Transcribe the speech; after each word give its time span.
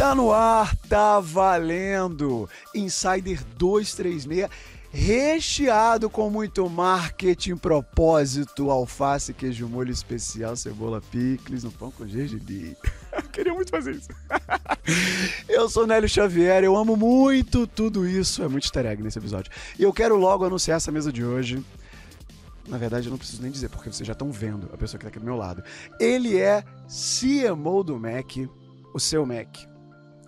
Tá 0.00 0.14
no 0.14 0.32
ar, 0.32 0.74
tá 0.88 1.20
valendo! 1.20 2.48
Insider 2.74 3.44
236 3.58 4.48
recheado 4.90 6.08
com 6.08 6.30
muito 6.30 6.66
marketing, 6.70 7.58
propósito, 7.58 8.70
alface, 8.70 9.34
queijo 9.34 9.68
molho 9.68 9.92
especial, 9.92 10.56
cebola 10.56 11.02
picles, 11.02 11.64
no 11.64 11.70
pão 11.70 11.90
com 11.90 12.08
gergelim. 12.08 12.74
Queria 13.30 13.52
muito 13.52 13.70
fazer 13.70 13.96
isso. 13.96 14.08
eu 15.46 15.68
sou 15.68 15.86
Nélio 15.86 16.08
Xavier, 16.08 16.64
eu 16.64 16.78
amo 16.78 16.96
muito 16.96 17.66
tudo 17.66 18.08
isso. 18.08 18.42
É 18.42 18.48
muito 18.48 18.64
easter 18.64 18.86
egg 18.86 19.02
nesse 19.02 19.18
episódio. 19.18 19.52
E 19.78 19.82
eu 19.82 19.92
quero 19.92 20.16
logo 20.16 20.46
anunciar 20.46 20.78
essa 20.78 20.90
mesa 20.90 21.12
de 21.12 21.22
hoje. 21.22 21.62
Na 22.66 22.78
verdade, 22.78 23.06
eu 23.06 23.10
não 23.10 23.18
preciso 23.18 23.42
nem 23.42 23.50
dizer, 23.50 23.68
porque 23.68 23.92
vocês 23.92 24.06
já 24.06 24.14
estão 24.14 24.32
vendo 24.32 24.70
a 24.72 24.78
pessoa 24.78 24.98
que 24.98 25.04
está 25.04 25.08
aqui 25.08 25.18
do 25.18 25.26
meu 25.26 25.36
lado. 25.36 25.62
Ele 26.00 26.38
é 26.38 26.64
CMO 26.88 27.84
do 27.84 28.00
Mac, 28.00 28.34
o 28.94 28.98
seu 28.98 29.26
Mac, 29.26 29.68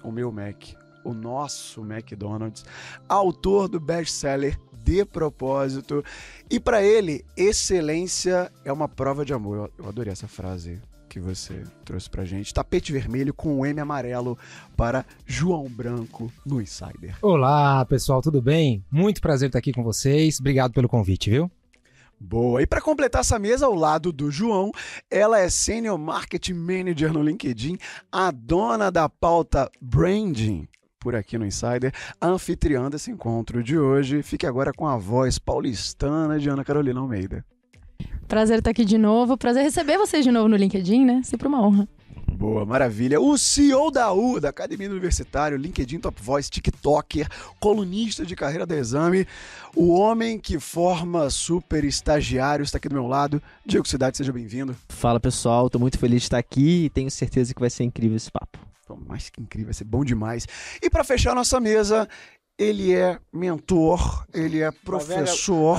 o 0.03 0.11
meu 0.11 0.31
Mac, 0.33 0.75
o 1.05 1.13
nosso 1.13 1.83
McDonald's, 1.83 2.65
autor 3.09 3.69
do 3.69 3.81
best-seller 3.81 4.59
De 4.85 5.05
Propósito. 5.05 6.05
E 6.51 6.61
para 6.61 6.83
ele, 6.83 7.25
excelência 7.37 8.51
é 8.65 8.73
uma 8.73 8.89
prova 8.89 9.25
de 9.25 9.33
amor. 9.33 9.71
Eu 9.79 9.89
adorei 9.89 10.13
essa 10.13 10.29
frase 10.29 10.81
que 11.09 11.21
você 11.21 11.63
trouxe 11.85 12.09
pra 12.09 12.25
gente. 12.25 12.55
Tapete 12.55 12.91
vermelho 12.91 13.35
com 13.35 13.61
o 13.61 13.67
M 13.67 13.79
amarelo 13.79 14.39
para 14.75 15.05
João 15.27 15.69
Branco 15.69 16.33
no 16.45 16.61
Insider. 16.61 17.17
Olá, 17.21 17.85
pessoal, 17.85 18.23
tudo 18.23 18.41
bem? 18.41 18.83
Muito 18.91 19.21
prazer 19.21 19.49
estar 19.49 19.59
aqui 19.59 19.73
com 19.73 19.83
vocês. 19.83 20.41
Obrigado 20.41 20.73
pelo 20.73 20.89
convite, 20.89 21.29
viu? 21.29 21.51
Boa. 22.25 22.63
E 22.63 22.67
para 22.67 22.81
completar 22.81 23.21
essa 23.21 23.37
mesa 23.37 23.67
ao 23.67 23.75
lado 23.75 24.13
do 24.13 24.31
João, 24.31 24.71
ela 25.11 25.41
é 25.41 25.51
Senior 25.51 25.99
Marketing 25.99 26.55
Manager 26.55 27.13
no 27.13 27.21
LinkedIn, 27.21 27.77
a 28.13 28.31
dona 28.31 28.93
da 28.93 29.09
pauta 29.09 29.69
Branding 29.81 30.69
por 31.01 31.17
aqui 31.17 31.37
no 31.37 31.45
Insider, 31.45 31.93
anfitriã 32.23 32.89
desse 32.89 33.11
encontro 33.11 33.61
de 33.61 33.77
hoje. 33.77 34.23
Fique 34.23 34.47
agora 34.47 34.73
com 34.73 34.87
a 34.87 34.97
voz 34.97 35.37
paulistana 35.37 36.39
de 36.39 36.49
Ana 36.49 36.65
Carolina 36.65 37.01
Almeida. 37.01 37.45
Prazer 38.29 38.59
estar 38.59 38.71
aqui 38.71 38.85
de 38.85 38.97
novo. 38.97 39.37
Prazer 39.37 39.65
receber 39.65 39.99
vocês 39.99 40.25
de 40.25 40.31
novo 40.31 40.49
no 40.49 40.57
LinkedIn, 40.57 41.05
né? 41.05 41.23
Sempre 41.25 41.49
uma 41.49 41.61
honra. 41.61 41.89
Boa, 42.33 42.65
maravilha. 42.65 43.21
O 43.21 43.37
CEO 43.37 43.91
da 43.91 44.13
U, 44.13 44.41
da 44.41 44.49
Academia 44.49 44.91
Universitário, 44.91 45.57
LinkedIn 45.57 46.01
Top 46.01 46.21
Voice, 46.21 46.51
TikToker, 46.51 47.29
colunista 47.61 48.25
de 48.25 48.35
carreira 48.35 48.67
da 48.67 48.77
Exame, 48.77 49.27
o 49.77 49.93
homem 49.93 50.39
que 50.39 50.59
forma 50.59 51.29
super 51.31 51.85
estagiários, 51.85 52.69
está 52.69 52.79
aqui 52.79 52.89
do 52.89 52.95
meu 52.95 53.07
lado. 53.07 53.41
Diego 53.65 53.87
Cidade, 53.87 54.17
seja 54.17 54.33
bem-vindo. 54.33 54.75
Fala 54.89 55.21
pessoal, 55.21 55.67
estou 55.67 55.81
muito 55.81 55.99
feliz 55.99 56.23
de 56.23 56.27
estar 56.27 56.39
aqui 56.39 56.87
e 56.87 56.91
tenho 56.91 57.11
certeza 57.11 57.55
que 57.55 57.61
vai 57.61 57.71
ser 57.71 57.85
incrível 57.85 58.17
esse 58.17 58.31
papo. 58.31 58.59
mais 59.07 59.29
que 59.29 59.41
incrível, 59.41 59.67
vai 59.67 59.75
ser 59.75 59.85
bom 59.85 60.05
demais. 60.05 60.47
E 60.83 60.89
para 60.89 61.05
fechar 61.05 61.35
nossa 61.35 61.61
mesa, 61.61 62.09
ele 62.59 62.95
é 62.95 63.19
mentor, 63.33 64.27
ele 64.33 64.61
é 64.61 64.71
professor, 64.71 65.79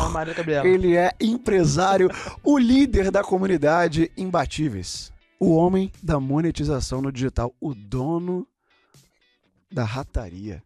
ele 0.64 0.96
é 0.96 1.12
empresário, 1.20 2.10
o 2.44 2.58
líder 2.58 3.12
da 3.12 3.24
comunidade 3.24 4.12
Imbatíveis 4.16 5.13
o 5.44 5.56
homem 5.56 5.92
da 6.02 6.22
monetização 6.22 7.02
no 7.02 7.12
digital, 7.12 7.54
o 7.60 7.74
dono 7.76 8.48
da 9.70 9.84
rataria. 9.84 10.64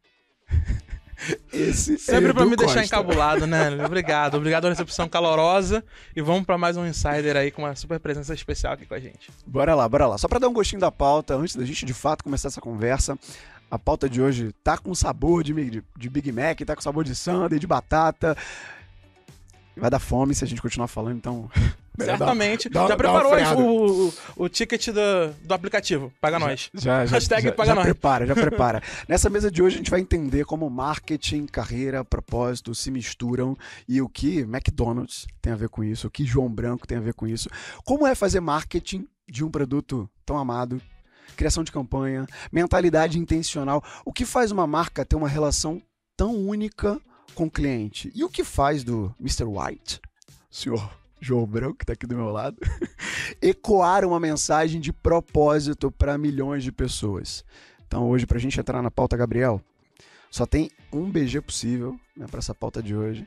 Esse 1.51 1.97
Sempre 1.97 2.29
é 2.29 2.33
para 2.33 2.45
me 2.45 2.55
Costa. 2.55 2.65
deixar 2.75 2.85
encabulado, 2.85 3.47
né? 3.47 3.83
Obrigado. 3.83 4.37
Obrigado 4.37 4.61
pela 4.61 4.73
recepção 4.73 5.09
calorosa. 5.09 5.83
E 6.15 6.21
vamos 6.21 6.45
para 6.45 6.59
mais 6.59 6.77
um 6.77 6.85
Insider 6.85 7.35
aí 7.35 7.49
com 7.49 7.63
uma 7.63 7.75
super 7.75 7.99
presença 7.99 8.35
especial 8.35 8.73
aqui 8.73 8.85
com 8.85 8.93
a 8.93 8.99
gente. 8.99 9.31
Bora 9.47 9.73
lá, 9.73 9.89
bora 9.89 10.05
lá. 10.05 10.17
Só 10.19 10.27
para 10.27 10.37
dar 10.37 10.47
um 10.47 10.53
gostinho 10.53 10.79
da 10.79 10.91
pauta, 10.91 11.35
antes 11.35 11.55
da 11.55 11.65
gente 11.65 11.83
de 11.83 11.93
fato 11.95 12.23
começar 12.23 12.49
essa 12.49 12.61
conversa, 12.61 13.17
a 13.71 13.79
pauta 13.79 14.07
de 14.07 14.21
hoje 14.21 14.53
tá 14.63 14.77
com 14.77 14.93
sabor 14.93 15.43
de, 15.43 15.53
de, 15.71 15.83
de 15.97 16.09
Big 16.09 16.31
Mac, 16.31 16.59
tá 16.61 16.75
com 16.75 16.81
sabor 16.83 17.03
de 17.03 17.15
sundae, 17.15 17.57
de 17.57 17.65
batata. 17.65 18.37
Vai 19.75 19.89
dar 19.89 19.99
fome 19.99 20.35
se 20.35 20.43
a 20.43 20.47
gente 20.47 20.61
continuar 20.61 20.87
falando, 20.87 21.17
então 21.17 21.49
Certamente. 21.97 22.69
Dá, 22.69 22.81
já 22.81 22.87
dá 22.89 22.95
preparou 22.95 23.33
o, 23.33 24.07
o, 24.07 24.13
o, 24.43 24.49
ticket 24.49 24.87
do, 24.89 25.33
do 25.41 25.53
aplicativo. 25.53 26.13
Paga 26.21 26.37
nós. 26.37 26.69
Já, 26.73 27.05
já, 27.05 27.15
Hashtag 27.15 27.43
já, 27.43 27.51
paga 27.51 27.69
já 27.69 27.75
nós. 27.75 27.83
prepara, 27.85 28.25
já 28.25 28.35
prepara. 28.35 28.83
Nessa 29.07 29.29
mesa 29.29 29.49
de 29.49 29.61
hoje 29.63 29.75
a 29.75 29.77
gente 29.79 29.91
vai 29.91 29.99
entender 29.99 30.45
como 30.45 30.69
marketing, 30.69 31.45
carreira, 31.47 32.05
propósito 32.05 32.75
se 32.75 32.91
misturam 32.91 33.57
e 33.87 34.01
o 34.01 34.07
que 34.07 34.39
McDonald's 34.39 35.25
tem 35.41 35.53
a 35.53 35.55
ver 35.55 35.69
com 35.69 35.83
isso, 35.83 36.07
o 36.07 36.11
que 36.11 36.25
João 36.25 36.49
Branco 36.49 36.87
tem 36.87 36.97
a 36.97 37.01
ver 37.01 37.13
com 37.13 37.27
isso. 37.27 37.49
Como 37.83 38.05
é 38.05 38.13
fazer 38.13 38.39
marketing 38.39 39.07
de 39.27 39.43
um 39.43 39.49
produto 39.49 40.09
tão 40.25 40.37
amado, 40.37 40.81
criação 41.35 41.63
de 41.63 41.71
campanha, 41.71 42.27
mentalidade 42.51 43.19
intencional. 43.19 43.83
O 44.05 44.13
que 44.13 44.25
faz 44.25 44.51
uma 44.51 44.67
marca 44.67 45.05
ter 45.05 45.15
uma 45.15 45.27
relação 45.27 45.81
tão 46.15 46.35
única 46.35 46.99
com 47.33 47.45
o 47.45 47.51
cliente? 47.51 48.11
E 48.15 48.23
o 48.23 48.29
que 48.29 48.43
faz 48.43 48.83
do 48.83 49.13
Mr. 49.19 49.45
White, 49.45 49.99
senhor 50.49 51.06
João 51.19 51.45
Branco, 51.45 51.77
que 51.77 51.83
está 51.83 51.93
aqui 51.93 52.05
do 52.05 52.15
meu 52.15 52.29
lado, 52.29 52.57
ecoar 53.41 54.05
uma 54.05 54.19
mensagem 54.19 54.79
de 54.79 54.93
propósito 54.93 55.91
para 55.91 56.17
milhões 56.17 56.63
de 56.63 56.71
pessoas. 56.71 57.43
Então, 57.87 58.09
hoje, 58.09 58.25
para 58.25 58.37
a 58.37 58.41
gente 58.41 58.59
entrar 58.59 58.81
na 58.81 58.91
pauta, 58.91 59.15
Gabriel, 59.15 59.61
só 60.29 60.45
tem 60.45 60.69
um 60.91 61.09
BG 61.09 61.41
possível 61.41 61.97
né, 62.15 62.25
para 62.29 62.39
essa 62.39 62.53
pauta 62.53 62.81
de 62.81 62.95
hoje. 62.95 63.25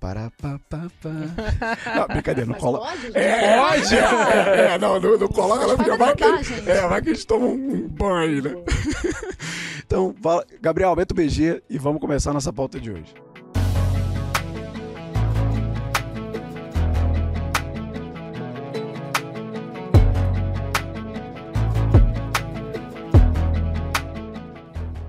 Para, 0.00 0.30
pa, 0.40 0.60
pa, 0.70 0.86
pa. 1.02 1.10
Não, 1.96 2.06
brincadeira, 2.06 2.48
não 2.48 2.54
cola. 2.56 2.78
Pode? 2.78 3.18
É, 3.18 3.58
pode! 3.58 3.96
É, 3.96 4.74
é, 4.74 4.78
não, 4.78 5.00
não, 5.00 5.18
não 5.18 5.26
coloca 5.26 5.66
lá, 5.66 5.74
porque 5.74 5.96
vai 5.96 6.14
que, 6.14 6.24
é, 6.70 6.86
vai 6.86 7.02
que 7.02 7.10
a 7.10 7.14
gente 7.14 7.26
toma 7.26 7.46
um 7.46 7.88
banho, 7.88 8.42
né? 8.42 8.50
Então, 9.84 10.14
fala, 10.22 10.44
Gabriel, 10.60 10.90
aumenta 10.90 11.14
o 11.14 11.16
BG 11.16 11.62
e 11.68 11.78
vamos 11.78 11.98
começar 11.98 12.34
nossa 12.34 12.52
pauta 12.52 12.78
de 12.78 12.90
hoje. 12.90 13.14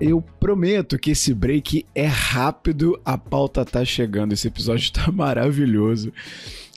Eu 0.00 0.22
prometo 0.22 0.98
que 0.98 1.10
esse 1.10 1.34
break 1.34 1.84
é 1.94 2.06
rápido, 2.06 2.98
a 3.04 3.18
pauta 3.18 3.66
tá 3.66 3.84
chegando, 3.84 4.32
esse 4.32 4.48
episódio 4.48 4.90
tá 4.90 5.10
maravilhoso. 5.12 6.10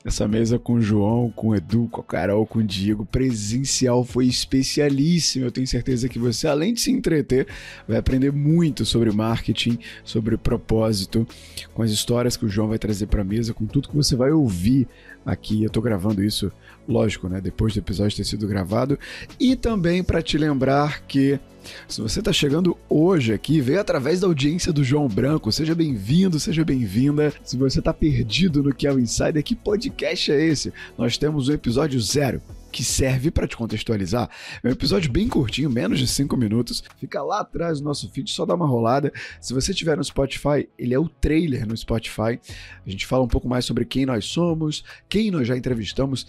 Essa 0.04 0.28
mesa 0.28 0.60
com 0.60 0.74
o 0.74 0.82
João, 0.82 1.32
com 1.32 1.48
o 1.48 1.56
Edu, 1.56 1.88
com 1.90 2.02
a 2.02 2.04
Carol, 2.04 2.46
com 2.46 2.60
o 2.60 2.64
Diego, 2.64 3.06
presencial 3.06 4.04
foi 4.04 4.26
especialíssimo. 4.28 5.46
Eu 5.46 5.52
tenho 5.52 5.66
certeza 5.66 6.10
que 6.10 6.20
você, 6.20 6.46
além 6.46 6.74
de 6.74 6.82
se 6.82 6.92
entreter, 6.92 7.48
vai 7.88 7.96
aprender 7.96 8.34
muito 8.34 8.84
sobre 8.84 9.10
marketing, 9.14 9.80
sobre 10.04 10.36
propósito, 10.36 11.26
com 11.74 11.82
as 11.82 11.92
histórias 11.92 12.36
que 12.36 12.46
o 12.46 12.50
João 12.50 12.68
vai 12.68 12.78
trazer 12.78 13.08
para 13.08 13.22
a 13.22 13.26
mesa, 13.26 13.54
com 13.54 13.66
tudo 13.66 13.88
que 13.88 13.96
você 13.96 14.18
vai 14.18 14.34
ouvir 14.34 14.86
aqui. 15.26 15.64
Eu 15.64 15.70
tô 15.70 15.80
gravando 15.82 16.22
isso, 16.22 16.52
lógico, 16.88 17.28
né? 17.28 17.40
Depois 17.42 17.74
do 17.74 17.80
episódio 17.80 18.18
ter 18.18 18.24
sido 18.24 18.48
gravado. 18.48 18.98
E 19.40 19.56
também 19.56 20.04
para 20.04 20.22
te 20.22 20.38
lembrar 20.38 21.02
que 21.08 21.40
se 21.88 22.02
você 22.02 22.20
está 22.20 22.34
chegando 22.34 22.78
hoje 22.90 23.34
aqui, 23.34 23.62
veio 23.62 23.80
através 23.80 24.20
da 24.20 24.28
audiência 24.28 24.74
do 24.74 24.84
João 24.84 25.08
Branco, 25.08 25.52
seja 25.52 25.74
bem-vindo, 25.74 26.40
seja 26.40 26.64
bem-vinda. 26.66 27.34
Se 27.44 27.56
você 27.56 27.80
está 27.80 27.94
perdido 27.94 28.62
no 28.62 28.74
que 28.74 28.86
é 28.86 28.92
o 28.92 29.00
Insider, 29.00 29.44
que 29.44 29.56
podcast 29.56 30.32
é 30.32 30.46
esse? 30.46 30.74
Nós 30.98 31.18
temos 31.18 31.48
o 31.48 31.54
episódio 31.54 32.00
zero 32.02 32.42
que 32.74 32.84
serve 32.84 33.30
para 33.30 33.48
te 33.48 33.56
contextualizar. 33.56 34.28
É 34.64 34.68
um 34.68 34.72
episódio 34.72 35.12
bem 35.12 35.30
curtinho, 35.30 35.70
menos 35.70 36.00
de 36.00 36.08
5 36.08 36.36
minutos. 36.36 36.84
Fica 36.98 37.22
lá 37.22 37.42
atrás 37.42 37.80
do 37.80 37.86
nosso 37.86 38.10
feed, 38.10 38.32
só 38.32 38.46
dá 38.46 38.56
uma 38.56 38.66
rolada. 38.66 39.14
Se 39.40 39.54
você 39.54 39.74
tiver 39.74 39.96
no 39.96 40.04
Spotify, 40.04 40.68
ele 40.78 40.94
é 40.94 41.00
o 41.00 41.08
trailer 41.08 41.68
no 41.68 41.78
Spotify. 41.78 42.40
A 42.86 42.90
gente 42.90 43.06
fala 43.06 43.24
um 43.24 43.28
pouco 43.28 43.48
mais 43.48 43.63
sobre 43.63 43.86
quem 43.86 44.07
nós 44.07 44.25
somos, 44.25 44.84
quem 45.07 45.30
nós 45.30 45.48
já 45.48 45.56
entrevistamos, 45.56 46.25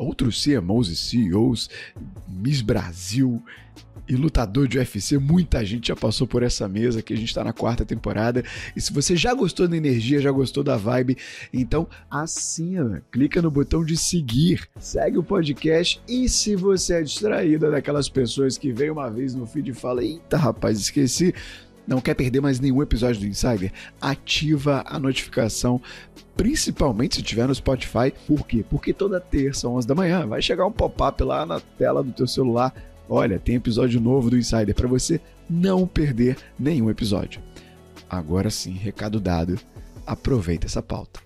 outros 0.00 0.42
CMOs 0.42 0.88
e 0.88 0.96
CEOs, 0.96 1.68
Miss 2.28 2.62
Brasil 2.62 3.42
e 4.08 4.16
lutador 4.16 4.66
de 4.66 4.76
UFC, 4.76 5.18
muita 5.18 5.64
gente 5.64 5.88
já 5.88 5.94
passou 5.94 6.26
por 6.26 6.42
essa 6.42 6.66
mesa 6.66 7.00
que 7.00 7.12
a 7.12 7.16
gente 7.16 7.28
está 7.28 7.44
na 7.44 7.52
quarta 7.52 7.84
temporada. 7.84 8.42
E 8.74 8.80
se 8.80 8.92
você 8.92 9.14
já 9.14 9.32
gostou 9.32 9.68
da 9.68 9.76
energia, 9.76 10.20
já 10.20 10.32
gostou 10.32 10.64
da 10.64 10.76
vibe, 10.76 11.16
então 11.52 11.86
assina, 12.10 13.04
clica 13.12 13.40
no 13.40 13.52
botão 13.52 13.84
de 13.84 13.96
seguir, 13.96 14.68
segue 14.80 15.16
o 15.16 15.22
podcast 15.22 16.02
e 16.08 16.28
se 16.28 16.56
você 16.56 16.94
é 16.94 17.02
distraída 17.02 17.70
daquelas 17.70 18.08
pessoas 18.08 18.58
que 18.58 18.72
vem 18.72 18.90
uma 18.90 19.08
vez 19.08 19.32
no 19.34 19.46
feed 19.46 19.70
e 19.70 19.74
fala: 19.74 20.02
"Eita, 20.02 20.36
rapaz, 20.36 20.80
esqueci", 20.80 21.32
não 21.86 22.00
quer 22.00 22.14
perder 22.14 22.40
mais 22.40 22.58
nenhum 22.58 22.82
episódio 22.82 23.20
do 23.20 23.26
Insider? 23.26 23.72
Ativa 24.00 24.82
a 24.86 24.98
notificação, 24.98 25.80
principalmente 26.40 27.16
se 27.16 27.22
tiver 27.22 27.46
no 27.46 27.54
Spotify. 27.54 28.10
Por 28.26 28.46
quê? 28.46 28.64
Porque 28.68 28.94
toda 28.94 29.20
terça, 29.20 29.68
11 29.68 29.86
da 29.86 29.94
manhã, 29.94 30.26
vai 30.26 30.40
chegar 30.40 30.64
um 30.64 30.72
pop-up 30.72 31.22
lá 31.22 31.44
na 31.44 31.60
tela 31.60 32.02
do 32.02 32.12
teu 32.12 32.26
celular 32.26 32.72
Olha, 33.12 33.40
tem 33.40 33.56
episódio 33.56 34.00
novo 34.00 34.30
do 34.30 34.38
Insider 34.38 34.72
para 34.72 34.86
você 34.86 35.20
não 35.48 35.84
perder 35.84 36.38
nenhum 36.56 36.88
episódio. 36.88 37.42
Agora 38.08 38.48
sim, 38.50 38.70
recado 38.70 39.18
dado. 39.18 39.58
Aproveita 40.06 40.66
essa 40.66 40.80
pauta. 40.80 41.18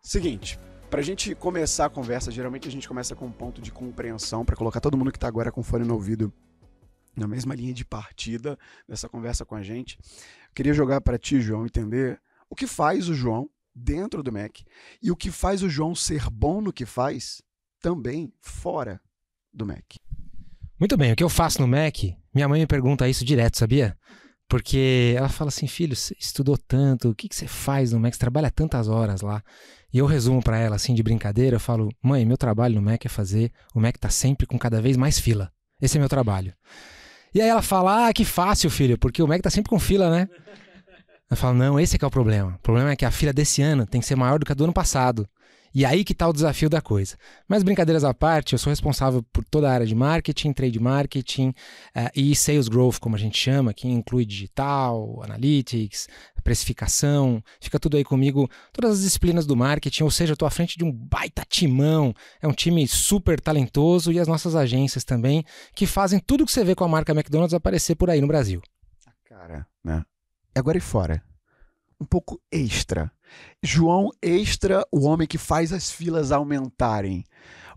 Seguinte, 0.00 0.58
pra 0.96 1.02
gente 1.02 1.34
começar 1.34 1.84
a 1.84 1.90
conversa, 1.90 2.30
geralmente 2.30 2.68
a 2.68 2.70
gente 2.70 2.88
começa 2.88 3.14
com 3.14 3.26
um 3.26 3.30
ponto 3.30 3.60
de 3.60 3.70
compreensão 3.70 4.46
para 4.46 4.56
colocar 4.56 4.80
todo 4.80 4.96
mundo 4.96 5.12
que 5.12 5.18
tá 5.18 5.28
agora 5.28 5.52
com 5.52 5.62
fone 5.62 5.84
no 5.84 5.92
ouvido 5.92 6.32
na 7.14 7.28
mesma 7.28 7.54
linha 7.54 7.74
de 7.74 7.84
partida 7.84 8.58
dessa 8.88 9.06
conversa 9.06 9.44
com 9.44 9.54
a 9.54 9.62
gente. 9.62 9.98
Queria 10.54 10.72
jogar 10.72 11.02
para 11.02 11.18
ti, 11.18 11.38
João, 11.38 11.66
entender 11.66 12.18
o 12.48 12.56
que 12.56 12.66
faz 12.66 13.10
o 13.10 13.14
João 13.14 13.50
dentro 13.74 14.22
do 14.22 14.32
Mac 14.32 14.60
e 15.02 15.10
o 15.10 15.16
que 15.16 15.30
faz 15.30 15.62
o 15.62 15.68
João 15.68 15.94
ser 15.94 16.30
bom 16.30 16.62
no 16.62 16.72
que 16.72 16.86
faz 16.86 17.42
também 17.78 18.32
fora 18.40 18.98
do 19.52 19.66
Mac. 19.66 19.96
Muito 20.80 20.96
bem, 20.96 21.12
o 21.12 21.16
que 21.16 21.22
eu 21.22 21.28
faço 21.28 21.60
no 21.60 21.68
Mac, 21.68 22.04
minha 22.34 22.48
mãe 22.48 22.60
me 22.60 22.66
pergunta 22.66 23.06
isso 23.06 23.22
direto, 23.22 23.58
sabia? 23.58 23.98
Porque 24.48 25.14
ela 25.16 25.28
fala 25.28 25.48
assim, 25.48 25.66
filho, 25.66 25.96
você 25.96 26.14
estudou 26.18 26.56
tanto, 26.56 27.10
o 27.10 27.14
que, 27.14 27.28
que 27.28 27.34
você 27.34 27.48
faz 27.48 27.92
no 27.92 27.98
Mac? 27.98 28.14
Você 28.14 28.20
trabalha 28.20 28.50
tantas 28.50 28.88
horas 28.88 29.20
lá. 29.20 29.42
E 29.92 29.98
eu 29.98 30.06
resumo 30.06 30.42
para 30.42 30.58
ela, 30.58 30.76
assim, 30.76 30.94
de 30.94 31.02
brincadeira, 31.02 31.56
eu 31.56 31.60
falo, 31.60 31.88
mãe, 32.02 32.24
meu 32.24 32.36
trabalho 32.36 32.76
no 32.76 32.82
Mac 32.82 33.04
é 33.04 33.08
fazer 33.08 33.50
o 33.74 33.80
Mac 33.80 33.96
tá 33.96 34.08
sempre 34.08 34.46
com 34.46 34.58
cada 34.58 34.80
vez 34.80 34.96
mais 34.96 35.18
fila. 35.18 35.50
Esse 35.80 35.96
é 35.96 36.00
meu 36.00 36.08
trabalho. 36.08 36.54
E 37.34 37.40
aí 37.40 37.48
ela 37.48 37.62
fala, 37.62 38.06
ah, 38.06 38.12
que 38.12 38.24
fácil, 38.24 38.70
filho, 38.70 38.96
porque 38.96 39.22
o 39.22 39.26
Mac 39.26 39.42
tá 39.42 39.50
sempre 39.50 39.68
com 39.68 39.78
fila, 39.78 40.10
né? 40.10 40.28
Eu 41.28 41.36
falo, 41.36 41.54
não, 41.58 41.78
esse 41.80 41.96
é 41.96 41.98
que 41.98 42.04
é 42.04 42.08
o 42.08 42.10
problema. 42.10 42.54
O 42.54 42.58
problema 42.60 42.90
é 42.92 42.96
que 42.96 43.04
a 43.04 43.10
fila 43.10 43.32
desse 43.32 43.60
ano 43.60 43.84
tem 43.84 44.00
que 44.00 44.06
ser 44.06 44.14
maior 44.14 44.38
do 44.38 44.46
que 44.46 44.52
a 44.52 44.54
do 44.54 44.64
ano 44.64 44.72
passado. 44.72 45.28
E 45.74 45.84
aí 45.84 46.04
que 46.04 46.12
está 46.12 46.28
o 46.28 46.32
desafio 46.32 46.70
da 46.70 46.80
coisa. 46.80 47.16
Mas 47.46 47.62
brincadeiras 47.62 48.04
à 48.04 48.14
parte, 48.14 48.52
eu 48.52 48.58
sou 48.58 48.70
responsável 48.70 49.22
por 49.32 49.44
toda 49.44 49.68
a 49.68 49.72
área 49.72 49.86
de 49.86 49.94
marketing, 49.94 50.52
trade 50.52 50.80
marketing 50.80 51.48
uh, 51.48 52.10
e 52.14 52.34
sales 52.34 52.68
growth, 52.68 52.98
como 52.98 53.14
a 53.14 53.18
gente 53.18 53.38
chama, 53.38 53.74
que 53.74 53.86
inclui 53.86 54.24
digital, 54.24 55.22
analytics, 55.22 56.08
precificação. 56.46 57.42
Fica 57.60 57.78
tudo 57.78 57.96
aí 57.96 58.04
comigo, 58.04 58.48
todas 58.72 58.92
as 58.92 59.00
disciplinas 59.02 59.46
do 59.46 59.56
marketing, 59.56 60.04
ou 60.04 60.10
seja, 60.10 60.30
eu 60.30 60.34
estou 60.34 60.46
à 60.46 60.50
frente 60.50 60.78
de 60.78 60.84
um 60.84 60.92
baita 60.92 61.44
timão. 61.48 62.14
É 62.40 62.46
um 62.46 62.52
time 62.52 62.86
super 62.86 63.40
talentoso 63.40 64.12
e 64.12 64.20
as 64.20 64.28
nossas 64.28 64.54
agências 64.54 65.04
também, 65.04 65.44
que 65.74 65.86
fazem 65.86 66.20
tudo 66.20 66.46
que 66.46 66.52
você 66.52 66.64
vê 66.64 66.74
com 66.74 66.84
a 66.84 66.88
marca 66.88 67.12
McDonald's 67.12 67.52
aparecer 67.52 67.96
por 67.96 68.08
aí 68.08 68.20
no 68.20 68.28
Brasil. 68.28 68.62
Cara, 69.24 69.66
né? 69.84 70.04
Agora 70.54 70.78
e 70.78 70.80
fora. 70.80 71.22
Um 72.00 72.04
pouco 72.04 72.40
extra 72.50 73.10
João 73.62 74.10
Extra, 74.22 74.84
o 74.92 75.06
homem 75.06 75.26
que 75.26 75.38
faz 75.38 75.72
as 75.72 75.90
filas 75.90 76.32
aumentarem. 76.32 77.24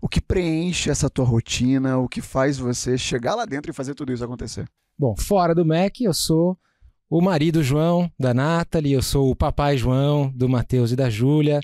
O 0.02 0.08
que 0.08 0.20
preenche 0.20 0.90
essa 0.90 1.10
tua 1.10 1.24
rotina, 1.24 1.98
o 1.98 2.08
que 2.08 2.22
faz 2.22 2.58
você 2.58 2.96
chegar 2.96 3.34
lá 3.34 3.44
dentro 3.44 3.70
e 3.70 3.74
fazer 3.74 3.94
tudo 3.94 4.12
isso 4.12 4.24
acontecer? 4.24 4.66
Bom, 4.98 5.14
fora 5.16 5.54
do 5.54 5.64
Mac, 5.64 6.00
eu 6.00 6.14
sou 6.14 6.58
o 7.08 7.20
marido 7.20 7.62
João 7.62 8.10
da 8.18 8.32
Nathalie, 8.32 8.92
eu 8.92 9.02
sou 9.02 9.30
o 9.30 9.36
papai 9.36 9.76
João 9.76 10.32
do 10.34 10.48
Matheus 10.48 10.92
e 10.92 10.96
da 10.96 11.10
Júlia, 11.10 11.60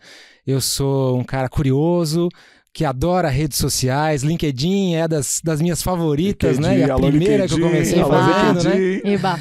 eu 0.47 0.61
sou 0.61 1.19
um 1.19 1.25
cara 1.25 1.49
curioso, 1.49 2.29
que 2.73 2.85
adora 2.85 3.29
redes 3.29 3.57
sociais, 3.57 4.23
LinkedIn 4.23 4.95
é 4.97 5.09
das, 5.09 5.41
das 5.43 5.63
minhas 5.63 5.83
favoritas, 5.83 6.59
LinkedIn, 6.59 6.79
né? 6.79 6.89
É 6.89 6.91
a 6.91 6.97
primeira 6.97 7.45
LinkedIn, 7.45 7.55
que 7.55 7.63
eu 7.63 7.67
comecei 7.67 8.05
fazendo, 8.05 8.65
né? 8.65 9.13
Eba. 9.13 9.39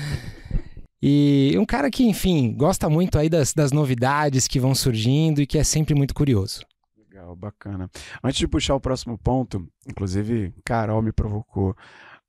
E 1.07 1.55
um 1.59 1.65
cara 1.67 1.91
que, 1.91 2.03
enfim, 2.03 2.51
gosta 2.57 2.89
muito 2.89 3.19
aí 3.19 3.29
das, 3.29 3.53
das 3.53 3.71
novidades 3.71 4.47
que 4.47 4.59
vão 4.59 4.73
surgindo 4.73 5.39
e 5.39 5.45
que 5.45 5.55
é 5.55 5.63
sempre 5.63 5.93
muito 5.93 6.15
curioso. 6.15 6.65
Legal, 6.97 7.35
bacana. 7.35 7.87
Antes 8.23 8.39
de 8.39 8.47
puxar 8.47 8.73
o 8.73 8.79
próximo 8.79 9.15
ponto, 9.15 9.67
inclusive 9.87 10.51
Carol 10.65 11.03
me 11.03 11.11
provocou 11.11 11.75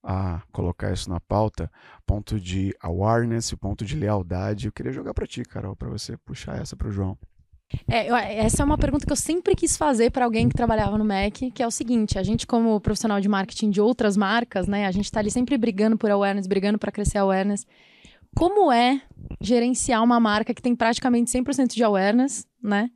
a 0.04 0.42
colocar 0.52 0.92
isso 0.92 1.08
na 1.08 1.18
pauta, 1.18 1.72
ponto 2.04 2.38
de 2.38 2.76
awareness, 2.82 3.54
ponto 3.54 3.82
de 3.82 3.96
lealdade. 3.96 4.66
Eu 4.66 4.72
queria 4.72 4.92
jogar 4.92 5.14
para 5.14 5.26
ti, 5.26 5.42
Carol, 5.42 5.74
para 5.74 5.88
você 5.88 6.14
puxar 6.18 6.60
essa 6.60 6.76
para 6.76 6.88
o 6.88 6.92
João. 6.92 7.16
É, 7.88 8.08
essa 8.44 8.62
é 8.62 8.64
uma 8.64 8.76
pergunta 8.76 9.06
que 9.06 9.12
eu 9.12 9.16
sempre 9.16 9.54
quis 9.54 9.74
fazer 9.74 10.10
para 10.10 10.26
alguém 10.26 10.50
que 10.50 10.54
trabalhava 10.54 10.98
no 10.98 11.04
Mac, 11.04 11.32
que 11.32 11.62
é 11.62 11.66
o 11.66 11.70
seguinte: 11.70 12.18
a 12.18 12.22
gente, 12.22 12.46
como 12.46 12.78
profissional 12.78 13.22
de 13.22 13.28
marketing 13.28 13.70
de 13.70 13.80
outras 13.80 14.18
marcas, 14.18 14.68
né, 14.68 14.86
a 14.86 14.90
gente 14.90 15.06
está 15.06 15.20
ali 15.20 15.30
sempre 15.30 15.56
brigando 15.56 15.96
por 15.96 16.10
awareness, 16.10 16.46
brigando 16.46 16.78
para 16.78 16.92
crescer 16.92 17.16
awareness. 17.16 17.66
Como 18.36 18.70
é 18.70 19.00
gerenciar 19.40 20.04
uma 20.04 20.20
marca 20.20 20.52
que 20.52 20.60
tem 20.60 20.76
praticamente 20.76 21.30
100% 21.30 21.74
de 21.74 21.82
awareness, 21.82 22.46
né? 22.62 22.90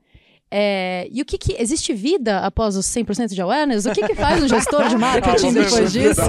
É, 0.52 1.08
e 1.12 1.22
o 1.22 1.24
que, 1.24 1.38
que 1.38 1.54
existe 1.56 1.94
vida 1.94 2.40
após 2.40 2.76
os 2.76 2.84
100% 2.86 3.28
de 3.28 3.40
awareness? 3.40 3.86
O 3.86 3.92
que, 3.92 4.04
que 4.04 4.16
faz 4.16 4.42
um 4.42 4.48
gestor 4.48 4.88
de 4.88 4.96
marketing 4.98 5.52
depois 5.52 5.92
disso? 5.92 6.20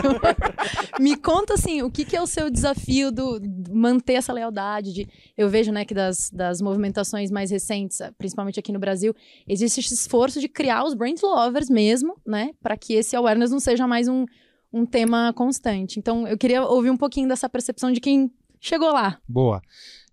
Me 1.02 1.18
conta 1.18 1.56
assim, 1.56 1.82
o 1.82 1.90
que, 1.90 2.06
que 2.06 2.16
é 2.16 2.22
o 2.22 2.28
seu 2.28 2.50
desafio 2.50 3.12
do 3.12 3.42
manter 3.72 4.14
essa 4.14 4.32
lealdade? 4.32 4.94
De, 4.94 5.08
eu 5.36 5.50
vejo, 5.50 5.72
né, 5.72 5.84
que 5.84 5.96
das, 5.96 6.30
das 6.30 6.62
movimentações 6.62 7.32
mais 7.32 7.50
recentes, 7.50 8.00
principalmente 8.18 8.60
aqui 8.60 8.72
no 8.72 8.80
Brasil, 8.80 9.14
existe 9.48 9.80
esse 9.80 9.96
esforço 9.96 10.40
de 10.40 10.48
criar 10.48 10.84
os 10.84 10.94
brand 10.94 11.18
lovers 11.24 11.70
mesmo, 11.70 12.16
né, 12.26 12.52
para 12.62 12.78
que 12.78 12.94
esse 12.94 13.16
awareness 13.16 13.50
não 13.50 13.60
seja 13.60 13.88
mais 13.88 14.08
um, 14.08 14.26
um 14.72 14.86
tema 14.86 15.34
constante. 15.36 15.98
Então, 15.98 16.28
eu 16.28 16.38
queria 16.38 16.64
ouvir 16.64 16.92
um 16.92 16.98
pouquinho 16.98 17.28
dessa 17.28 17.50
percepção 17.50 17.92
de 17.92 18.00
quem 18.00 18.32
chegou 18.62 18.94
lá. 18.94 19.18
Boa. 19.28 19.62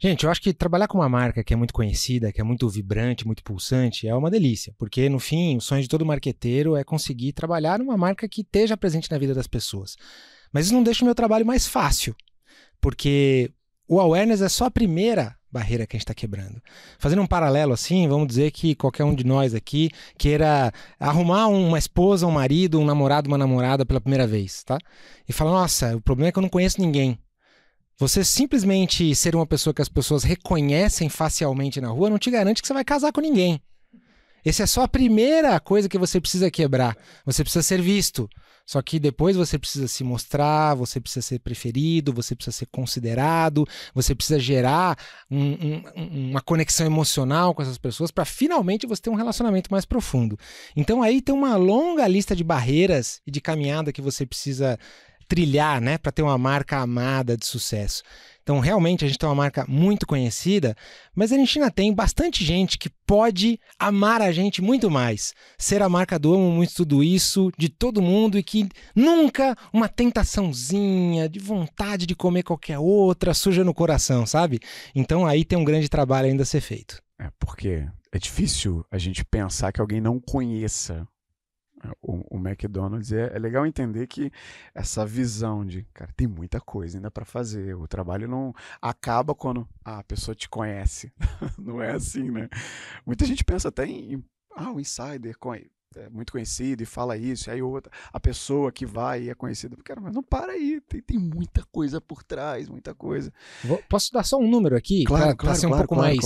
Gente, 0.00 0.24
eu 0.24 0.30
acho 0.30 0.40
que 0.40 0.54
trabalhar 0.54 0.88
com 0.88 0.98
uma 0.98 1.08
marca 1.08 1.44
que 1.44 1.52
é 1.52 1.56
muito 1.56 1.74
conhecida, 1.74 2.32
que 2.32 2.40
é 2.40 2.44
muito 2.44 2.68
vibrante, 2.68 3.26
muito 3.26 3.44
pulsante, 3.44 4.08
é 4.08 4.14
uma 4.14 4.30
delícia. 4.30 4.74
Porque, 4.78 5.08
no 5.08 5.18
fim, 5.18 5.56
o 5.56 5.60
sonho 5.60 5.82
de 5.82 5.88
todo 5.88 6.06
marqueteiro 6.06 6.74
é 6.74 6.82
conseguir 6.82 7.32
trabalhar 7.32 7.78
numa 7.78 7.96
marca 7.96 8.28
que 8.28 8.40
esteja 8.40 8.76
presente 8.76 9.10
na 9.10 9.18
vida 9.18 9.34
das 9.34 9.46
pessoas. 9.46 9.96
Mas 10.52 10.66
isso 10.66 10.74
não 10.74 10.82
deixa 10.82 11.04
o 11.04 11.04
meu 11.04 11.14
trabalho 11.14 11.44
mais 11.44 11.66
fácil. 11.66 12.16
Porque 12.80 13.52
o 13.86 14.00
awareness 14.00 14.40
é 14.40 14.48
só 14.48 14.66
a 14.66 14.70
primeira 14.70 15.36
barreira 15.50 15.86
que 15.86 15.96
a 15.96 15.98
gente 15.98 16.04
está 16.04 16.14
quebrando. 16.14 16.60
Fazendo 16.98 17.22
um 17.22 17.26
paralelo 17.26 17.72
assim, 17.72 18.06
vamos 18.06 18.28
dizer 18.28 18.50
que 18.50 18.74
qualquer 18.74 19.04
um 19.04 19.14
de 19.14 19.24
nós 19.24 19.54
aqui 19.54 19.90
queira 20.16 20.72
arrumar 21.00 21.48
uma 21.48 21.78
esposa, 21.78 22.26
um 22.26 22.30
marido, 22.30 22.78
um 22.78 22.84
namorado, 22.84 23.28
uma 23.28 23.38
namorada 23.38 23.84
pela 23.84 24.00
primeira 24.00 24.26
vez, 24.26 24.62
tá? 24.62 24.78
E 25.28 25.32
fala, 25.32 25.50
nossa, 25.50 25.96
o 25.96 26.00
problema 26.00 26.28
é 26.28 26.32
que 26.32 26.38
eu 26.38 26.42
não 26.42 26.48
conheço 26.48 26.80
ninguém. 26.80 27.18
Você 27.98 28.24
simplesmente 28.24 29.12
ser 29.14 29.34
uma 29.34 29.46
pessoa 29.46 29.74
que 29.74 29.82
as 29.82 29.88
pessoas 29.88 30.22
reconhecem 30.22 31.08
facialmente 31.08 31.80
na 31.80 31.88
rua 31.88 32.08
não 32.08 32.18
te 32.18 32.30
garante 32.30 32.62
que 32.62 32.68
você 32.68 32.74
vai 32.74 32.84
casar 32.84 33.12
com 33.12 33.20
ninguém. 33.20 33.60
Essa 34.44 34.62
é 34.62 34.66
só 34.66 34.82
a 34.82 34.88
primeira 34.88 35.58
coisa 35.58 35.88
que 35.88 35.98
você 35.98 36.20
precisa 36.20 36.48
quebrar. 36.48 36.96
Você 37.26 37.42
precisa 37.42 37.62
ser 37.62 37.82
visto. 37.82 38.28
Só 38.64 38.82
que 38.82 38.98
depois 38.98 39.34
você 39.34 39.58
precisa 39.58 39.88
se 39.88 40.04
mostrar, 40.04 40.74
você 40.74 41.00
precisa 41.00 41.26
ser 41.26 41.38
preferido, 41.40 42.12
você 42.12 42.36
precisa 42.36 42.54
ser 42.54 42.66
considerado, 42.66 43.66
você 43.94 44.14
precisa 44.14 44.38
gerar 44.38 44.94
um, 45.30 45.52
um, 45.52 45.82
uma 46.30 46.42
conexão 46.42 46.84
emocional 46.84 47.54
com 47.54 47.62
essas 47.62 47.78
pessoas 47.78 48.10
para 48.10 48.26
finalmente 48.26 48.86
você 48.86 49.00
ter 49.00 49.10
um 49.10 49.14
relacionamento 49.14 49.72
mais 49.72 49.86
profundo. 49.86 50.38
Então 50.76 51.02
aí 51.02 51.22
tem 51.22 51.34
uma 51.34 51.56
longa 51.56 52.06
lista 52.06 52.36
de 52.36 52.44
barreiras 52.44 53.22
e 53.26 53.30
de 53.30 53.40
caminhada 53.40 53.90
que 53.90 54.02
você 54.02 54.26
precisa 54.26 54.78
trilhar, 55.28 55.80
né, 55.80 55.98
para 55.98 56.10
ter 56.10 56.22
uma 56.22 56.38
marca 56.38 56.78
amada 56.78 57.36
de 57.36 57.46
sucesso. 57.46 58.02
Então, 58.42 58.60
realmente, 58.60 59.04
a 59.04 59.08
gente 59.08 59.18
tem 59.18 59.28
uma 59.28 59.34
marca 59.34 59.66
muito 59.68 60.06
conhecida, 60.06 60.74
mas 61.14 61.30
a 61.30 61.36
gente 61.36 61.58
ainda 61.58 61.70
tem 61.70 61.92
bastante 61.92 62.42
gente 62.42 62.78
que 62.78 62.88
pode 63.06 63.60
amar 63.78 64.22
a 64.22 64.32
gente 64.32 64.62
muito 64.62 64.90
mais. 64.90 65.34
Ser 65.58 65.82
a 65.82 65.88
marca 65.88 66.18
do 66.18 66.32
amo 66.32 66.50
muito 66.50 66.74
tudo 66.74 67.04
isso, 67.04 67.52
de 67.58 67.68
todo 67.68 68.00
mundo, 68.00 68.38
e 68.38 68.42
que 68.42 68.66
nunca 68.96 69.54
uma 69.70 69.86
tentaçãozinha 69.86 71.28
de 71.28 71.38
vontade 71.38 72.06
de 72.06 72.14
comer 72.14 72.42
qualquer 72.42 72.78
outra 72.78 73.34
suja 73.34 73.62
no 73.62 73.74
coração, 73.74 74.24
sabe? 74.24 74.60
Então, 74.94 75.26
aí 75.26 75.44
tem 75.44 75.58
um 75.58 75.64
grande 75.64 75.90
trabalho 75.90 76.28
ainda 76.28 76.42
a 76.42 76.46
ser 76.46 76.62
feito. 76.62 77.02
É 77.20 77.28
porque 77.38 77.86
é 78.10 78.18
difícil 78.18 78.82
a 78.90 78.96
gente 78.96 79.26
pensar 79.26 79.72
que 79.72 79.80
alguém 79.80 80.00
não 80.00 80.18
conheça 80.18 81.06
o, 82.00 82.36
o 82.36 82.38
McDonald's 82.38 83.12
é, 83.12 83.34
é, 83.34 83.38
legal 83.38 83.66
entender 83.66 84.06
que 84.06 84.30
essa 84.74 85.04
visão 85.06 85.64
de, 85.64 85.86
cara, 85.94 86.10
tem 86.16 86.26
muita 86.26 86.60
coisa 86.60 86.98
ainda 86.98 87.10
para 87.10 87.24
fazer. 87.24 87.74
O 87.74 87.86
trabalho 87.86 88.28
não 88.28 88.54
acaba 88.80 89.34
quando 89.34 89.68
a 89.84 90.02
pessoa 90.02 90.34
te 90.34 90.48
conhece. 90.48 91.12
não 91.58 91.80
é 91.80 91.92
assim, 91.92 92.30
né? 92.30 92.48
Muita 93.06 93.24
gente 93.24 93.44
pensa 93.44 93.68
até 93.68 93.86
em, 93.86 94.24
ah, 94.54 94.72
o 94.72 94.80
insider 94.80 95.36
é 95.96 96.08
muito 96.10 96.32
conhecido 96.32 96.82
e 96.82 96.86
fala 96.86 97.16
isso, 97.16 97.48
e 97.48 97.52
aí 97.52 97.62
outra, 97.62 97.90
a 98.12 98.20
pessoa 98.20 98.70
que 98.70 98.84
vai 98.84 99.30
é 99.30 99.34
conhecida. 99.34 99.76
Cara, 99.82 100.00
mas 100.00 100.14
não 100.14 100.22
para 100.22 100.52
aí, 100.52 100.80
tem, 100.88 101.00
tem 101.00 101.18
muita 101.18 101.64
coisa 101.72 102.00
por 102.00 102.22
trás, 102.22 102.68
muita 102.68 102.94
coisa. 102.94 103.32
Vou, 103.64 103.82
posso 103.88 104.12
dar 104.12 104.24
só 104.24 104.38
um 104.38 104.48
número 104.48 104.76
aqui, 104.76 105.04
claro, 105.04 105.26
para 105.26 105.36
claro, 105.36 105.58
ser 105.58 105.66
um 105.66 105.70
claro, 105.70 105.86
pouco 105.86 106.00
mais 106.00 106.18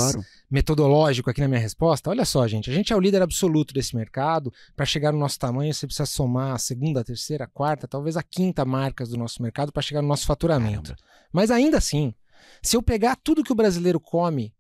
metodológico 0.51 1.31
aqui 1.31 1.41
na 1.41 1.49
minha 1.49 1.61
resposta? 1.61 2.11
Olha 2.11 2.25
só, 2.25 2.47
gente, 2.49 2.71
a 2.71 2.75
gente 2.75 2.93
é 2.93 2.97
o 2.97 3.01
líder 3.01 3.23
absoluto 3.23 3.73
desse 3.73 3.95
mercado. 3.95 4.53
Para 4.77 4.85
chegar 4.85 5.13
no 5.13 5.19
nosso 5.19 5.39
tamanho, 5.39 5.73
você 5.73 5.87
precisa 5.87 6.07
somar 6.07 6.55
a 6.55 6.59
segunda, 6.59 7.01
a 7.01 7.05
terceira, 7.05 7.45
a 7.45 7.49
quarta, 7.49 7.87
talvez 7.87 8.17
a 8.17 8.23
quinta 8.23 8.65
marcas 8.65 9.11
do 9.11 9.17
nosso 9.17 9.43
mercado 9.43 9.73
para 9.73 9.83
chegar 9.83 10.03
no 10.03 10.09
nosso 10.09 10.27
faturamento. 10.27 10.95
Caramba. 10.95 11.03
Mas 11.33 11.51
ainda 11.51 11.79
assim, 11.79 12.15
se 12.63 12.77
eu 12.77 12.83
pegar 12.83 13.17
tudo 13.17 13.45
que 13.45 13.53
o 13.53 13.57
brasileiro 13.57 14.01
come 14.01 14.53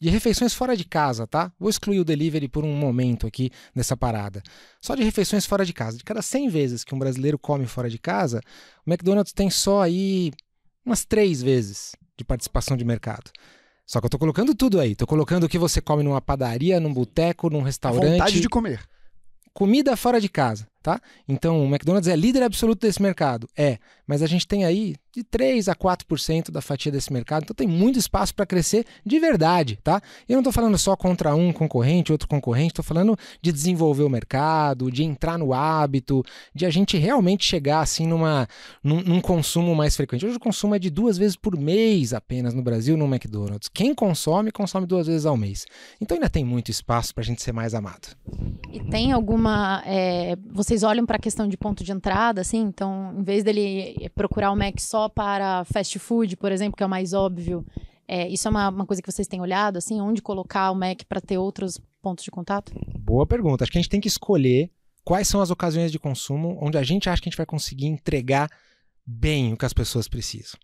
de 0.00 0.10
refeições 0.10 0.52
fora 0.52 0.76
de 0.76 0.84
casa, 0.84 1.26
tá? 1.26 1.52
Vou 1.58 1.70
excluir 1.70 2.00
o 2.00 2.04
delivery 2.04 2.48
por 2.48 2.64
um 2.64 2.74
momento 2.74 3.26
aqui 3.26 3.50
nessa 3.74 3.96
parada. 3.96 4.42
Só 4.80 4.94
de 4.94 5.02
refeições 5.02 5.46
fora 5.46 5.64
de 5.64 5.72
casa. 5.72 5.96
De 5.96 6.04
cada 6.04 6.22
100 6.22 6.48
vezes 6.48 6.84
que 6.84 6.94
um 6.94 6.98
brasileiro 6.98 7.38
come 7.38 7.66
fora 7.66 7.88
de 7.88 7.98
casa, 7.98 8.40
o 8.86 8.90
McDonald's 8.90 9.32
tem 9.32 9.50
só 9.50 9.82
aí 9.82 10.32
umas 10.84 11.04
três 11.04 11.42
vezes 11.42 11.94
de 12.16 12.24
participação 12.24 12.76
de 12.76 12.84
mercado. 12.84 13.30
Só 13.86 14.00
que 14.00 14.06
eu 14.06 14.10
tô 14.10 14.18
colocando 14.18 14.54
tudo 14.54 14.80
aí. 14.80 14.94
Tô 14.94 15.06
colocando 15.06 15.44
o 15.44 15.48
que 15.48 15.58
você 15.58 15.80
come 15.80 16.02
numa 16.02 16.20
padaria, 16.20 16.80
num 16.80 16.92
boteco, 16.92 17.50
num 17.50 17.62
restaurante. 17.62 18.12
Vontade 18.12 18.40
de 18.40 18.48
comer. 18.48 18.80
Comida 19.52 19.96
fora 19.96 20.20
de 20.20 20.28
casa, 20.28 20.66
tá? 20.84 21.00
Então, 21.26 21.64
o 21.64 21.66
McDonald's 21.66 22.06
é 22.06 22.14
líder 22.14 22.42
absoluto 22.42 22.82
desse 22.82 23.00
mercado. 23.00 23.48
É, 23.56 23.78
mas 24.06 24.20
a 24.20 24.26
gente 24.26 24.46
tem 24.46 24.66
aí 24.66 24.96
de 25.10 25.24
3 25.24 25.68
a 25.68 25.74
4% 25.74 26.50
da 26.50 26.60
fatia 26.60 26.92
desse 26.92 27.10
mercado, 27.10 27.44
então 27.44 27.54
tem 27.54 27.66
muito 27.66 27.98
espaço 27.98 28.34
para 28.34 28.44
crescer 28.44 28.84
de 29.06 29.18
verdade, 29.18 29.78
tá? 29.82 30.02
Eu 30.28 30.34
não 30.34 30.40
estou 30.40 30.52
falando 30.52 30.76
só 30.76 30.94
contra 30.94 31.34
um 31.34 31.52
concorrente, 31.52 32.12
outro 32.12 32.28
concorrente, 32.28 32.72
estou 32.72 32.84
falando 32.84 33.16
de 33.40 33.50
desenvolver 33.50 34.02
o 34.02 34.10
mercado, 34.10 34.90
de 34.90 35.04
entrar 35.04 35.38
no 35.38 35.54
hábito, 35.54 36.22
de 36.54 36.66
a 36.66 36.70
gente 36.70 36.98
realmente 36.98 37.46
chegar 37.46 37.80
assim 37.80 38.06
numa, 38.06 38.46
num, 38.82 39.00
num 39.02 39.20
consumo 39.20 39.74
mais 39.74 39.96
frequente. 39.96 40.26
Hoje 40.26 40.36
o 40.36 40.40
consumo 40.40 40.74
é 40.74 40.78
de 40.78 40.90
duas 40.90 41.16
vezes 41.16 41.36
por 41.36 41.56
mês 41.56 42.12
apenas 42.12 42.52
no 42.52 42.62
Brasil 42.62 42.94
no 42.94 43.06
McDonald's. 43.06 43.70
Quem 43.72 43.94
consome, 43.94 44.52
consome 44.52 44.86
duas 44.86 45.06
vezes 45.06 45.24
ao 45.24 45.36
mês. 45.36 45.64
Então 45.98 46.16
ainda 46.16 46.28
tem 46.28 46.44
muito 46.44 46.70
espaço 46.70 47.14
para 47.14 47.22
a 47.22 47.24
gente 47.24 47.42
ser 47.42 47.52
mais 47.52 47.72
amado. 47.72 48.08
E 48.70 48.80
tem 48.80 49.12
alguma. 49.12 49.82
É, 49.86 50.36
vocês 50.74 50.82
olham 50.82 51.06
para 51.06 51.16
a 51.16 51.20
questão 51.20 51.46
de 51.46 51.56
ponto 51.56 51.84
de 51.84 51.92
entrada, 51.92 52.40
assim? 52.40 52.62
Então, 52.62 53.14
em 53.16 53.22
vez 53.22 53.44
dele 53.44 54.10
procurar 54.14 54.50
o 54.50 54.56
Mac 54.56 54.80
só 54.80 55.08
para 55.08 55.64
fast 55.64 55.98
food, 56.00 56.36
por 56.36 56.50
exemplo, 56.50 56.76
que 56.76 56.82
é 56.82 56.86
o 56.86 56.88
mais 56.88 57.12
óbvio, 57.12 57.64
é, 58.08 58.28
isso 58.28 58.48
é 58.48 58.50
uma, 58.50 58.68
uma, 58.70 58.86
coisa 58.86 59.00
que 59.00 59.10
vocês 59.10 59.28
têm 59.28 59.40
olhado, 59.40 59.76
assim? 59.76 60.00
Onde 60.00 60.20
colocar 60.20 60.72
o 60.72 60.74
Mac 60.74 61.02
para 61.08 61.20
ter 61.20 61.38
outros 61.38 61.80
pontos 62.02 62.24
de 62.24 62.30
contato? 62.30 62.72
Boa 62.98 63.24
pergunta. 63.24 63.62
Acho 63.62 63.70
que 63.70 63.78
a 63.78 63.80
gente 63.80 63.90
tem 63.90 64.00
que 64.00 64.08
escolher 64.08 64.68
quais 65.04 65.28
são 65.28 65.40
as 65.40 65.50
ocasiões 65.50 65.92
de 65.92 65.98
consumo 65.98 66.58
onde 66.60 66.76
a 66.76 66.82
gente 66.82 67.08
acha 67.08 67.22
que 67.22 67.28
a 67.28 67.30
gente 67.30 67.38
vai 67.38 67.46
conseguir 67.46 67.86
entregar 67.86 68.50
bem 69.06 69.52
o 69.52 69.56
que 69.56 69.66
as 69.66 69.72
pessoas 69.72 70.08
precisam. 70.08 70.58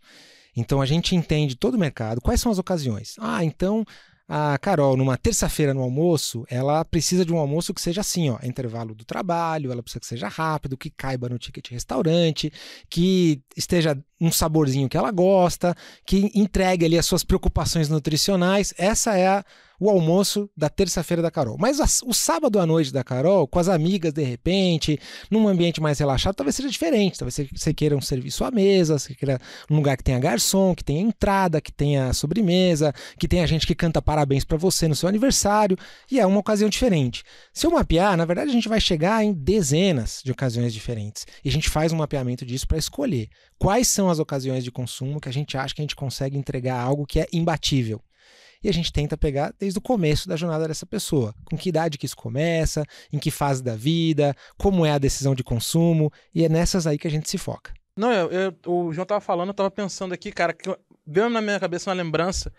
Então 0.56 0.80
a 0.80 0.86
gente 0.86 1.14
entende 1.14 1.54
todo 1.54 1.74
o 1.74 1.78
mercado, 1.78 2.20
quais 2.20 2.40
são 2.40 2.50
as 2.50 2.58
ocasiões. 2.58 3.14
Ah, 3.20 3.44
então 3.44 3.84
a 4.32 4.56
Carol, 4.58 4.96
numa 4.96 5.16
terça-feira 5.16 5.74
no 5.74 5.82
almoço, 5.82 6.44
ela 6.48 6.84
precisa 6.84 7.24
de 7.24 7.32
um 7.32 7.36
almoço 7.36 7.74
que 7.74 7.80
seja 7.80 8.00
assim, 8.00 8.30
ó, 8.30 8.38
intervalo 8.44 8.94
do 8.94 9.04
trabalho, 9.04 9.72
ela 9.72 9.82
precisa 9.82 9.98
que 9.98 10.06
seja 10.06 10.28
rápido, 10.28 10.76
que 10.76 10.88
caiba 10.88 11.28
no 11.28 11.36
ticket 11.36 11.68
restaurante, 11.72 12.52
que 12.88 13.42
esteja 13.56 13.98
um 14.20 14.30
saborzinho 14.30 14.88
que 14.88 14.96
ela 14.96 15.10
gosta, 15.10 15.74
que 16.06 16.30
entregue 16.32 16.84
ali 16.84 16.96
as 16.96 17.06
suas 17.06 17.24
preocupações 17.24 17.88
nutricionais. 17.88 18.72
Essa 18.78 19.16
é 19.16 19.26
a 19.26 19.44
o 19.80 19.88
almoço 19.88 20.50
da 20.54 20.68
terça-feira 20.68 21.22
da 21.22 21.30
Carol. 21.30 21.56
Mas 21.58 21.80
o 22.04 22.12
sábado 22.12 22.60
à 22.60 22.66
noite 22.66 22.92
da 22.92 23.02
Carol, 23.02 23.48
com 23.48 23.58
as 23.58 23.66
amigas 23.66 24.12
de 24.12 24.22
repente, 24.22 24.98
num 25.30 25.48
ambiente 25.48 25.80
mais 25.80 25.98
relaxado, 25.98 26.34
talvez 26.34 26.54
seja 26.54 26.68
diferente. 26.68 27.18
Talvez 27.18 27.48
você 27.56 27.72
queira 27.72 27.96
um 27.96 28.00
serviço 28.00 28.44
à 28.44 28.50
mesa, 28.50 28.98
você 28.98 29.14
queira 29.14 29.40
um 29.70 29.76
lugar 29.76 29.96
que 29.96 30.04
tenha 30.04 30.18
garçom, 30.18 30.74
que 30.74 30.84
tenha 30.84 31.00
entrada, 31.00 31.62
que 31.62 31.72
tenha 31.72 32.12
sobremesa, 32.12 32.92
que 33.18 33.26
tenha 33.26 33.46
gente 33.46 33.66
que 33.66 33.74
canta 33.74 34.02
parabéns 34.02 34.44
para 34.44 34.58
você 34.58 34.86
no 34.86 34.94
seu 34.94 35.08
aniversário. 35.08 35.78
E 36.10 36.20
é 36.20 36.26
uma 36.26 36.40
ocasião 36.40 36.68
diferente. 36.68 37.24
Se 37.54 37.66
eu 37.66 37.70
mapear, 37.70 38.16
na 38.18 38.26
verdade 38.26 38.50
a 38.50 38.54
gente 38.54 38.68
vai 38.68 38.80
chegar 38.80 39.24
em 39.24 39.32
dezenas 39.32 40.20
de 40.22 40.30
ocasiões 40.30 40.74
diferentes. 40.74 41.26
E 41.42 41.48
a 41.48 41.52
gente 41.52 41.70
faz 41.70 41.90
um 41.90 41.96
mapeamento 41.96 42.44
disso 42.44 42.68
para 42.68 42.76
escolher 42.76 43.30
quais 43.58 43.88
são 43.88 44.10
as 44.10 44.18
ocasiões 44.18 44.62
de 44.62 44.70
consumo 44.70 45.20
que 45.20 45.28
a 45.28 45.32
gente 45.32 45.56
acha 45.56 45.74
que 45.74 45.80
a 45.80 45.84
gente 45.84 45.96
consegue 45.96 46.36
entregar 46.36 46.78
algo 46.78 47.06
que 47.06 47.18
é 47.18 47.26
imbatível 47.32 48.02
e 48.62 48.68
a 48.68 48.72
gente 48.72 48.92
tenta 48.92 49.16
pegar 49.16 49.52
desde 49.58 49.78
o 49.78 49.82
começo 49.82 50.28
da 50.28 50.36
jornada 50.36 50.68
dessa 50.68 50.86
pessoa. 50.86 51.34
Com 51.44 51.56
que 51.56 51.68
idade 51.68 51.98
que 51.98 52.06
isso 52.06 52.16
começa, 52.16 52.84
em 53.12 53.18
que 53.18 53.30
fase 53.30 53.62
da 53.62 53.74
vida, 53.74 54.34
como 54.58 54.84
é 54.84 54.92
a 54.92 54.98
decisão 54.98 55.34
de 55.34 55.42
consumo, 55.42 56.12
e 56.34 56.44
é 56.44 56.48
nessas 56.48 56.86
aí 56.86 56.98
que 56.98 57.08
a 57.08 57.10
gente 57.10 57.28
se 57.28 57.38
foca. 57.38 57.72
Não, 57.96 58.12
eu, 58.12 58.30
eu, 58.30 58.72
o 58.72 58.92
João 58.92 59.06
tava 59.06 59.20
falando, 59.20 59.48
eu 59.48 59.54
tava 59.54 59.70
pensando 59.70 60.14
aqui, 60.14 60.32
cara, 60.32 60.52
que 60.52 60.74
veio 61.06 61.28
na 61.28 61.40
minha 61.40 61.58
cabeça 61.58 61.90
uma 61.90 61.96
lembrança. 61.96 62.52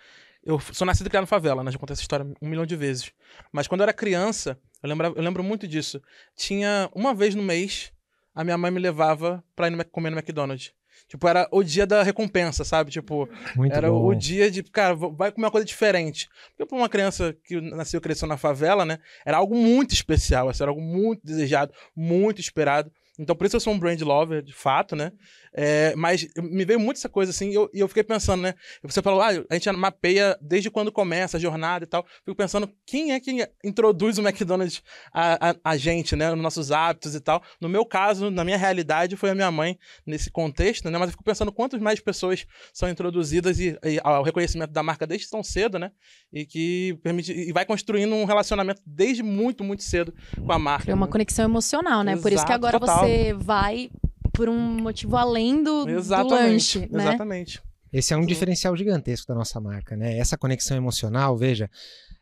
Eu 0.44 0.60
sou 0.60 0.86
nascido 0.86 1.08
e 1.08 1.10
criado 1.10 1.24
na 1.24 1.28
favela, 1.28 1.64
né? 1.64 1.72
Já 1.72 1.78
contei 1.78 1.94
essa 1.94 2.02
história 2.02 2.26
um 2.42 2.48
milhão 2.48 2.66
de 2.66 2.76
vezes. 2.76 3.12
Mas 3.52 3.68
quando 3.68 3.82
eu 3.82 3.84
era 3.84 3.94
criança, 3.94 4.60
eu, 4.82 4.90
lembra, 4.90 5.08
eu 5.10 5.22
lembro 5.22 5.44
muito 5.44 5.68
disso. 5.68 6.02
Tinha 6.36 6.90
uma 6.94 7.14
vez 7.14 7.36
no 7.36 7.44
mês, 7.44 7.92
a 8.34 8.44
minha 8.44 8.58
mãe 8.58 8.72
me 8.72 8.80
levava 8.80 9.44
pra 9.56 9.68
ir 9.68 9.84
comer 9.86 10.10
no 10.10 10.18
McDonald's. 10.18 10.74
Tipo, 11.12 11.28
era 11.28 11.46
o 11.52 11.62
dia 11.62 11.86
da 11.86 12.04
recompensa, 12.04 12.64
sabe? 12.64 12.90
Tipo, 12.90 13.28
Muito 13.54 13.76
era 13.76 13.90
bom. 13.92 14.08
o 14.08 14.16
dia 14.16 14.50
de, 14.50 14.64
cara, 14.64 14.96
vai 14.96 15.30
comer 15.30 15.48
uma 15.48 15.52
coisa 15.52 15.66
diferente. 15.66 16.30
Porque 16.52 16.66
pra 16.66 16.78
uma 16.78 16.88
criança 16.88 17.36
que 17.44 17.60
nasceu 17.60 17.98
e 17.98 18.02
cresceu 18.02 18.30
na 18.30 18.38
favela, 18.38 18.86
né? 18.86 18.98
Era 19.26 19.36
algo 19.36 19.54
muito 19.54 19.94
especial, 19.94 20.48
assim, 20.48 20.64
era 20.64 20.72
algo 20.72 20.82
muito 20.82 21.20
desejado, 21.22 21.74
muito 21.94 22.40
esperado. 22.40 22.90
Então, 23.22 23.36
por 23.36 23.46
isso 23.46 23.56
eu 23.56 23.60
sou 23.60 23.72
um 23.72 23.78
brand 23.78 24.02
lover, 24.02 24.42
de 24.42 24.52
fato, 24.52 24.96
né? 24.96 25.12
É, 25.54 25.94
mas 25.96 26.28
me 26.38 26.66
veio 26.66 26.80
muito 26.80 26.98
essa 26.98 27.10
coisa 27.10 27.30
assim, 27.30 27.50
e 27.52 27.54
eu, 27.54 27.70
eu, 27.72 27.88
fiquei 27.88 28.04
pensando, 28.04 28.42
né? 28.42 28.56
Você 28.82 29.00
falou, 29.02 29.22
ah, 29.22 29.30
a 29.48 29.54
gente 29.54 29.72
mapeia 29.74 30.36
desde 30.42 30.72
quando 30.72 30.92
começa 30.92 31.38
a 31.38 31.40
jornada 31.40 31.84
e 31.84 31.88
tal. 31.88 32.04
Fico 32.26 32.36
pensando, 32.36 32.72
quem 32.84 33.12
é 33.12 33.20
que 33.20 33.48
introduz 33.64 34.18
o 34.18 34.22
McDonald's 34.22 34.82
a, 35.14 35.52
a, 35.52 35.56
a, 35.64 35.78
gente, 35.78 36.16
né? 36.16 36.32
Nos 36.32 36.42
nossos 36.42 36.72
hábitos 36.72 37.14
e 37.14 37.20
tal. 37.20 37.44
No 37.60 37.70
meu 37.70 37.86
caso, 37.86 38.32
na 38.32 38.44
minha 38.44 38.58
realidade, 38.58 39.16
foi 39.16 39.30
a 39.30 39.36
minha 39.36 39.52
mãe 39.52 39.78
nesse 40.04 40.32
contexto, 40.32 40.90
né? 40.90 40.98
Mas 40.98 41.10
eu 41.10 41.12
fico 41.12 41.24
pensando 41.24 41.52
quantas 41.52 41.80
mais 41.80 42.00
pessoas 42.00 42.48
são 42.74 42.90
introduzidas 42.90 43.60
e, 43.60 43.78
e 43.84 44.00
ao 44.04 44.24
reconhecimento 44.24 44.72
da 44.72 44.82
marca 44.82 45.06
desde 45.06 45.30
tão 45.30 45.44
cedo, 45.44 45.78
né? 45.78 45.92
E 46.34 46.44
que 46.44 46.98
permite 47.04 47.32
e 47.32 47.52
vai 47.52 47.66
construindo 47.66 48.16
um 48.16 48.26
relacionamento 48.26 48.82
desde 48.84 49.22
muito, 49.22 49.64
muito 49.64 49.84
cedo 49.84 50.12
com 50.44 50.52
a 50.52 50.58
marca. 50.58 50.90
É 50.90 50.96
uma 50.96 51.06
né? 51.06 51.12
conexão 51.12 51.46
emocional, 51.46 52.04
né? 52.04 52.14
Exato, 52.14 52.24
Por 52.24 52.34
isso 52.34 52.46
que 52.46 52.54
agora 52.54 52.80
total. 52.80 53.00
você 53.00 53.11
vai 53.40 53.90
por 54.34 54.50
um 54.50 54.58
motivo 54.58 55.18
além 55.18 55.64
do, 55.64 55.86
do 55.86 56.30
lanche, 56.30 56.88
né? 56.92 57.04
Exatamente. 57.04 57.62
Esse 57.92 58.14
é 58.14 58.18
um 58.18 58.22
Sim. 58.22 58.28
diferencial 58.28 58.76
gigantesco 58.76 59.28
da 59.28 59.36
nossa 59.36 59.60
marca, 59.60 59.98
né? 59.98 60.18
Essa 60.18 60.38
conexão 60.38 60.78
emocional, 60.78 61.38
veja, 61.38 61.70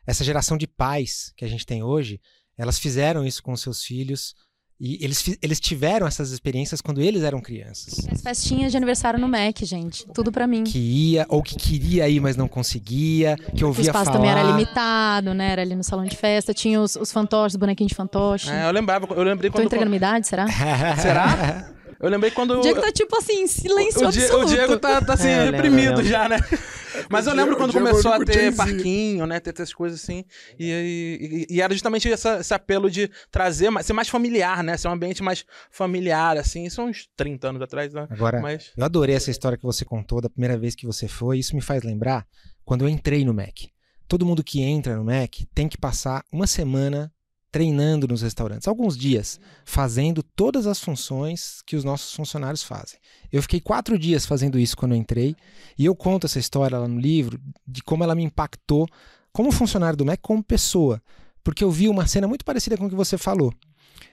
essa 0.06 0.24
geração 0.24 0.56
de 0.56 0.66
pais 0.66 1.32
que 1.36 1.44
a 1.44 1.48
gente 1.48 1.64
tem 1.64 1.82
hoje, 1.82 2.20
elas 2.58 2.78
fizeram 2.78 3.24
isso 3.24 3.42
com 3.42 3.56
seus 3.56 3.84
filhos 3.84 4.34
e 4.80 4.98
eles, 5.04 5.36
eles 5.42 5.60
tiveram 5.60 6.06
essas 6.06 6.30
experiências 6.30 6.80
quando 6.80 7.02
eles 7.02 7.22
eram 7.22 7.38
crianças. 7.38 8.08
As 8.10 8.22
festinhas 8.22 8.70
de 8.70 8.78
aniversário 8.78 9.20
no 9.20 9.28
Mac, 9.28 9.58
gente. 9.62 10.06
Tudo 10.14 10.32
para 10.32 10.46
mim. 10.46 10.64
Que 10.64 10.78
ia, 10.78 11.26
ou 11.28 11.42
que 11.42 11.54
queria 11.54 12.08
ir, 12.08 12.18
mas 12.18 12.34
não 12.34 12.48
conseguia, 12.48 13.36
que 13.54 13.62
ouvia 13.62 13.84
falar. 13.92 14.00
O 14.00 14.02
espaço 14.02 14.04
falar. 14.06 14.16
também 14.16 14.30
era 14.30 14.42
limitado, 14.42 15.34
né? 15.34 15.52
Era 15.52 15.62
ali 15.62 15.76
no 15.76 15.84
salão 15.84 16.06
de 16.06 16.16
festa. 16.16 16.54
Tinha 16.54 16.80
os, 16.80 16.96
os 16.96 17.12
fantoches, 17.12 17.54
os 17.54 17.60
bonequinhos 17.60 17.90
de 17.90 17.94
fantoche. 17.94 18.50
É, 18.50 18.66
eu 18.66 18.72
lembrava, 18.72 19.06
eu 19.14 19.22
lembrei 19.22 19.50
quando... 19.50 19.64
Tô 19.64 19.66
entregando 19.66 19.90
minha 19.90 19.98
idade, 19.98 20.26
será? 20.26 20.46
será? 20.96 21.70
Eu 22.00 22.08
lembrei 22.08 22.30
quando. 22.30 22.58
O 22.58 22.60
Diego 22.62 22.80
tá 22.80 22.90
tipo 22.90 23.16
assim, 23.16 23.46
silêncio 23.46 24.00
o, 24.00 24.06
absoluto. 24.06 24.38
O 24.38 24.44
Diego 24.46 24.78
tá, 24.78 25.02
tá 25.02 25.12
assim, 25.12 25.28
é, 25.28 25.50
reprimido 25.50 25.96
lembro, 25.96 26.04
já, 26.04 26.28
né? 26.28 26.38
Mas 27.08 27.26
eu 27.26 27.34
lembro 27.34 27.56
quando 27.56 27.72
começou 27.72 28.12
a 28.12 28.24
ter 28.24 28.54
parquinho, 28.54 29.26
né? 29.26 29.38
Ter 29.38 29.52
essas 29.52 29.72
coisas 29.72 30.02
assim. 30.02 30.24
E, 30.58 31.46
e, 31.48 31.54
e 31.56 31.60
era 31.60 31.72
justamente 31.72 32.10
essa, 32.10 32.40
esse 32.40 32.52
apelo 32.52 32.90
de 32.90 33.10
trazer, 33.30 33.70
ser 33.82 33.92
mais 33.92 34.08
familiar, 34.08 34.62
né? 34.64 34.76
Ser 34.76 34.88
um 34.88 34.92
ambiente 34.92 35.22
mais 35.22 35.44
familiar, 35.70 36.36
assim. 36.36 36.64
Isso 36.64 36.82
uns 36.82 37.08
30 37.16 37.48
anos 37.48 37.62
atrás, 37.62 37.92
né? 37.92 38.06
Agora, 38.10 38.40
Mas... 38.40 38.72
eu 38.76 38.84
adorei 38.84 39.14
essa 39.14 39.30
história 39.30 39.58
que 39.58 39.64
você 39.64 39.84
contou 39.84 40.20
da 40.20 40.30
primeira 40.30 40.58
vez 40.58 40.74
que 40.74 40.86
você 40.86 41.06
foi. 41.06 41.38
Isso 41.38 41.54
me 41.54 41.62
faz 41.62 41.82
lembrar 41.82 42.26
quando 42.64 42.84
eu 42.84 42.88
entrei 42.88 43.24
no 43.24 43.34
Mac. 43.34 43.66
Todo 44.08 44.26
mundo 44.26 44.42
que 44.42 44.62
entra 44.62 44.96
no 44.96 45.04
Mac 45.04 45.36
tem 45.54 45.68
que 45.68 45.78
passar 45.78 46.24
uma 46.32 46.46
semana 46.46 47.12
treinando 47.50 48.06
nos 48.06 48.22
restaurantes, 48.22 48.68
alguns 48.68 48.96
dias, 48.96 49.40
fazendo 49.64 50.22
todas 50.22 50.66
as 50.66 50.78
funções 50.80 51.62
que 51.66 51.76
os 51.76 51.84
nossos 51.84 52.14
funcionários 52.14 52.62
fazem. 52.62 52.98
Eu 53.32 53.42
fiquei 53.42 53.60
quatro 53.60 53.98
dias 53.98 54.24
fazendo 54.24 54.58
isso 54.58 54.76
quando 54.76 54.92
eu 54.92 54.98
entrei, 54.98 55.34
e 55.76 55.84
eu 55.84 55.94
conto 55.94 56.26
essa 56.26 56.38
história 56.38 56.78
lá 56.78 56.86
no 56.86 57.00
livro 57.00 57.40
de 57.66 57.82
como 57.82 58.04
ela 58.04 58.14
me 58.14 58.22
impactou 58.22 58.86
como 59.32 59.52
funcionário 59.52 59.96
do 59.96 60.04
MEC, 60.04 60.22
como 60.22 60.42
pessoa, 60.42 61.02
porque 61.42 61.64
eu 61.64 61.70
vi 61.70 61.88
uma 61.88 62.06
cena 62.06 62.28
muito 62.28 62.44
parecida 62.44 62.76
com 62.76 62.86
o 62.86 62.90
que 62.90 62.96
você 62.96 63.16
falou. 63.16 63.52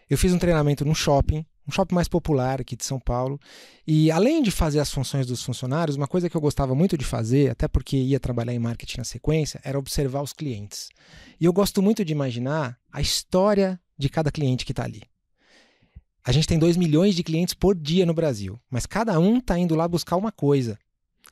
Eu 0.10 0.18
fiz 0.18 0.34
um 0.34 0.40
treinamento 0.40 0.86
num 0.86 0.96
shopping, 0.96 1.46
um 1.68 1.72
shopping 1.72 1.96
mais 1.96 2.08
popular 2.08 2.62
aqui 2.62 2.76
de 2.76 2.86
São 2.86 3.00
Paulo. 3.00 3.40
E 3.86 4.10
além 4.10 4.42
de 4.42 4.52
fazer 4.52 4.80
as 4.80 4.92
funções 4.92 5.28
dos 5.28 5.44
funcionários, 5.44 5.98
uma 5.98 6.08
coisa 6.08 6.30
que 6.30 6.38
eu 6.38 6.42
gostava 6.42 6.74
muito 6.74 6.98
de 6.98 7.04
fazer, 7.04 7.52
até 7.52 7.68
porque 7.68 7.98
ia 7.98 8.20
trabalhar 8.20 8.54
em 8.54 8.60
marketing 8.60 9.00
na 9.00 9.04
sequência, 9.04 9.60
era 9.64 9.78
observar 9.78 10.22
os 10.22 10.34
clientes. 10.34 10.90
E 11.40 11.46
eu 11.46 11.52
gosto 11.52 11.82
muito 11.82 12.06
de 12.06 12.14
imaginar 12.14 12.78
a 12.92 13.02
história 13.02 13.80
de 13.98 14.10
cada 14.10 14.32
cliente 14.32 14.66
que 14.66 14.72
está 14.72 14.84
ali. 14.84 15.04
A 16.24 16.32
gente 16.32 16.48
tem 16.48 16.60
2 16.60 16.76
milhões 16.78 17.16
de 17.16 17.24
clientes 17.24 17.54
por 17.54 17.74
dia 17.74 18.06
no 18.06 18.14
Brasil, 18.14 18.60
mas 18.70 18.86
cada 18.86 19.18
um 19.20 19.38
está 19.38 19.58
indo 19.58 19.76
lá 19.76 19.88
buscar 19.88 20.18
uma 20.18 20.32
coisa. 20.32 20.78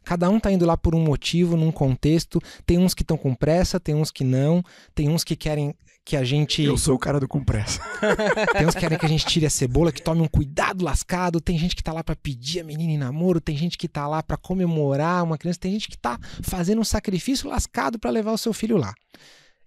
Cada 0.06 0.30
um 0.30 0.38
está 0.38 0.52
indo 0.52 0.66
lá 0.66 0.78
por 0.78 0.94
um 0.94 1.02
motivo, 1.02 1.58
num 1.58 1.72
contexto. 1.72 2.40
Tem 2.66 2.78
uns 2.78 2.94
que 2.94 3.02
estão 3.02 3.18
com 3.18 3.34
pressa, 3.34 3.80
tem 3.80 3.96
uns 3.96 4.12
que 4.12 4.24
não, 4.24 4.64
tem 4.94 5.10
uns 5.10 5.24
que 5.24 5.36
querem 5.36 5.74
que 6.06 6.16
a 6.16 6.24
gente. 6.24 6.62
Eu 6.62 6.78
sou 6.78 6.96
o 6.96 7.00
cara 7.00 7.20
do 7.20 7.28
com 7.28 7.44
pressa. 7.44 7.82
tem 8.56 8.68
uns 8.68 8.76
que 8.76 8.80
querem 8.80 8.98
que 8.98 9.06
a 9.06 9.10
gente 9.10 9.26
tire 9.26 9.48
a 9.48 9.50
cebola, 9.50 9.92
que 9.92 10.02
tome 10.02 10.22
um 10.22 10.28
cuidado 10.28 10.86
lascado. 10.86 11.42
Tem 11.42 11.58
gente 11.58 11.76
que 11.76 11.82
está 11.82 11.92
lá 11.92 12.04
para 12.04 12.16
pedir 12.16 12.60
a 12.60 12.64
menina 12.64 12.94
em 12.94 12.98
namoro, 12.98 13.42
tem 13.42 13.58
gente 13.58 13.76
que 13.76 13.88
está 13.88 14.08
lá 14.08 14.22
para 14.22 14.38
comemorar 14.38 15.24
uma 15.24 15.38
criança, 15.38 15.60
tem 15.60 15.72
gente 15.72 15.88
que 15.88 15.96
está 15.96 16.20
fazendo 16.44 16.80
um 16.80 16.86
sacrifício 16.86 17.50
lascado 17.50 17.98
para 17.98 18.12
levar 18.12 18.32
o 18.32 18.38
seu 18.38 18.54
filho 18.54 18.78
lá. 18.78 18.94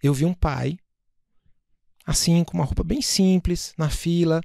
Eu 0.00 0.14
vi 0.14 0.24
um 0.24 0.32
pai, 0.32 0.78
assim, 2.06 2.44
com 2.44 2.56
uma 2.56 2.64
roupa 2.64 2.84
bem 2.84 3.02
simples, 3.02 3.74
na 3.76 3.90
fila, 3.90 4.40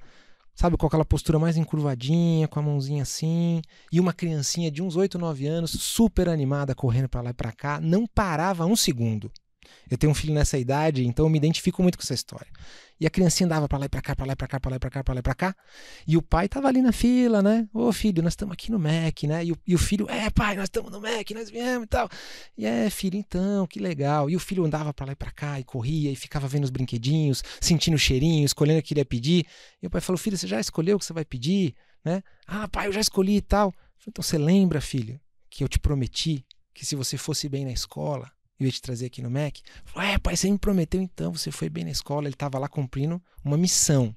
sabe, 0.56 0.78
com 0.78 0.86
aquela 0.86 1.06
postura 1.06 1.40
mais 1.40 1.58
encurvadinha, 1.58 2.48
com 2.48 2.60
a 2.60 2.64
mãozinha 2.64 3.04
assim, 3.04 3.62
e 3.92 4.00
uma 4.00 4.14
criancinha 4.14 4.72
de 4.72 4.82
uns 4.82 4.96
8, 4.96 5.18
9 5.18 5.48
anos, 5.48 5.72
super 5.72 6.30
animada, 6.30 6.76
correndo 6.76 7.10
para 7.10 7.22
lá 7.22 7.30
e 7.32 7.34
para 7.34 7.52
cá, 7.52 7.80
não 7.82 8.06
parava 8.08 8.66
um 8.66 8.76
segundo. 8.76 9.32
Eu 9.90 9.98
tenho 9.98 10.12
um 10.12 10.16
filho 10.16 10.34
nessa 10.34 10.58
idade, 10.58 11.06
então 11.06 11.26
eu 11.26 11.30
me 11.30 11.38
identifico 11.38 11.82
muito 11.82 11.98
com 11.98 12.04
essa 12.04 12.14
história. 12.14 12.48
E 13.00 13.08
a 13.08 13.10
criancinha 13.10 13.46
andava 13.46 13.68
para 13.68 13.80
lá 13.80 13.86
e 13.86 13.90
para 13.90 14.02
cá, 14.02 14.16
para 14.16 14.26
lá 14.26 14.34
e 14.34 14.36
para 14.36 14.48
cá, 14.48 14.60
para 14.60 14.70
lá 14.70 14.76
e 14.76 14.80
para 14.80 14.90
cá, 14.90 15.04
para 15.04 15.14
lá 15.14 15.20
e 15.20 15.24
para 15.24 15.36
cá. 15.36 15.56
E 16.08 16.16
o 16.16 16.22
pai 16.22 16.48
tava 16.48 16.68
ali 16.68 16.82
na 16.82 16.92
fila, 16.92 17.42
né? 17.42 17.68
Ô 17.74 17.92
filho, 17.92 18.24
nós 18.24 18.34
estamos 18.34 18.54
aqui 18.54 18.72
no 18.72 18.80
Mac, 18.80 19.24
né? 19.24 19.44
E 19.44 19.52
o, 19.52 19.58
e 19.68 19.76
o 19.76 19.78
filho, 19.78 20.10
é 20.10 20.30
pai, 20.30 20.56
nós 20.56 20.66
estamos 20.66 20.92
no 20.92 21.02
Mac, 21.02 21.30
nós 21.32 21.50
viemos 21.50 21.86
e 21.86 21.88
tal. 21.88 22.10
E 22.58 22.66
é, 22.66 22.90
filho, 22.90 23.18
então, 23.18 23.68
que 23.68 23.80
legal. 23.80 24.30
E 24.30 24.36
o 24.36 24.40
filho 24.40 24.64
andava 24.64 24.94
para 24.94 25.08
lá 25.08 25.12
e 25.12 25.16
para 25.16 25.32
cá 25.32 25.60
e 25.60 25.64
corria 25.64 26.12
e 26.12 26.16
ficava 26.16 26.48
vendo 26.48 26.64
os 26.64 26.70
brinquedinhos, 26.70 27.44
sentindo 27.60 27.96
o 27.96 28.00
cheirinho, 28.00 28.46
escolhendo 28.46 28.80
o 28.80 28.84
que 28.84 28.94
ele 28.94 29.02
ia 29.02 29.06
pedir. 29.06 29.46
E 29.82 29.88
o 29.88 29.90
pai 29.90 30.00
falou, 30.00 30.18
filho, 30.18 30.38
você 30.38 30.48
já 30.48 30.60
escolheu 30.60 30.96
o 30.96 31.00
que 31.00 31.06
você 31.06 31.14
vai 31.14 31.26
pedir, 31.26 31.76
né? 32.06 32.24
Ah, 32.48 32.68
pai, 32.68 32.88
eu 32.88 32.94
já 32.94 33.02
escolhi 33.02 33.38
e 33.38 33.42
tal. 33.42 33.74
Então 34.08 34.24
você 34.24 34.38
lembra, 34.38 34.80
filho, 34.80 35.20
que 35.50 35.64
eu 35.64 35.68
te 35.68 35.80
prometi 35.80 36.46
que 36.74 36.86
se 36.86 36.96
você 36.96 37.18
fosse 37.18 37.48
bem 37.48 37.66
na 37.66 37.72
escola, 37.72 38.32
eu 38.64 38.68
ia 38.68 38.72
te 38.72 38.82
trazer 38.82 39.08
aqui 39.08 39.22
no 39.22 39.30
Mac. 39.30 39.58
Falei, 39.86 40.12
é, 40.12 40.18
pai, 40.18 40.36
você 40.36 40.50
me 40.50 40.58
prometeu 40.58 41.02
então, 41.02 41.34
você 41.34 41.52
foi 41.52 41.70
bem 41.70 41.84
na 41.84 41.92
escola. 41.92 42.28
Ele 42.28 42.36
estava 42.36 42.58
lá 42.58 42.68
cumprindo 42.68 43.22
uma 43.44 43.58
missão, 43.58 44.16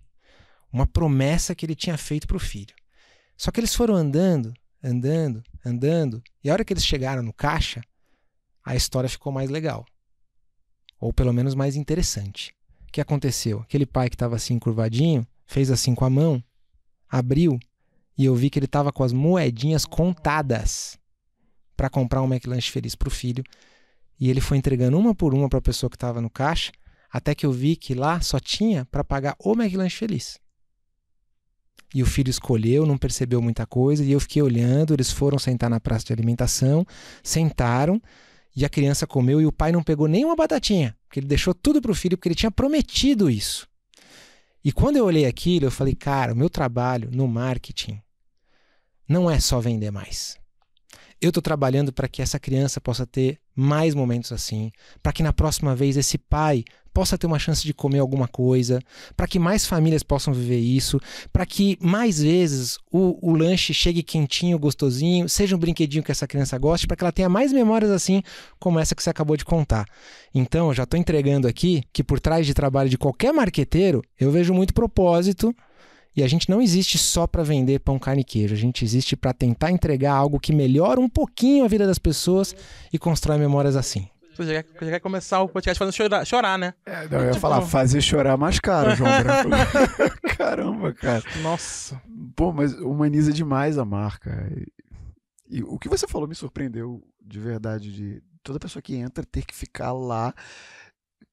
uma 0.73 0.87
promessa 0.87 1.55
que 1.55 1.67
ele 1.67 1.75
tinha 1.75 1.97
feito 1.97 2.27
para 2.27 2.37
o 2.37 2.41
filho. 2.41 2.75
Só 3.37 3.51
que 3.51 3.61
eles 3.61 3.75
foram 3.75 3.95
andando, 3.95 4.55
andando, 4.83 5.43
andando, 5.65 6.23
e 6.43 6.49
a 6.49 6.53
hora 6.53 6.65
que 6.65 6.73
eles 6.73 6.85
chegaram 6.85 7.23
no 7.23 7.33
caixa, 7.33 7.83
a 8.65 8.75
história 8.75 9.09
ficou 9.09 9.33
mais 9.33 9.51
legal. 9.51 9.85
Ou 10.99 11.13
pelo 11.13 11.33
menos 11.33 11.55
mais 11.55 11.77
interessante. 11.77 12.55
O 12.89 12.93
que 12.93 13.01
aconteceu? 13.01 13.61
Aquele 13.61 13.85
pai 13.85 14.09
que 14.09 14.15
estava 14.15 14.37
assim 14.37 14.59
curvadinho, 14.59 15.27
fez 15.45 15.71
assim 15.71 15.95
com 15.95 16.05
a 16.05 16.11
mão, 16.11 16.43
abriu, 17.09 17.59
e 18.17 18.25
eu 18.25 18.35
vi 18.35 18.49
que 18.49 18.59
ele 18.59 18.67
estava 18.67 18.91
com 18.91 19.05
as 19.05 19.13
moedinhas 19.13 19.85
contadas 19.85 20.99
para 21.77 21.91
comprar 21.91 22.23
um 22.23 22.27
McLanche 22.27 22.71
feliz 22.71 22.95
para 22.95 23.09
o 23.09 23.11
filho 23.11 23.45
e 24.19 24.31
ele 24.31 24.41
foi 24.41 24.59
entregando 24.59 24.99
uma 24.99 25.15
por 25.15 25.35
uma 25.35 25.49
para 25.49 25.59
a 25.59 25.63
pessoa 25.63 25.91
que 25.91 25.97
estava 25.97 26.21
no 26.21 26.31
caixa, 26.31 26.73
até 27.11 27.35
que 27.35 27.47
eu 27.47 27.53
vi 27.53 27.77
que 27.77 27.95
lá 27.95 28.21
só 28.21 28.39
tinha 28.39 28.85
para 28.87 29.05
pagar 29.05 29.37
o 29.39 29.53
McLanche 29.53 29.97
feliz. 29.97 30.39
E 31.95 32.03
o 32.03 32.07
filho 32.07 32.31
escolheu, 32.31 32.85
não 32.85 32.99
percebeu 32.99 33.41
muita 33.41 33.67
coisa, 33.67 34.05
e 34.05 34.13
eu 34.13 34.21
fiquei 34.21 34.43
olhando. 34.43 34.93
Eles 34.93 35.11
foram 35.11 35.39
sentar 35.39 35.71
na 35.71 35.81
praça 35.81 36.05
de 36.05 36.13
alimentação, 36.13 36.85
sentaram, 37.23 38.03
e 38.55 38.65
a 38.65 38.69
criança 38.69 39.07
comeu, 39.07 39.41
e 39.41 39.47
o 39.47 39.53
pai 39.53 39.71
não 39.71 39.83
pegou 39.83 40.09
nenhuma 40.09 40.35
batatinha, 40.35 40.97
porque 41.07 41.21
ele 41.21 41.27
deixou 41.27 41.55
tudo 41.55 41.81
para 41.81 41.91
o 41.91 41.95
filho, 41.95 42.17
porque 42.17 42.29
ele 42.29 42.35
tinha 42.35 42.51
prometido 42.51 43.31
isso. 43.31 43.69
E 44.65 44.73
quando 44.73 44.97
eu 44.97 45.05
olhei 45.05 45.27
aquilo, 45.27 45.67
eu 45.67 45.71
falei, 45.71 45.95
cara, 45.95 46.33
o 46.33 46.37
meu 46.37 46.51
trabalho 46.51 47.09
no 47.13 47.29
marketing 47.29 48.01
não 49.09 49.31
é 49.31 49.39
só 49.39 49.61
vender 49.61 49.91
mais. 49.91 50.37
Eu 51.21 51.29
estou 51.29 51.43
trabalhando 51.43 51.93
para 51.93 52.09
que 52.09 52.21
essa 52.21 52.39
criança 52.39 52.81
possa 52.81 53.07
ter 53.07 53.39
mais 53.55 53.95
momentos 53.95 54.33
assim, 54.33 54.71
para 55.03 55.13
que 55.13 55.23
na 55.23 55.33
próxima 55.33 55.75
vez 55.75 55.97
esse 55.97 56.19
pai 56.19 56.63
possa 56.97 57.19
ter 57.19 57.27
uma 57.27 57.39
chance 57.39 57.63
de 57.63 57.75
comer 57.75 57.99
alguma 57.99 58.27
coisa, 58.27 58.81
para 59.15 59.27
que 59.27 59.39
mais 59.39 59.67
famílias 59.67 60.03
possam 60.03 60.33
viver 60.33 60.59
isso, 60.59 60.99
para 61.31 61.45
que 61.45 61.77
mais 61.79 62.23
vezes 62.23 62.79
o, 62.91 63.19
o, 63.21 63.37
lanche 63.37 63.75
chegue 63.75 64.03
quentinho, 64.03 64.59
gostosinho, 64.59 65.29
seja 65.29 65.55
um 65.55 65.59
brinquedinho 65.59 66.03
que 66.03 66.11
essa 66.11 66.27
criança 66.27 66.57
goste, 66.57 66.87
para 66.87 66.97
que 66.97 67.05
ela 67.05 67.13
tenha 67.13 67.29
mais 67.29 67.53
memórias 67.53 67.91
assim 67.91 68.23
como 68.59 68.79
essa 68.79 68.95
que 68.95 69.03
você 69.03 69.11
acabou 69.11 69.37
de 69.37 69.45
contar. 69.45 69.85
Então, 70.35 70.73
já 70.73 70.85
estou 70.85 70.99
entregando 70.99 71.47
aqui 71.47 71.83
que 71.93 72.03
por 72.03 72.19
trás 72.19 72.47
de 72.47 72.55
trabalho 72.55 72.89
de 72.89 72.97
qualquer 72.97 73.31
marqueteiro, 73.31 74.03
eu 74.19 74.31
vejo 74.31 74.55
muito 74.55 74.73
propósito 74.73 75.55
e 76.17 76.23
a 76.23 76.29
gente 76.29 76.49
não 76.49 76.63
existe 76.63 76.97
só 76.97 77.27
para 77.27 77.43
vender 77.43 77.81
pão, 77.81 77.99
carne 77.99 78.23
e 78.23 78.25
queijo. 78.25 78.55
A 78.55 78.59
gente 78.59 78.83
existe 78.83 79.15
para 79.15 79.35
tentar 79.35 79.71
entregar 79.71 80.15
algo 80.15 80.41
que 80.41 80.53
melhora 80.53 80.99
um 80.99 81.09
pouquinho 81.09 81.65
a 81.65 81.69
vida 81.69 81.87
das 81.87 81.99
pessoas 81.99 82.57
e 82.91 82.99
constrói 82.99 83.37
memórias 83.37 83.77
assim. 83.77 84.09
Você 84.35 84.55
já, 84.55 84.63
quer, 84.63 84.79
quer 84.79 85.01
começar 85.01 85.41
o 85.41 85.49
podcast 85.49 85.79
fazendo 85.79 85.95
chorar, 85.95 86.25
chorar 86.25 86.59
né? 86.59 86.75
É, 86.85 87.09
não, 87.09 87.19
eu 87.19 87.25
ia 87.25 87.31
tipo... 87.31 87.41
falar, 87.41 87.63
fazer 87.63 88.01
chorar 88.01 88.37
mais 88.37 88.59
caro, 88.59 88.95
João 88.95 89.11
Branco. 89.23 89.51
Caramba, 90.37 90.93
cara. 90.95 91.23
Nossa. 91.43 92.01
Pô, 92.35 92.53
mas 92.53 92.75
humaniza 92.75 93.33
demais 93.33 93.79
a 93.79 93.85
marca. 93.85 94.31
E, 95.49 95.59
e 95.59 95.63
o 95.63 95.79
que 95.79 95.89
você 95.89 96.07
falou 96.07 96.27
me 96.29 96.35
surpreendeu 96.35 97.03
de 97.23 97.41
verdade, 97.41 97.93
de 97.93 98.23
toda 98.43 98.61
pessoa 98.61 98.83
que 98.83 98.95
entra 98.95 99.25
ter 99.25 99.45
que 99.45 99.55
ficar 99.55 99.93
lá 99.93 100.35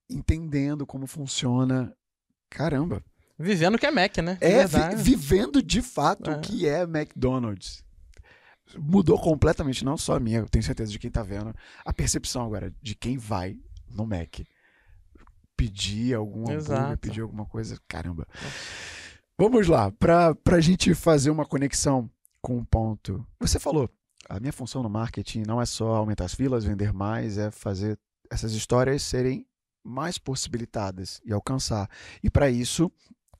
entendendo 0.10 0.86
como 0.86 1.07
funciona. 1.07 1.93
Caramba. 2.49 3.03
Vivendo 3.37 3.75
o 3.75 3.79
que 3.79 3.85
é 3.85 3.91
Mac, 3.91 4.17
né? 4.17 4.37
É, 4.39 4.65
vi, 4.67 4.95
vivendo 4.95 5.61
de 5.61 5.81
fato 5.81 6.29
é. 6.29 6.35
o 6.35 6.41
que 6.41 6.67
é 6.67 6.83
McDonald's. 6.83 7.83
Mudou 8.77 9.19
completamente, 9.19 9.83
não 9.83 9.97
só 9.97 10.15
a 10.15 10.19
minha, 10.19 10.39
eu 10.39 10.49
tenho 10.49 10.63
certeza 10.63 10.91
de 10.91 10.99
quem 10.99 11.11
tá 11.11 11.21
vendo, 11.21 11.53
a 11.85 11.93
percepção 11.93 12.45
agora 12.45 12.73
de 12.81 12.95
quem 12.95 13.17
vai 13.17 13.57
no 13.89 14.05
Mac. 14.05 14.39
Pedir 15.55 16.15
algum 16.15 16.51
Exato. 16.51 16.79
hambúrguer, 16.79 16.97
pedir 16.97 17.21
alguma 17.21 17.45
coisa. 17.45 17.77
Caramba. 17.87 18.27
Vamos 19.37 19.67
lá, 19.67 19.91
para 19.91 20.35
a 20.51 20.59
gente 20.59 20.93
fazer 20.93 21.29
uma 21.29 21.45
conexão 21.45 22.09
com 22.41 22.57
um 22.57 22.65
ponto. 22.65 23.25
Você 23.39 23.59
falou, 23.59 23.89
a 24.29 24.39
minha 24.39 24.53
função 24.53 24.83
no 24.83 24.89
marketing 24.89 25.43
não 25.45 25.61
é 25.61 25.65
só 25.65 25.95
aumentar 25.95 26.25
as 26.25 26.33
filas, 26.33 26.63
vender 26.63 26.93
mais, 26.93 27.37
é 27.37 27.51
fazer 27.51 27.97
essas 28.29 28.53
histórias 28.53 29.03
serem 29.03 29.45
mais 29.83 30.17
possibilitadas 30.17 31.21
e 31.25 31.33
alcançar. 31.33 31.89
E 32.23 32.29
para 32.29 32.49
isso, 32.49 32.91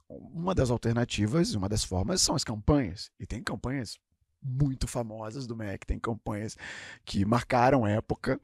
uma 0.10 0.54
das 0.54 0.70
alternativas, 0.70 1.56
uma 1.56 1.70
das 1.70 1.84
formas 1.84 2.22
são 2.22 2.36
as 2.36 2.44
campanhas. 2.44 3.10
E 3.20 3.26
tem 3.26 3.42
campanhas 3.42 3.98
muito 4.42 4.88
famosas 4.88 5.48
do 5.48 5.56
Mac, 5.56 5.86
tem 5.86 6.00
campanhas 6.00 6.58
que 7.06 7.26
marcaram 7.26 7.88
época. 7.88 8.39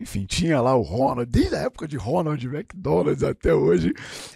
Enfim, 0.00 0.26
tinha 0.26 0.60
lá 0.60 0.74
o 0.74 0.82
Ronald, 0.82 1.30
desde 1.30 1.54
a 1.56 1.60
época 1.60 1.88
de 1.88 1.96
Ronald 1.96 2.44
McDonald's 2.46 3.22
até 3.22 3.54
hoje. 3.54 3.94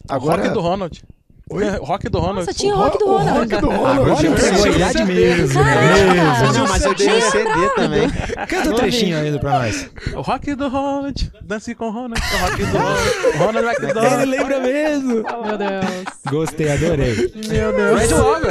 Agora, 0.09 0.40
o 0.40 0.44
rock 0.44 0.54
do 0.54 0.61
Ronald. 0.61 1.04
Oi? 1.50 1.68
rock 1.82 2.08
do 2.08 2.18
Ronald. 2.20 2.46
Nossa, 2.46 2.54
tinha 2.54 2.74
o 2.74 2.78
rock 2.78 2.98
do 2.98 3.06
Ronald. 3.06 3.38
Rock 3.40 3.60
do 3.60 3.70
Ronald. 3.70 4.10
Agora 4.10 4.26
entregou 4.26 4.64
a 4.64 4.68
idade 4.68 5.04
mesmo. 5.04 5.42
mesmo. 5.42 6.52
Não, 6.54 6.68
mas 6.68 6.84
eu 6.84 6.94
dei 6.94 7.18
o 7.18 7.22
CD 7.22 7.68
também. 7.74 8.10
Canta 8.48 8.70
o 8.70 8.72
um 8.72 8.76
trechinho 8.76 9.18
ainda 9.18 9.38
pra 9.38 9.58
nós. 9.58 9.90
O 10.14 10.20
rock 10.20 10.54
do 10.54 10.68
Ronald. 10.68 11.32
Dance 11.42 11.74
com 11.74 11.88
o 11.88 11.90
Ronald. 11.90 12.20
O 12.20 12.38
rock 12.38 12.64
do 12.64 12.78
Ronald. 12.78 13.10
Ronald 13.36 13.66
McDonald. 13.66 14.22
Ele 14.22 14.36
lembra 14.36 14.60
mesmo. 14.60 15.14
Meu 15.14 15.58
Deus. 15.58 16.04
Gostei, 16.30 16.72
adorei. 16.72 17.32
Meu 17.48 17.72
Deus. 17.72 17.94
Mas 17.94 18.10
logo. 18.12 18.46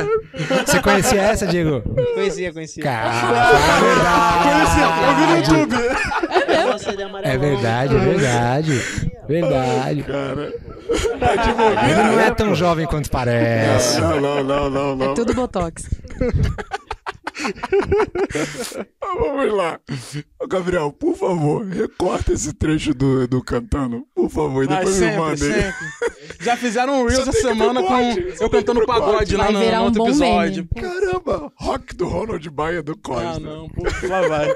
Você 0.66 0.82
conhecia 0.82 1.22
essa, 1.22 1.48
Diego? 1.48 1.82
Conhecia, 2.14 2.52
conhecia. 2.52 2.84
Cara, 2.84 3.12
Conhecia, 4.44 4.84
eu 4.84 5.16
vi 5.16 5.26
no 5.26 5.38
YouTube. 5.38 5.76
É 7.24 7.38
verdade, 7.38 7.96
é 7.96 8.00
verdade. 8.00 9.19
Verdade. 9.30 10.02
Cara. 10.02 10.54
Ele 11.88 12.04
não 12.04 12.20
é 12.20 12.32
tão 12.32 12.56
jovem 12.56 12.88
quanto 12.88 13.12
parece. 13.12 14.02
Não, 14.02 14.20
não, 14.20 14.44
não, 14.44 14.70
não, 14.72 14.96
não. 14.96 15.12
É 15.12 15.14
tudo 15.14 15.36
botox. 15.36 15.88
Vamos 19.02 19.54
lá. 19.54 19.80
Gabriel, 20.48 20.92
por 20.92 21.16
favor, 21.16 21.66
recorta 21.66 22.34
esse 22.34 22.54
trecho 22.54 22.94
do 22.94 23.24
Edu 23.24 23.44
cantando. 23.44 24.06
Por 24.14 24.30
favor, 24.30 24.64
e 24.64 24.68
depois 24.68 24.96
sempre, 24.96 25.16
me 25.16 25.18
manda 25.18 25.46
aí. 25.46 25.74
Já 26.42 26.58
fizeram 26.58 27.02
um 27.02 27.06
Reels 27.08 27.28
essa 27.28 27.42
semana 27.42 27.82
com 27.84 28.00
eu 28.44 28.50
cantando 28.50 28.86
pagode 28.86 29.36
lá 29.36 29.52
no, 29.52 29.60
no 29.60 29.84
outro 29.84 30.04
um 30.04 30.08
episódio. 30.08 30.68
Caramba, 30.76 31.52
rock 31.56 31.96
do 31.96 32.08
Ronald 32.08 32.50
Baia 32.50 32.84
do 32.84 32.98
Costa. 32.98 33.38
Ah, 33.38 33.40
não, 33.40 33.70
pô, 33.70 33.84
lá 34.08 34.28
vai. 34.28 34.48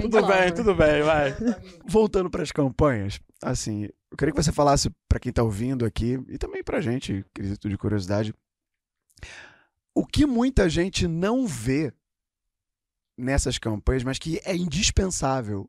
tudo 0.00 0.26
bem, 0.26 0.54
tudo 0.54 0.74
bem, 0.74 1.02
vai. 1.02 1.36
Voltando 1.86 2.30
para 2.30 2.42
as 2.42 2.52
campanhas, 2.52 3.20
assim, 3.42 3.84
eu 4.10 4.16
queria 4.16 4.32
que 4.32 4.42
você 4.42 4.52
falasse 4.52 4.90
para 5.08 5.20
quem 5.20 5.30
está 5.30 5.42
ouvindo 5.42 5.84
aqui 5.84 6.18
e 6.28 6.38
também 6.38 6.62
para 6.62 6.78
a 6.78 6.80
gente, 6.80 7.24
quesito 7.34 7.68
de 7.68 7.78
curiosidade, 7.78 8.34
o 9.94 10.06
que 10.06 10.26
muita 10.26 10.68
gente 10.68 11.06
não 11.06 11.46
vê 11.46 11.92
nessas 13.20 13.58
campanhas, 13.58 14.02
mas 14.02 14.18
que 14.18 14.40
é 14.44 14.56
indispensável 14.56 15.68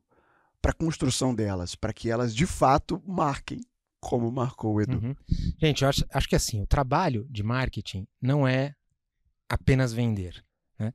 para 0.60 0.70
a 0.70 0.74
construção 0.74 1.34
delas, 1.34 1.74
para 1.74 1.92
que 1.92 2.08
elas 2.08 2.34
de 2.34 2.46
fato 2.46 3.02
marquem 3.06 3.60
como 4.00 4.30
marcou 4.32 4.74
o 4.74 4.80
Edu. 4.80 4.98
Uhum. 4.98 5.14
Gente, 5.58 5.82
eu 5.82 5.88
acho, 5.88 6.04
acho, 6.12 6.28
que 6.28 6.34
assim, 6.34 6.60
o 6.60 6.66
trabalho 6.66 7.26
de 7.30 7.42
marketing 7.42 8.06
não 8.20 8.46
é 8.46 8.74
apenas 9.48 9.92
vender. 9.92 10.44
Né? 10.78 10.92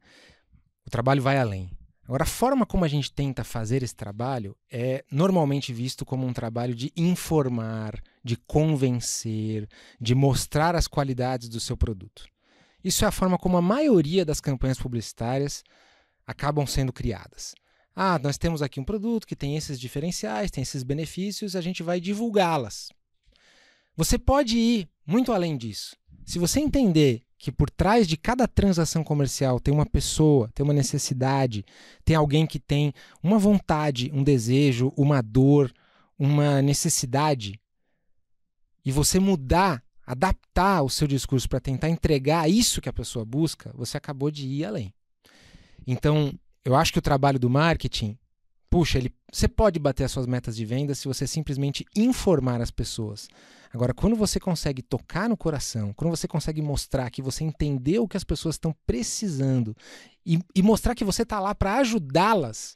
O 0.86 0.89
trabalho 0.89 1.22
vai 1.22 1.38
além. 1.38 1.72
Agora, 2.04 2.24
a 2.24 2.28
forma 2.28 2.65
como 2.65 2.86
a 2.86 2.88
gente 2.88 3.12
tenta 3.12 3.43
fazer 3.43 3.84
esse 3.84 3.96
trabalho 3.96 4.56
é 4.72 5.04
normalmente 5.12 5.74
visto 5.74 6.06
como 6.06 6.26
um 6.26 6.32
trabalho 6.32 6.74
de 6.74 6.91
informar, 6.96 8.02
de 8.24 8.38
convencer, 8.38 9.67
de 10.00 10.15
mostrar 10.15 10.76
as 10.76 10.88
qualidades 10.88 11.50
do 11.50 11.60
seu 11.60 11.76
produto. 11.76 12.26
Isso 12.82 13.04
é 13.04 13.08
a 13.08 13.12
forma 13.12 13.38
como 13.38 13.58
a 13.58 13.62
maioria 13.62 14.24
das 14.24 14.39
campanhas 14.39 14.80
publicitárias 14.80 15.63
acabam 16.27 16.67
sendo 16.67 16.91
criadas. 16.91 17.55
Ah, 17.95 18.19
nós 18.19 18.37
temos 18.37 18.61
aqui 18.61 18.79
um 18.79 18.83
produto 18.83 19.25
que 19.25 19.35
tem 19.35 19.57
esses 19.57 19.79
diferenciais, 19.79 20.51
tem 20.51 20.61
esses 20.61 20.83
benefícios, 20.83 21.55
a 21.55 21.61
gente 21.61 21.81
vai 21.81 21.99
divulgá-las. 21.99 22.89
Você 23.95 24.19
pode 24.19 24.57
ir 24.57 24.87
muito 25.05 25.31
além 25.31 25.57
disso. 25.57 25.95
Se 26.23 26.37
você 26.37 26.59
entender 26.59 27.23
que 27.39 27.51
por 27.51 27.69
trás 27.69 28.07
de 28.07 28.17
cada 28.17 28.47
transação 28.47 29.03
comercial 29.03 29.59
tem 29.59 29.73
uma 29.73 29.85
pessoa, 29.85 30.51
tem 30.53 30.63
uma 30.63 30.73
necessidade, 30.73 31.65
tem 32.03 32.15
alguém 32.15 32.45
que 32.45 32.59
tem 32.59 32.93
uma 33.23 33.39
vontade, 33.39 34.11
um 34.13 34.23
desejo, 34.23 34.91
uma 34.95 35.21
dor, 35.21 35.73
uma 36.19 36.61
necessidade, 36.61 37.59
e 38.83 38.91
você 38.91 39.19
mudar, 39.19 39.83
adaptar 40.05 40.81
o 40.81 40.89
seu 40.89 41.07
discurso 41.07 41.47
para 41.49 41.59
tentar 41.59 41.89
entregar 41.89 42.49
isso 42.49 42.81
que 42.81 42.89
a 42.89 42.93
pessoa 42.93 43.25
busca, 43.25 43.71
você 43.75 43.97
acabou 43.97 44.31
de 44.31 44.47
ir 44.47 44.65
além. 44.65 44.93
Então, 45.88 46.38
eu 46.65 46.76
acho 46.76 46.91
que 46.91 47.00
o 47.00 47.02
trabalho 47.02 47.39
do 47.39 47.50
marketing, 47.50 48.17
puxa, 48.69 48.97
ele, 48.97 49.13
você 49.32 49.47
pode 49.47 49.80
bater 49.80 50.04
as 50.04 50.12
suas 50.12 50.28
metas 50.28 50.56
de 50.56 50.65
venda 50.65 50.93
se 50.93 51.08
você 51.08 51.26
simplesmente 51.26 51.86
informar 51.95 52.62
as 52.62 52.69
pessoas. 52.69 53.30
Agora, 53.73 53.93
quando 53.93 54.15
você 54.15 54.39
consegue 54.39 54.82
tocar 54.82 55.30
no 55.30 55.38
coração, 55.38 55.93
quando 55.93 56.10
você 56.10 56.28
consegue 56.28 56.62
mostrar 56.62 57.10
que 57.10 57.21
você 57.21 57.43
entendeu 57.43 58.04
o 58.04 58.08
que 58.08 58.17
as 58.17 58.23
pessoas 58.23 58.56
estão 58.56 58.76
precisando 58.86 59.76
e, 60.26 60.39
e 60.54 60.62
mostrar 60.62 60.93
que 60.93 61.06
você 61.06 61.23
está 61.23 61.39
lá 61.39 61.56
para 61.56 61.78
ajudá-las, 61.78 62.76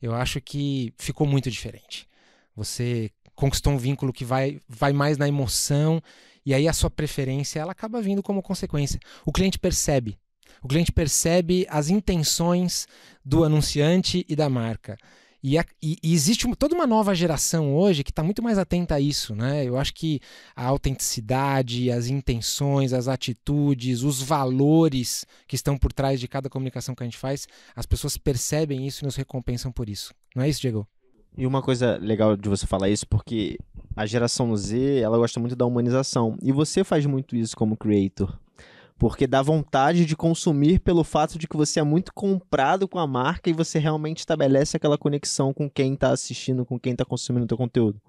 eu 0.00 0.14
acho 0.14 0.40
que 0.40 0.92
ficou 0.96 1.26
muito 1.26 1.50
diferente. 1.50 2.08
Você 2.54 3.10
conquistou 3.34 3.72
um 3.72 3.78
vínculo 3.78 4.12
que 4.12 4.24
vai, 4.24 4.60
vai 4.68 4.92
mais 4.92 5.18
na 5.18 5.26
emoção 5.26 6.00
e 6.46 6.54
aí 6.54 6.68
a 6.68 6.72
sua 6.72 6.90
preferência 6.90 7.58
ela 7.58 7.72
acaba 7.72 8.00
vindo 8.00 8.22
como 8.22 8.42
consequência. 8.42 9.00
O 9.24 9.32
cliente 9.32 9.58
percebe. 9.58 10.18
O 10.62 10.68
cliente 10.68 10.92
percebe 10.92 11.66
as 11.68 11.88
intenções 11.88 12.86
do 13.24 13.44
anunciante 13.44 14.24
e 14.28 14.36
da 14.36 14.48
marca. 14.48 14.96
E, 15.46 15.58
a, 15.58 15.64
e, 15.82 15.98
e, 16.02 16.14
existe 16.14 16.46
uma, 16.46 16.56
toda 16.56 16.74
uma 16.74 16.86
nova 16.86 17.14
geração 17.14 17.76
hoje 17.76 18.02
que 18.02 18.10
está 18.10 18.22
muito 18.22 18.42
mais 18.42 18.56
atenta 18.56 18.94
a 18.94 19.00
isso, 19.00 19.34
né? 19.34 19.62
Eu 19.62 19.76
acho 19.76 19.92
que 19.92 20.18
a 20.56 20.64
autenticidade, 20.64 21.90
as 21.90 22.06
intenções, 22.06 22.94
as 22.94 23.08
atitudes, 23.08 24.02
os 24.02 24.22
valores 24.22 25.26
que 25.46 25.54
estão 25.54 25.76
por 25.76 25.92
trás 25.92 26.18
de 26.18 26.26
cada 26.26 26.48
comunicação 26.48 26.94
que 26.94 27.02
a 27.02 27.06
gente 27.06 27.18
faz, 27.18 27.46
as 27.76 27.84
pessoas 27.84 28.16
percebem 28.16 28.86
isso 28.86 29.04
e 29.04 29.06
nos 29.06 29.16
recompensam 29.16 29.70
por 29.70 29.86
isso. 29.86 30.14
Não 30.34 30.42
é 30.42 30.48
isso, 30.48 30.62
Diego? 30.62 30.88
E 31.36 31.46
uma 31.46 31.60
coisa 31.60 31.98
legal 31.98 32.38
de 32.38 32.48
você 32.48 32.66
falar 32.66 32.88
isso, 32.88 33.06
porque 33.06 33.58
a 33.94 34.06
geração 34.06 34.56
Z, 34.56 35.00
ela 35.00 35.18
gosta 35.18 35.38
muito 35.38 35.54
da 35.54 35.66
humanização. 35.66 36.38
E 36.40 36.52
você 36.52 36.82
faz 36.82 37.04
muito 37.04 37.36
isso 37.36 37.54
como 37.54 37.76
creator 37.76 38.34
porque 38.98 39.26
dá 39.26 39.42
vontade 39.42 40.06
de 40.06 40.16
consumir 40.16 40.78
pelo 40.80 41.04
fato 41.04 41.38
de 41.38 41.48
que 41.48 41.56
você 41.56 41.80
é 41.80 41.82
muito 41.82 42.12
comprado 42.14 42.86
com 42.86 42.98
a 42.98 43.06
marca 43.06 43.50
e 43.50 43.52
você 43.52 43.78
realmente 43.78 44.18
estabelece 44.18 44.76
aquela 44.76 44.96
conexão 44.96 45.52
com 45.52 45.68
quem 45.68 45.94
está 45.94 46.10
assistindo, 46.10 46.64
com 46.64 46.78
quem 46.78 46.92
está 46.92 47.04
consumindo 47.04 47.44
o 47.44 47.48
teu 47.48 47.56
conteúdo. 47.56 48.00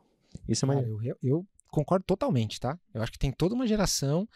Isso 0.48 0.66
é 0.66 0.68
maneiro. 0.68 1.04
Eu, 1.04 1.18
eu, 1.24 1.48
concordo 1.72 2.06
totalmente, 2.06 2.60
tá? 2.60 2.78
Eu 2.94 3.02
acho 3.02 3.12
que 3.12 3.20
tem 3.20 3.32
toda 3.32 3.54
uma 3.54 3.68
geração 3.68 4.28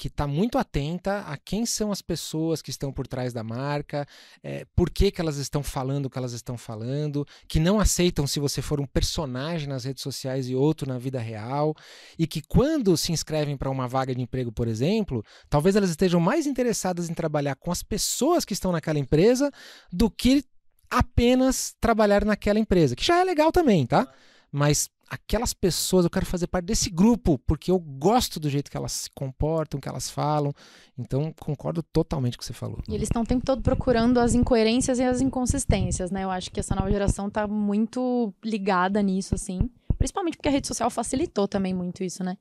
que 0.00 0.08
está 0.08 0.26
muito 0.26 0.56
atenta 0.56 1.18
a 1.26 1.36
quem 1.36 1.66
são 1.66 1.92
as 1.92 2.00
pessoas 2.00 2.62
que 2.62 2.70
estão 2.70 2.90
por 2.90 3.06
trás 3.06 3.34
da 3.34 3.44
marca, 3.44 4.06
é, 4.42 4.64
por 4.74 4.88
que, 4.88 5.10
que 5.10 5.20
elas 5.20 5.36
estão 5.36 5.62
falando 5.62 6.06
o 6.06 6.10
que 6.10 6.16
elas 6.16 6.32
estão 6.32 6.56
falando, 6.56 7.26
que 7.46 7.60
não 7.60 7.78
aceitam 7.78 8.26
se 8.26 8.40
você 8.40 8.62
for 8.62 8.80
um 8.80 8.86
personagem 8.86 9.68
nas 9.68 9.84
redes 9.84 10.02
sociais 10.02 10.48
e 10.48 10.54
outro 10.54 10.88
na 10.88 10.96
vida 10.96 11.20
real, 11.20 11.76
e 12.18 12.26
que 12.26 12.40
quando 12.40 12.96
se 12.96 13.12
inscrevem 13.12 13.58
para 13.58 13.68
uma 13.68 13.86
vaga 13.86 14.14
de 14.14 14.22
emprego, 14.22 14.50
por 14.50 14.68
exemplo, 14.68 15.22
talvez 15.50 15.76
elas 15.76 15.90
estejam 15.90 16.18
mais 16.18 16.46
interessadas 16.46 17.10
em 17.10 17.12
trabalhar 17.12 17.54
com 17.56 17.70
as 17.70 17.82
pessoas 17.82 18.46
que 18.46 18.54
estão 18.54 18.72
naquela 18.72 18.98
empresa 18.98 19.50
do 19.92 20.10
que 20.10 20.42
apenas 20.88 21.74
trabalhar 21.78 22.24
naquela 22.24 22.58
empresa, 22.58 22.96
que 22.96 23.04
já 23.04 23.20
é 23.20 23.24
legal 23.24 23.52
também, 23.52 23.86
tá? 23.86 24.10
Mas 24.52 24.90
aquelas 25.08 25.52
pessoas, 25.52 26.04
eu 26.04 26.10
quero 26.10 26.24
fazer 26.24 26.46
parte 26.46 26.66
desse 26.66 26.88
grupo, 26.88 27.38
porque 27.38 27.70
eu 27.70 27.78
gosto 27.78 28.38
do 28.38 28.48
jeito 28.48 28.70
que 28.70 28.76
elas 28.76 28.92
se 28.92 29.10
comportam, 29.10 29.80
que 29.80 29.88
elas 29.88 30.08
falam. 30.08 30.52
Então, 30.96 31.34
concordo 31.38 31.82
totalmente 31.82 32.36
com 32.36 32.40
o 32.40 32.42
que 32.42 32.46
você 32.46 32.52
falou. 32.52 32.78
E 32.88 32.94
eles 32.94 33.08
estão 33.08 33.22
o 33.22 33.26
tempo 33.26 33.44
todo 33.44 33.60
procurando 33.60 34.18
as 34.18 34.34
incoerências 34.34 34.98
e 34.98 35.02
as 35.02 35.20
inconsistências, 35.20 36.10
né? 36.10 36.24
Eu 36.24 36.30
acho 36.30 36.50
que 36.50 36.60
essa 36.60 36.74
nova 36.74 36.90
geração 36.90 37.28
está 37.28 37.46
muito 37.46 38.32
ligada 38.44 39.02
nisso, 39.02 39.34
assim. 39.34 39.68
Principalmente 39.98 40.36
porque 40.36 40.48
a 40.48 40.52
rede 40.52 40.66
social 40.66 40.88
facilitou 40.88 41.46
também 41.46 41.74
muito 41.74 42.02
isso, 42.02 42.24
né? 42.24 42.38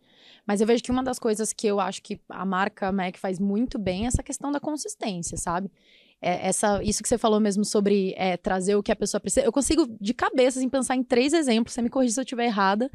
Mas 0.47 0.61
eu 0.61 0.67
vejo 0.67 0.81
que 0.81 0.91
uma 0.91 1.03
das 1.03 1.19
coisas 1.19 1.51
que 1.51 1.67
eu 1.67 1.79
acho 1.79 2.01
que 2.01 2.19
a 2.29 2.45
marca 2.45 2.91
Mac 2.91 3.17
faz 3.17 3.37
muito 3.37 3.77
bem 3.77 4.05
é 4.05 4.07
essa 4.07 4.23
questão 4.23 4.51
da 4.51 4.59
consistência, 4.59 5.37
sabe? 5.37 5.69
É, 6.21 6.47
essa, 6.47 6.83
isso 6.83 7.01
que 7.01 7.09
você 7.09 7.17
falou 7.17 7.39
mesmo 7.39 7.63
sobre 7.63 8.13
é, 8.17 8.35
trazer 8.35 8.75
o 8.75 8.83
que 8.83 8.91
a 8.91 8.95
pessoa 8.95 9.21
precisa. 9.21 9.45
Eu 9.45 9.51
consigo, 9.51 9.87
de 9.99 10.13
cabeça, 10.13 10.59
assim, 10.59 10.69
pensar 10.69 10.95
em 10.95 11.03
três 11.03 11.33
exemplos. 11.33 11.73
Você 11.73 11.81
me 11.81 11.89
corrija 11.89 12.13
se 12.13 12.19
eu 12.19 12.23
estiver 12.23 12.45
errada. 12.45 12.91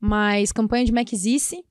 Mas 0.00 0.52
campanha 0.52 0.84
de 0.84 0.92
Maczice, 0.92 1.64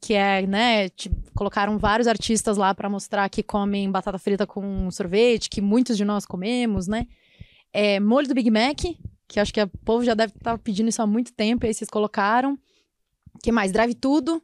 que 0.00 0.14
é, 0.14 0.46
né, 0.46 0.88
tipo, 0.88 1.16
colocaram 1.34 1.78
vários 1.78 2.08
artistas 2.08 2.56
lá 2.56 2.74
para 2.74 2.90
mostrar 2.90 3.28
que 3.28 3.42
comem 3.42 3.90
batata 3.90 4.18
frita 4.18 4.46
com 4.46 4.90
sorvete, 4.90 5.48
que 5.48 5.60
muitos 5.60 5.96
de 5.96 6.04
nós 6.04 6.26
comemos, 6.26 6.88
né? 6.88 7.06
É, 7.72 8.00
molho 8.00 8.26
do 8.26 8.34
Big 8.34 8.50
Mac, 8.50 8.80
que 9.28 9.38
acho 9.38 9.52
que 9.52 9.62
o 9.62 9.68
povo 9.84 10.04
já 10.04 10.14
deve 10.14 10.32
estar 10.36 10.52
tá 10.52 10.58
pedindo 10.58 10.88
isso 10.88 11.02
há 11.02 11.06
muito 11.06 11.32
tempo, 11.32 11.64
e 11.64 11.68
aí 11.68 11.74
vocês 11.74 11.88
colocaram. 11.88 12.58
que 13.42 13.52
mais? 13.52 13.70
Drive 13.70 13.94
Tudo, 13.94 14.42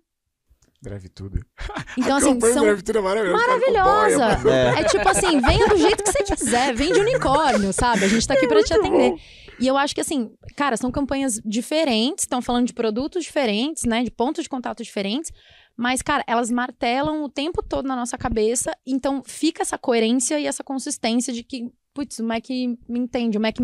Drive 0.82 1.08
tudo. 1.10 1.40
Então, 1.98 2.18
assim, 2.18 2.40
são 2.40 2.76
tudo 2.76 2.98
é 2.98 3.02
maravilhosa. 3.02 3.46
maravilhosa. 3.46 4.48
É. 4.48 4.80
é. 4.80 4.84
tipo 4.84 5.08
assim, 5.08 5.40
venha 5.40 5.66
do 5.66 5.76
jeito 5.76 6.04
que 6.04 6.12
você 6.12 6.22
quiser, 6.22 6.72
vem 6.72 6.92
de 6.92 7.00
unicórnio, 7.00 7.72
sabe? 7.72 8.04
A 8.04 8.08
gente 8.08 8.26
tá 8.26 8.34
aqui 8.34 8.44
é 8.44 8.48
para 8.48 8.62
te 8.62 8.72
atender. 8.72 9.10
Bom. 9.10 9.18
E 9.58 9.66
eu 9.66 9.76
acho 9.76 9.92
que 9.92 10.00
assim, 10.00 10.30
cara, 10.56 10.76
são 10.76 10.90
campanhas 10.90 11.40
diferentes, 11.44 12.24
estão 12.24 12.40
falando 12.40 12.66
de 12.66 12.72
produtos 12.72 13.24
diferentes, 13.24 13.84
né? 13.84 14.04
De 14.04 14.10
pontos 14.10 14.44
de 14.44 14.48
contato 14.48 14.84
diferentes. 14.84 15.32
Mas, 15.76 16.00
cara, 16.00 16.22
elas 16.26 16.50
martelam 16.50 17.24
o 17.24 17.28
tempo 17.28 17.62
todo 17.62 17.86
na 17.86 17.96
nossa 17.96 18.16
cabeça. 18.16 18.70
Então, 18.86 19.22
fica 19.24 19.62
essa 19.62 19.76
coerência 19.76 20.38
e 20.38 20.46
essa 20.46 20.62
consistência 20.62 21.32
de 21.32 21.42
que 21.42 21.72
putz, 21.94 22.18
o 22.18 22.24
Mac 22.24 22.48
me 22.48 22.98
entende, 22.98 23.36
o 23.36 23.40
Mac 23.40 23.56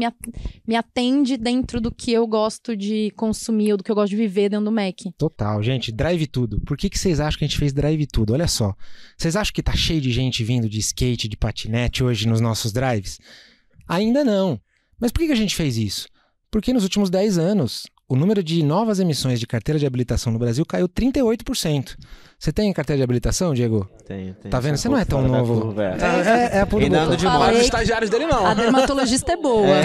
me 0.66 0.76
atende 0.76 1.36
dentro 1.36 1.80
do 1.80 1.90
que 1.90 2.12
eu 2.12 2.26
gosto 2.26 2.76
de 2.76 3.10
consumir, 3.12 3.72
ou 3.72 3.78
do 3.78 3.84
que 3.84 3.90
eu 3.90 3.94
gosto 3.94 4.10
de 4.10 4.16
viver 4.16 4.48
dentro 4.48 4.64
do 4.64 4.72
Mac. 4.72 4.96
Total, 5.16 5.62
gente, 5.62 5.92
drive 5.92 6.26
tudo. 6.26 6.60
Por 6.62 6.76
que, 6.76 6.90
que 6.90 6.98
vocês 6.98 7.20
acham 7.20 7.38
que 7.38 7.44
a 7.44 7.48
gente 7.48 7.58
fez 7.58 7.72
drive 7.72 8.06
tudo? 8.06 8.32
Olha 8.32 8.48
só. 8.48 8.74
Vocês 9.16 9.36
acham 9.36 9.52
que 9.52 9.62
tá 9.62 9.74
cheio 9.74 10.00
de 10.00 10.10
gente 10.10 10.44
vindo 10.44 10.68
de 10.68 10.78
skate, 10.78 11.28
de 11.28 11.36
patinete 11.36 12.02
hoje 12.02 12.28
nos 12.28 12.40
nossos 12.40 12.72
drives? 12.72 13.18
Ainda 13.88 14.24
não. 14.24 14.60
Mas 15.00 15.12
por 15.12 15.20
que, 15.20 15.26
que 15.26 15.32
a 15.32 15.36
gente 15.36 15.54
fez 15.54 15.76
isso? 15.76 16.08
Porque 16.50 16.72
nos 16.72 16.82
últimos 16.82 17.10
10 17.10 17.38
anos, 17.38 17.86
o 18.08 18.16
número 18.16 18.42
de 18.42 18.62
novas 18.62 19.00
emissões 19.00 19.40
de 19.40 19.46
carteira 19.46 19.78
de 19.78 19.86
habilitação 19.86 20.32
no 20.32 20.38
Brasil 20.38 20.64
caiu 20.64 20.88
38%. 20.88 21.96
Você 22.38 22.52
tem 22.52 22.70
carteira 22.70 22.98
de 22.98 23.02
habilitação, 23.02 23.54
Diego? 23.54 23.88
Tenho, 24.06 24.34
tenho. 24.34 24.50
Tá 24.50 24.60
vendo? 24.60 24.76
Você 24.76 24.90
não 24.90 24.98
é 24.98 25.06
tão 25.06 25.26
novo. 25.26 25.58
Curva, 25.58 25.84
é. 25.84 25.96
É, 25.96 26.58
é, 26.58 26.58
é 26.58 26.64
por 26.66 26.80
Reinando 26.80 27.16
de. 27.16 27.26
Os 27.26 27.60
estagiários 27.60 28.10
dele 28.10 28.26
não. 28.26 28.44
A 28.44 28.52
dermatologista 28.52 29.32
é 29.32 29.36
boa. 29.36 29.66
É. 29.66 29.84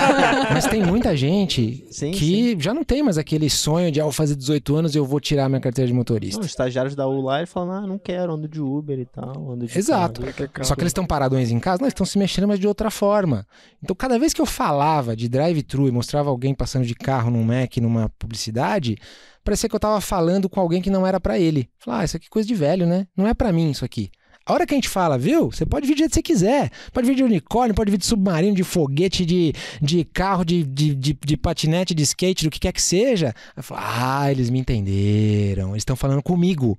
Mas 0.50 0.66
tem 0.66 0.82
muita 0.82 1.14
gente 1.14 1.86
sim, 1.90 2.10
que 2.10 2.52
sim. 2.52 2.60
já 2.60 2.72
não 2.72 2.82
tem 2.82 3.02
mais 3.02 3.18
aquele 3.18 3.50
sonho 3.50 3.92
de, 3.92 4.00
ao 4.00 4.10
fazer 4.10 4.34
18 4.34 4.76
anos 4.76 4.96
eu 4.96 5.04
vou 5.04 5.20
tirar 5.20 5.46
minha 5.50 5.60
carteira 5.60 5.86
de 5.86 5.92
motorista. 5.92 6.38
Não, 6.38 6.44
os 6.44 6.50
estagiários 6.50 6.94
da 6.94 7.06
ULA 7.06 7.46
falam, 7.46 7.84
ah, 7.84 7.86
não 7.86 7.98
quero, 7.98 8.32
ando 8.32 8.48
de 8.48 8.62
Uber 8.62 8.98
e 8.98 9.04
tal, 9.04 9.52
ando 9.52 9.66
de 9.66 9.78
Exato. 9.78 10.22
Carro. 10.22 10.64
Só 10.64 10.74
que 10.74 10.80
eles 10.80 10.90
estão 10.90 11.04
paradões 11.04 11.50
em 11.50 11.60
casa, 11.60 11.80
não, 11.80 11.86
eles 11.86 11.92
estão 11.92 12.06
se 12.06 12.18
mexendo, 12.18 12.48
mas 12.48 12.58
de 12.58 12.66
outra 12.66 12.90
forma. 12.90 13.46
Então, 13.82 13.94
cada 13.94 14.18
vez 14.18 14.32
que 14.32 14.40
eu 14.40 14.46
falava 14.46 15.14
de 15.14 15.28
drive-thru 15.28 15.86
e 15.86 15.90
mostrava 15.90 16.30
alguém 16.30 16.54
passando 16.54 16.86
de 16.86 16.94
carro 16.94 17.30
num 17.30 17.44
Mac, 17.44 17.76
numa 17.76 18.08
publicidade, 18.18 18.96
parecia 19.44 19.68
que 19.68 19.74
eu 19.74 19.80
tava 19.80 20.00
falando 20.00 20.48
com 20.48 20.60
alguém 20.60 20.82
que 20.82 20.90
não 20.90 21.06
era 21.06 21.20
para 21.20 21.38
ele. 21.38 21.68
Falar, 21.78 22.00
ah, 22.00 22.04
isso 22.04 22.16
aqui 22.16 22.26
é 22.26 22.30
coisa 22.30 22.46
de 22.46 22.54
velho, 22.54 22.86
né? 22.86 23.06
Não 23.16 23.26
é 23.26 23.34
para 23.34 23.52
mim 23.52 23.70
isso 23.70 23.84
aqui. 23.84 24.10
A 24.46 24.52
hora 24.52 24.66
que 24.66 24.74
a 24.74 24.76
gente 24.76 24.88
fala, 24.88 25.18
viu? 25.18 25.50
Você 25.50 25.66
pode 25.66 25.86
vir 25.86 25.94
do 25.94 25.98
jeito 25.98 26.10
que 26.10 26.14
você 26.16 26.22
quiser. 26.22 26.70
Pode 26.92 27.06
vir 27.06 27.14
de 27.14 27.22
unicórnio, 27.22 27.74
pode 27.74 27.90
vir 27.90 27.98
de 27.98 28.06
submarino, 28.06 28.56
de 28.56 28.64
foguete, 28.64 29.24
de, 29.24 29.52
de 29.80 30.04
carro, 30.04 30.44
de, 30.44 30.64
de, 30.64 30.94
de, 30.94 31.12
de 31.12 31.36
patinete, 31.36 31.94
de 31.94 32.02
skate, 32.02 32.44
do 32.44 32.50
que 32.50 32.58
quer 32.58 32.72
que 32.72 32.82
seja. 32.82 33.34
Falo, 33.58 33.80
ah, 33.84 34.30
eles 34.30 34.50
me 34.50 34.58
entenderam. 34.58 35.70
Eles 35.70 35.82
estão 35.82 35.94
falando 35.94 36.22
comigo. 36.22 36.78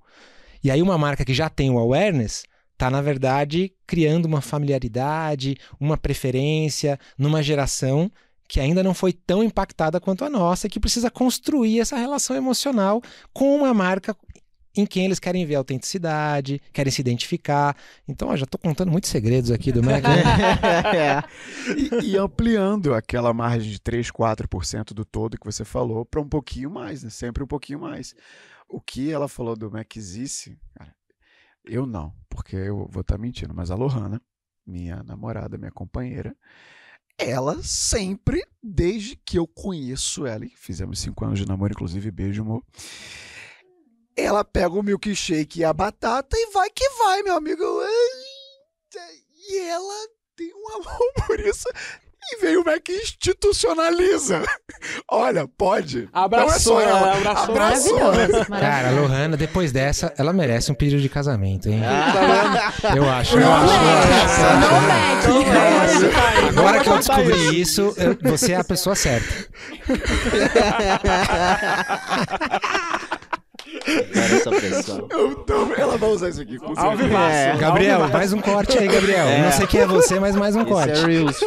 E 0.64 0.70
aí 0.70 0.82
uma 0.82 0.98
marca 0.98 1.24
que 1.24 1.34
já 1.34 1.50
tem 1.50 1.70
o 1.70 1.78
awareness 1.78 2.44
está, 2.74 2.90
na 2.90 3.02
verdade, 3.02 3.72
criando 3.86 4.26
uma 4.26 4.42
familiaridade, 4.42 5.56
uma 5.80 5.98
preferência 5.98 7.00
numa 7.18 7.44
geração 7.44 8.12
que 8.52 8.60
ainda 8.60 8.84
não 8.84 8.94
foi 8.94 9.14
tão 9.14 9.42
impactada 9.42 9.98
quanto 9.98 10.26
a 10.26 10.30
nossa, 10.30 10.68
que 10.68 10.78
precisa 10.78 11.10
construir 11.10 11.80
essa 11.80 11.96
relação 11.96 12.36
emocional 12.36 13.02
com 13.32 13.56
uma 13.56 13.74
marca 13.74 14.14
em 14.76 14.86
quem 14.86 15.06
eles 15.06 15.20
querem 15.20 15.46
ver 15.46 15.56
autenticidade, 15.56 16.62
querem 16.74 16.92
se 16.92 17.00
identificar. 17.00 17.78
Então, 18.06 18.28
ó, 18.28 18.36
já 18.36 18.44
estou 18.44 18.60
contando 18.60 18.92
muitos 18.92 19.10
segredos 19.10 19.52
aqui 19.52 19.72
do 19.72 19.82
Mac. 19.82 20.04
Né? 20.04 21.24
e, 22.04 22.12
e, 22.12 22.18
ampliando 22.18 22.94
aquela 22.94 23.34
margem 23.34 23.72
de 23.72 23.80
3, 23.80 24.12
4% 24.12 24.92
do 24.92 25.06
todo 25.06 25.40
que 25.40 25.46
você 25.46 25.64
falou 25.64 26.04
para 26.04 26.20
um 26.20 26.28
pouquinho 26.28 26.70
mais, 26.70 27.04
né? 27.04 27.10
sempre 27.10 27.42
um 27.46 27.48
pouquinho 27.48 27.80
mais. 27.80 28.14
O 28.68 28.82
que 28.82 29.10
ela 29.10 29.30
falou 29.30 29.56
do 29.56 29.72
Macizice, 29.72 30.60
cara, 30.76 30.94
eu 31.64 31.86
não, 31.86 32.14
porque 32.28 32.58
eu 32.58 32.86
vou 32.92 33.00
estar 33.00 33.16
tá 33.16 33.18
mentindo, 33.18 33.54
mas 33.56 33.72
a 33.72 33.76
Lohana, 33.76 34.22
minha 34.68 35.02
namorada, 35.04 35.58
minha 35.58 35.72
companheira, 35.72 36.36
ela 37.22 37.62
sempre, 37.64 38.44
desde 38.62 39.16
que 39.16 39.38
eu 39.38 39.48
conheço 39.48 40.26
ela, 40.26 40.46
e 40.46 40.50
fizemos 40.50 41.00
cinco 41.00 41.24
anos 41.24 41.40
de 41.40 41.48
namoro, 41.48 41.74
inclusive, 41.74 42.10
beijo, 42.12 42.42
amor. 42.42 42.64
ela 44.16 44.44
pega 44.44 44.74
o 44.74 44.84
milkshake 44.84 45.60
e 45.60 45.64
a 45.64 45.74
batata 45.74 46.36
e 46.38 46.52
vai 46.52 46.70
que 46.70 46.88
vai, 46.90 47.24
meu 47.24 47.36
amigo. 47.36 47.64
E 49.50 49.60
ela 49.60 50.08
tem 50.36 50.52
um 50.54 50.70
amor 50.76 51.14
por 51.28 51.40
isso. 51.40 51.68
E 52.24 52.38
veio 52.40 52.62
o 52.62 52.66
Mac 52.66 52.88
e 52.88 52.92
institucionaliza. 53.02 54.44
Olha, 55.10 55.48
pode. 55.58 56.08
Abraçou, 56.14 56.76
Não 56.76 56.82
é 56.82 56.84
ela. 56.86 57.00
ela 57.00 57.14
abraçou. 57.18 57.56
Abraçou. 57.56 58.00
Maravilhoso. 58.00 58.46
Cara, 58.50 58.90
a. 58.90 58.92
Lohana, 58.92 59.36
depois 59.36 59.72
dessa, 59.72 60.14
ela 60.18 60.32
merece 60.32 60.72
um 60.72 60.76
pedido 60.76 61.02
de 61.02 61.10
casamento, 61.10 61.68
hein? 61.68 61.82
Ah. 61.84 62.72
Eu 62.96 63.10
acho, 63.10 63.36
eu 63.38 63.42
Não 63.42 63.54
acho. 63.54 63.74
eu 63.74 63.82
Mac, 63.82 64.06
acho. 64.24 64.42
não 64.60 64.82
Mac. 64.82 65.02
Agora 66.58 66.80
que 66.82 66.90
eu 66.90 66.98
descobri 66.98 67.60
isso, 67.60 67.94
eu- 67.98 68.16
você 68.30 68.52
é 68.54 68.58
a 68.58 68.64
pessoa 68.64 68.96
certa. 68.96 69.48
Era 73.86 74.36
essa 74.36 74.50
pressão. 74.52 75.08
Eu 75.10 75.36
tô- 75.36 75.74
Ela 75.76 75.98
vai 75.98 76.10
usar 76.10 76.30
isso 76.30 76.42
aqui, 76.42 76.58
com 76.58 76.76
certeza. 76.76 77.18
É. 77.18 77.58
Gabriel, 77.58 78.08
mais 78.10 78.34
um 78.34 78.42
corte 78.42 78.78
aí, 78.78 78.88
Gabriel. 78.88 79.28
É. 79.28 79.42
Não 79.44 79.52
sei 79.52 79.68
quem 79.68 79.82
é 79.82 79.86
você, 79.88 80.20
mas 80.20 80.36
mais 80.36 80.56
um 80.56 80.62
Esse 80.62 80.70
corte. 80.70 80.92
é 80.92 81.06
Reels. 81.06 81.40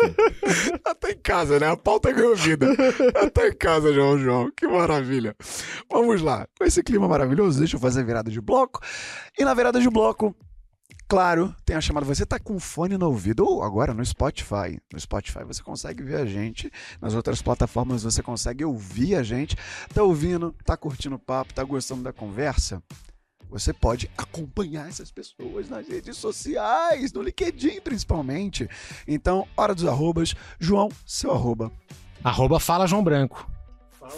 Ela 0.84 0.94
tá 0.94 1.10
em 1.10 1.18
casa, 1.22 1.60
né? 1.60 1.70
A 1.70 1.76
pauta 1.76 2.10
ganhou 2.12 2.34
vida. 2.34 2.66
Ela 3.14 3.30
tá 3.30 3.46
em 3.48 3.52
casa, 3.54 3.92
João 3.92 4.18
João. 4.18 4.50
Que 4.56 4.66
maravilha. 4.66 5.34
Vamos 5.90 6.22
lá. 6.22 6.46
Com 6.58 6.64
esse 6.64 6.82
clima 6.82 7.06
maravilhoso, 7.08 7.58
deixa 7.58 7.76
eu 7.76 7.80
fazer 7.80 8.00
a 8.00 8.04
virada 8.04 8.30
de 8.30 8.40
bloco. 8.40 8.80
E 9.38 9.44
na 9.44 9.54
virada 9.54 9.80
de 9.80 9.88
bloco, 9.90 10.34
claro, 11.14 11.54
tem 11.64 11.76
a 11.76 11.80
chamada. 11.80 12.04
Você 12.04 12.26
tá 12.26 12.40
com 12.40 12.58
fone 12.58 12.98
no 12.98 13.06
ouvido, 13.06 13.46
ou 13.46 13.62
agora 13.62 13.94
no 13.94 14.04
Spotify. 14.04 14.80
No 14.92 14.98
Spotify 14.98 15.44
você 15.44 15.62
consegue 15.62 16.02
ver 16.02 16.16
a 16.16 16.26
gente. 16.26 16.68
Nas 17.00 17.14
outras 17.14 17.40
plataformas 17.40 18.02
você 18.02 18.20
consegue 18.20 18.64
ouvir 18.64 19.14
a 19.14 19.22
gente. 19.22 19.56
Tá 19.94 20.02
ouvindo, 20.02 20.52
tá 20.64 20.76
curtindo 20.76 21.14
o 21.14 21.18
papo, 21.18 21.54
tá 21.54 21.62
gostando 21.62 22.02
da 22.02 22.12
conversa? 22.12 22.82
Você 23.48 23.72
pode 23.72 24.10
acompanhar 24.18 24.88
essas 24.88 25.12
pessoas 25.12 25.68
nas 25.68 25.86
redes 25.86 26.16
sociais, 26.16 27.12
no 27.12 27.22
LinkedIn 27.22 27.80
principalmente. 27.80 28.68
Então, 29.06 29.46
hora 29.56 29.72
dos 29.72 29.84
arrobas. 29.84 30.34
João, 30.58 30.88
seu 31.06 31.30
arroba. 31.30 31.70
Arroba 32.24 32.58
Fala 32.58 32.88
João 32.88 33.04
Branco. 33.04 33.48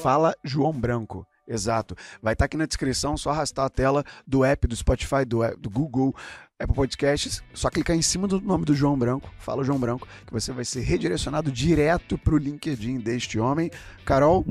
Fala 0.00 0.34
João 0.42 0.72
Branco. 0.72 1.26
Exato. 1.46 1.94
Vai 2.20 2.32
estar 2.32 2.46
aqui 2.46 2.56
na 2.56 2.66
descrição, 2.66 3.16
só 3.16 3.30
arrastar 3.30 3.66
a 3.66 3.70
tela 3.70 4.04
do 4.26 4.44
app 4.44 4.66
do 4.66 4.74
Spotify, 4.74 5.24
do, 5.24 5.38
do 5.56 5.70
Google, 5.70 6.14
Apple 6.58 6.74
Podcasts, 6.74 7.42
só 7.52 7.68
clicar 7.68 7.94
em 7.94 8.00
cima 8.00 8.26
do 8.26 8.40
nome 8.40 8.64
do 8.64 8.74
João 8.74 8.98
Branco, 8.98 9.30
fala 9.38 9.62
João 9.62 9.78
Branco, 9.78 10.08
que 10.26 10.32
você 10.32 10.52
vai 10.52 10.64
ser 10.64 10.80
redirecionado 10.80 11.52
direto 11.52 12.16
pro 12.16 12.38
LinkedIn 12.38 12.96
deste 12.98 13.38
homem. 13.38 13.70
Carol, 14.06 14.42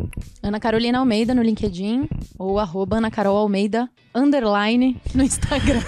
Ana 0.44 0.60
Carolina 0.60 1.00
Almeida 1.00 1.34
no 1.34 1.42
LinkedIn 1.42 2.08
ou 2.38 2.60
arroba 2.60 2.98
Ana 2.98 3.10
Carol 3.10 3.36
Almeida 3.36 3.90
underline 4.16 5.00
no 5.14 5.24
Instagram. 5.24 5.82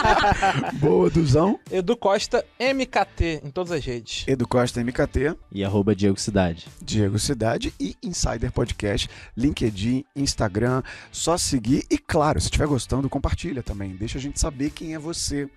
boa 0.80 1.10
Duzão, 1.10 1.60
Edu 1.70 1.96
Costa, 1.96 2.44
MKT, 2.58 3.42
em 3.44 3.50
todas 3.50 3.70
as 3.70 3.84
redes. 3.84 4.24
Edu 4.26 4.48
Costa 4.48 4.82
MKT, 4.82 5.36
E 5.52 5.62
arroba 5.62 5.94
Diego 5.94 6.18
Cidade. 6.18 6.66
Diego 6.80 7.18
Cidade 7.18 7.74
e 7.78 7.94
Insider 8.02 8.50
Podcast, 8.50 9.08
LinkedIn, 9.36 10.04
Instagram, 10.16 10.82
só 11.12 11.36
seguir 11.36 11.84
e 11.90 11.98
claro, 11.98 12.40
se 12.40 12.46
estiver 12.46 12.66
gostando, 12.66 13.08
compartilha 13.10 13.62
também, 13.62 13.94
deixa 13.94 14.16
a 14.18 14.20
gente 14.20 14.40
saber 14.40 14.70
quem 14.70 14.94
é 14.94 14.98
você. 14.98 15.48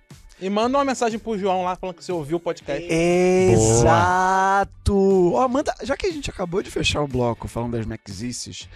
E 0.44 0.50
manda 0.50 0.76
uma 0.76 0.84
mensagem 0.84 1.18
pro 1.18 1.38
João 1.38 1.64
lá 1.64 1.74
falando 1.74 1.96
que 1.96 2.04
você 2.04 2.12
ouviu 2.12 2.36
o 2.36 2.40
podcast. 2.40 2.86
Exato! 2.86 3.72
Ó, 5.32 5.48
manda, 5.48 5.74
já 5.82 5.96
que 5.96 6.06
a 6.06 6.12
gente 6.12 6.28
acabou 6.28 6.62
de 6.62 6.70
fechar 6.70 7.00
o 7.00 7.08
bloco 7.08 7.48
falando 7.48 7.72
das 7.72 7.86
Maxices, 7.86 8.68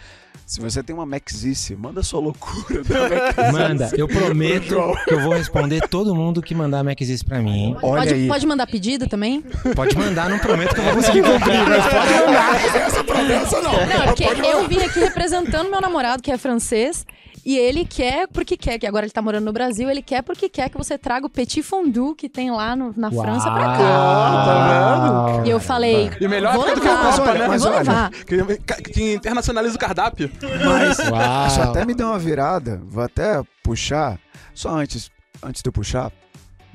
se 0.46 0.62
você 0.62 0.82
tem 0.82 0.96
uma 0.96 1.04
Maxice, 1.04 1.76
manda 1.76 2.02
sua 2.02 2.20
loucura 2.20 2.82
da 2.82 3.00
Maxice. 3.00 3.52
Manda, 3.52 3.90
eu 3.98 4.08
prometo 4.08 4.76
que 5.06 5.12
eu 5.12 5.20
vou 5.20 5.34
responder 5.34 5.86
todo 5.88 6.14
mundo 6.14 6.40
que 6.40 6.54
mandar 6.54 6.82
Maxis 6.82 7.22
pra 7.22 7.38
mim, 7.42 7.66
hein? 7.66 7.76
Olha 7.82 8.00
pode, 8.00 8.14
aí. 8.14 8.28
pode 8.28 8.46
mandar 8.46 8.66
pedido 8.66 9.06
também? 9.06 9.42
Pode 9.76 9.94
mandar, 9.94 10.30
não 10.30 10.38
prometo 10.38 10.74
que 10.74 10.80
eu 10.80 10.84
vou 10.84 10.94
conseguir 10.94 11.20
cumprir, 11.20 11.68
mas 11.68 11.84
pode 11.84 12.14
mandar. 12.14 12.64
Essa 12.76 13.04
promessa 13.04 13.60
não. 13.60 13.72
Não, 13.72 14.02
é 14.04 14.06
porque 14.06 14.24
eu 14.24 14.66
vim 14.66 14.80
aqui 14.80 15.00
representando 15.00 15.68
meu 15.70 15.82
namorado, 15.82 16.22
que 16.22 16.32
é 16.32 16.38
francês, 16.38 17.04
e 17.44 17.56
ele 17.58 17.84
quer 17.84 18.26
porque 18.28 18.56
quer, 18.56 18.78
que 18.78 18.86
agora 18.86 19.04
ele 19.06 19.12
tá 19.12 19.20
morando 19.22 19.44
no 19.44 19.52
Brasil, 19.52 19.90
ele 19.90 20.02
quer 20.02 20.22
porque 20.22 20.48
quer 20.48 20.68
que 20.68 20.76
você 20.78 20.96
traga 20.98 21.26
o 21.26 21.30
petit 21.30 21.62
fondue 21.62 22.14
que 22.14 22.28
tem 22.28 22.50
lá 22.50 22.74
no- 22.76 22.92
na 22.96 23.10
França 23.10 23.50
pra 23.50 23.64
cá. 23.64 23.78
tá 23.78 25.42
E 25.44 25.50
eu 25.50 25.60
falei, 25.60 26.10
E 26.20 26.28
melhor 26.28 26.54
vou 26.54 26.74
do 26.74 26.80
que 26.80 26.86
a 26.88 26.90
levar, 26.92 27.16
Copa, 27.16 27.32
né? 27.34 27.44
eu 27.44 27.48
Mas 27.48 27.62
vou 27.62 27.72
levar. 27.72 28.10
Que, 28.10 28.82
que 28.92 29.14
internacionaliza 29.14 29.76
o 29.76 29.78
cardápio. 29.78 30.30
Mas 30.42 30.98
Uau. 30.98 31.46
isso 31.46 31.60
até 31.62 31.84
me 31.84 31.94
deu 31.94 32.08
uma 32.08 32.18
virada. 32.18 32.80
Vou 32.84 33.02
até 33.02 33.40
puxar. 33.62 34.18
Só 34.54 34.70
antes, 34.70 35.10
antes 35.42 35.62
de 35.62 35.68
eu 35.68 35.72
puxar, 35.72 36.10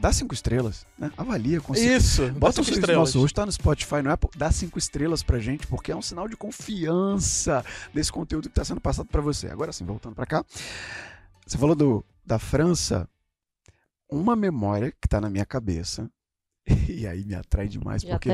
dá 0.03 0.11
cinco 0.11 0.33
estrelas, 0.33 0.85
né? 0.99 1.09
Avalia 1.15 1.61
com 1.61 1.73
cinco 1.73 1.93
Isso. 1.93 2.29
Bota 2.33 2.59
o 2.59 2.63
estrelas. 2.63 2.97
Nossa, 3.13 3.19
hoje 3.19 3.33
tá 3.33 3.45
no 3.45 3.51
Spotify, 3.53 4.01
no 4.03 4.11
Apple, 4.11 4.29
dá 4.35 4.51
cinco 4.51 4.77
estrelas 4.77 5.23
pra 5.23 5.39
gente, 5.39 5.65
porque 5.65 5.93
é 5.93 5.95
um 5.95 6.01
sinal 6.01 6.27
de 6.27 6.35
confiança 6.35 7.63
desse 7.93 8.11
conteúdo 8.11 8.49
que 8.49 8.55
tá 8.55 8.65
sendo 8.65 8.81
passado 8.81 9.07
pra 9.07 9.21
você. 9.21 9.47
Agora 9.47 9.71
sim, 9.71 9.85
voltando 9.85 10.13
pra 10.13 10.25
cá. 10.25 10.43
Você 11.47 11.57
falou 11.57 11.73
do, 11.73 12.03
da 12.25 12.37
França, 12.37 13.07
uma 14.11 14.35
memória 14.35 14.91
que 14.91 15.07
tá 15.07 15.21
na 15.21 15.29
minha 15.29 15.45
cabeça, 15.45 16.11
e 16.89 17.07
aí 17.07 17.23
me 17.23 17.33
atrai 17.35 17.69
demais, 17.69 18.01
Já 18.01 18.19
porque. 18.19 18.29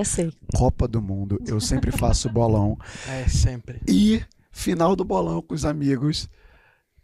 Copa 0.55 0.87
do 0.87 0.99
Mundo, 0.99 1.39
eu 1.45 1.61
sempre 1.61 1.91
faço 1.91 2.29
bolão, 2.33 2.79
É, 3.07 3.27
sempre. 3.27 3.79
e 3.87 4.23
final 4.51 4.95
do 4.95 5.05
bolão 5.05 5.39
com 5.39 5.53
os 5.53 5.65
amigos, 5.65 6.27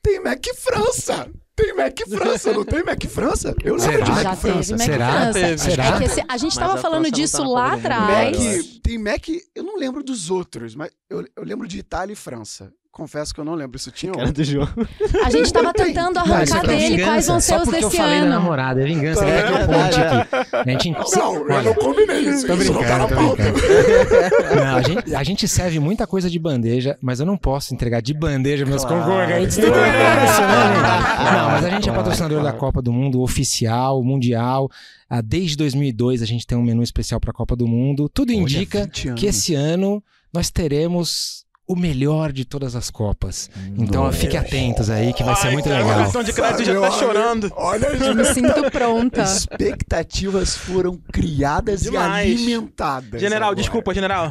tem 0.02 0.20
Mac 0.24 0.44
França! 0.56 1.30
Tem 1.56 1.74
Mac 1.74 1.98
França, 2.10 2.52
não 2.52 2.66
tem 2.66 2.84
Mac 2.84 3.04
França? 3.06 3.56
Eu 3.64 3.76
lembro 3.76 3.92
Será? 3.92 4.04
de 4.06 4.12
Mac 4.12 4.24
Já 4.24 4.36
teve 4.36 4.54
França. 4.54 4.72
Mac 4.78 4.86
Será? 4.86 5.12
França. 5.12 5.34
Teve. 5.40 5.58
Será? 5.58 5.86
É 5.86 5.98
que 5.98 6.04
esse- 6.04 6.20
a 6.28 6.38
gente 6.38 6.56
Mas 6.56 6.56
tava 6.56 6.74
a 6.74 6.78
falando 6.78 7.04
não 7.04 7.10
disso 7.12 7.38
tá 7.38 7.48
lá 7.48 7.74
atrás. 7.74 8.38
eu 8.46 8.58
Mac, 8.58 8.66
tem 8.84 8.98
Mac, 8.98 9.28
eu 9.56 9.64
não 9.64 9.78
lembro 9.78 10.04
dos 10.04 10.30
outros, 10.30 10.76
mas 10.76 10.92
eu, 11.10 11.26
eu 11.36 11.44
lembro 11.44 11.66
de 11.68 11.80
Itália 11.80 12.12
e 12.14 12.16
França. 12.16 12.74
Confesso 12.96 13.34
que 13.34 13.42
eu 13.42 13.44
não 13.44 13.56
lembro. 13.56 13.76
Isso 13.76 13.92
tinha 13.92 14.14
um. 14.14 14.16
Cara 14.16 14.32
do 14.32 14.42
João. 14.42 14.70
A 15.26 15.30
gente 15.30 15.52
tava 15.52 15.74
tentando 15.74 16.16
Não, 16.16 16.22
arrancar 16.22 16.60
aqui 16.60 16.66
é 16.66 16.70
dele 16.78 16.90
vingança, 16.92 17.10
quais 17.12 17.28
vão 17.28 17.40
ser 17.42 17.54
Só 17.54 17.58
os 17.58 17.64
porque 17.66 17.84
eu 17.84 17.90
desse 17.90 18.02
falei 18.02 18.20
da 18.20 18.26
ano. 18.26 18.30
namorada, 18.36 18.82
é 18.82 18.86
vingança. 18.86 19.26
Que 19.26 19.32
eu 19.32 19.36
É 19.36 19.42
conte 19.42 19.58
verdade, 19.68 20.00
aqui. 20.02 20.56
A 20.56 20.72
gente, 20.72 20.92
Não, 21.18 21.36
eu 21.36 21.42
olha, 21.44 21.62
não 21.64 21.74
combinei 21.76 22.20
isso. 22.22 22.48
Tô 22.48 22.56
não 22.56 22.58
tá 22.58 22.74
brincando, 22.74 23.08
tô 23.10 23.16
brincando. 23.36 24.56
Não, 24.56 24.76
a, 24.78 24.82
gente, 24.82 25.16
a 25.16 25.24
gente 25.24 25.48
serve 25.48 25.78
muita 25.80 26.08
coisa 26.08 26.30
de 26.30 26.40
bandeja, 26.40 26.98
mas 27.02 27.20
eu 27.20 27.26
não 27.26 27.36
posso 27.38 27.74
entregar 27.74 28.02
de 28.02 28.14
bandeja 28.14 28.66
meus 28.66 28.86
Claro. 28.86 29.04
concorrentes. 29.04 29.58
Não, 29.58 29.66
é 29.76 30.26
isso, 30.26 30.42
né, 30.42 30.74
gente? 30.76 31.34
Não, 31.34 31.50
mas 31.50 31.66
a 31.66 31.70
gente 31.70 31.90
é 31.90 31.92
patrocinador 31.92 32.44
da 32.44 32.54
Copa 32.54 32.82
do 32.82 32.94
Mundo 32.94 33.22
oficial, 33.22 34.02
mundial. 34.04 34.70
Ah, 35.10 35.20
Desde 35.22 35.58
2002 35.58 36.22
a 36.22 36.26
gente 36.26 36.48
tem 36.48 36.58
um 36.58 36.64
menu 36.64 36.82
especial 36.82 37.20
para 37.20 37.32
a 37.32 37.34
Copa 37.34 37.58
do 37.58 37.68
Mundo. 37.68 38.08
Tudo 38.08 38.32
Olha, 38.32 38.40
indica 38.40 38.84
20 38.86 39.08
anos. 39.10 39.20
que 39.20 39.28
esse 39.28 39.54
ano 39.54 40.02
nós 40.34 40.50
teremos 40.50 41.45
o 41.68 41.76
melhor 41.76 42.32
de 42.32 42.46
todas 42.46 42.76
as 42.76 42.92
Copas. 42.92 43.50
Então 43.78 44.04
Nossa. 44.04 44.18
fique 44.20 44.38
atentos 44.38 44.90
aí 44.90 45.12
que 45.14 45.24
vai 45.24 45.36
ser 45.36 45.48
Ai, 45.48 45.54
muito 45.54 45.68
cara, 45.68 45.84
O 45.84 45.88
legal. 45.88 46.04
cartão 46.04 46.24
de 46.24 46.32
crédito 46.34 46.64
já 46.64 46.80
tá 46.80 46.92
chorando. 46.92 47.52
Olha, 47.56 47.86
Eu 47.88 48.14
me 48.16 48.24
sinto 48.26 48.70
pronta. 48.72 49.24
expectativas 49.24 50.56
foram 50.56 50.98
criadas 51.12 51.82
Demais. 51.82 52.30
e 52.30 52.34
alimentadas. 52.34 53.20
General, 53.20 53.50
agora. 53.50 53.56
desculpa, 53.62 53.94
general. 53.94 54.30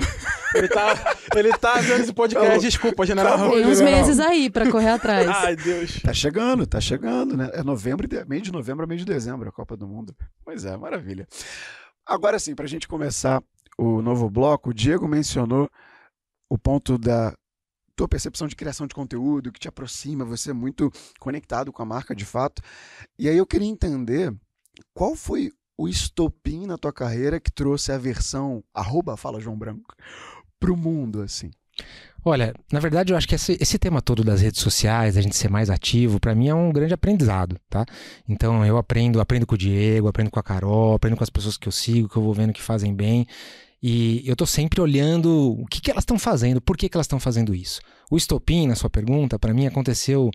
Ele 0.55 0.69
tá, 0.69 1.17
ele 1.35 1.53
tá 1.59 1.75
vendo 1.81 2.03
esse 2.03 2.13
podcast, 2.13 2.49
Não. 2.49 2.59
desculpa, 2.59 3.05
general. 3.05 3.35
Acabou. 3.35 3.57
Tem 3.57 3.67
uns 3.67 3.79
General. 3.79 3.99
meses 4.01 4.21
aí 4.21 4.49
pra 4.49 4.71
correr 4.71 4.91
atrás. 4.91 5.29
Ai, 5.29 5.57
Deus. 5.57 6.01
Tá 6.01 6.13
chegando, 6.13 6.65
tá 6.67 6.81
chegando, 6.81 7.37
né? 7.37 7.51
É 7.55 7.63
novembro, 7.65 8.07
de- 8.07 8.25
meio 8.27 8.41
de 8.43 8.53
novembro 8.53 8.85
a 8.85 8.87
meio 8.87 9.01
de 9.01 9.05
dezembro 9.05 9.49
a 9.49 9.53
Copa 9.53 9.77
do 9.77 9.89
Mundo. 9.89 10.15
Pois 10.45 10.65
é, 10.65 10.77
maravilha. 10.77 11.27
Agora 12.07 12.39
sim, 12.39 12.55
pra 12.55 12.67
gente 12.69 12.87
começar 12.87 13.43
o 13.77 14.01
novo 14.01 14.31
bloco, 14.31 14.71
o 14.71 14.75
Diego 14.75 15.09
mencionou 15.09 15.69
o 16.49 16.59
ponto 16.59 16.99
da 16.99 17.35
tua 17.97 18.09
percepção 18.09 18.49
de 18.49 18.57
criação 18.57 18.87
de 18.87 18.95
conteúdo, 18.95 19.53
que 19.53 19.61
te 19.61 19.69
aproxima, 19.69 20.25
você 20.25 20.51
é 20.51 20.55
muito 20.55 20.91
conectado 21.19 21.73
com 21.73 21.83
a 21.83 21.87
marca 21.87 22.15
de 22.15 22.25
fato. 22.25 22.61
E 23.19 23.29
aí 23.29 23.37
eu 23.37 23.47
queria 23.47 23.69
entender 23.69 24.35
qual 24.93 25.15
foi 25.15 25.53
o 25.77 25.89
estopim 25.89 26.67
na 26.67 26.79
tua 26.79 26.93
carreira 26.93 27.41
que 27.41 27.51
trouxe 27.51 27.93
a 27.93 27.99
versão 27.99 28.63
arroba 28.73 29.17
fala 29.17 29.41
João 29.41 29.59
Branco 29.59 29.95
pro 30.59 30.77
mundo, 30.77 31.23
assim. 31.23 31.51
Olha, 32.25 32.55
na 32.73 32.81
verdade 32.81 33.13
eu 33.13 33.17
acho 33.17 33.29
que 33.29 33.35
esse, 33.35 33.59
esse 33.61 33.79
tema 33.79 34.01
todo 34.01 34.25
das 34.25 34.41
redes 34.41 34.61
sociais, 34.61 35.17
a 35.17 35.21
gente 35.21 35.37
ser 35.37 35.51
mais 35.51 35.69
ativo, 35.69 36.19
pra 36.19 36.35
mim 36.35 36.49
é 36.49 36.55
um 36.55 36.73
grande 36.73 36.95
aprendizado, 36.95 37.59
tá? 37.69 37.85
Então 38.27 38.65
eu 38.65 38.79
aprendo, 38.79 39.21
aprendo 39.21 39.47
com 39.47 39.55
o 39.55 39.59
Diego, 39.59 40.09
aprendo 40.09 40.31
com 40.31 40.41
a 40.41 40.43
Carol, 40.43 40.95
aprendo 40.95 41.17
com 41.17 41.25
as 41.25 41.29
pessoas 41.29 41.59
que 41.59 41.69
eu 41.69 41.73
sigo, 41.73 42.09
que 42.09 42.17
eu 42.17 42.23
vou 42.23 42.33
vendo 42.33 42.53
que 42.53 42.63
fazem 42.63 42.95
bem. 42.95 43.27
E 43.87 44.23
eu 44.25 44.35
tô 44.35 44.47
sempre 44.47 44.81
olhando 44.81 45.61
o 45.61 45.67
que, 45.67 45.79
que 45.79 45.91
elas 45.91 46.05
estão 46.05 46.19
fazendo, 46.19 46.59
por 46.59 46.75
que, 46.75 46.89
que 46.89 46.97
elas 46.97 47.05
estão 47.05 47.21
fazendo 47.21 47.55
isso. 47.55 47.83
O 48.11 48.17
estopim, 48.17 48.67
na 48.67 48.75
sua 48.75 48.89
pergunta, 48.89 49.39
pra 49.39 49.53
mim 49.53 49.67
aconteceu 49.67 50.31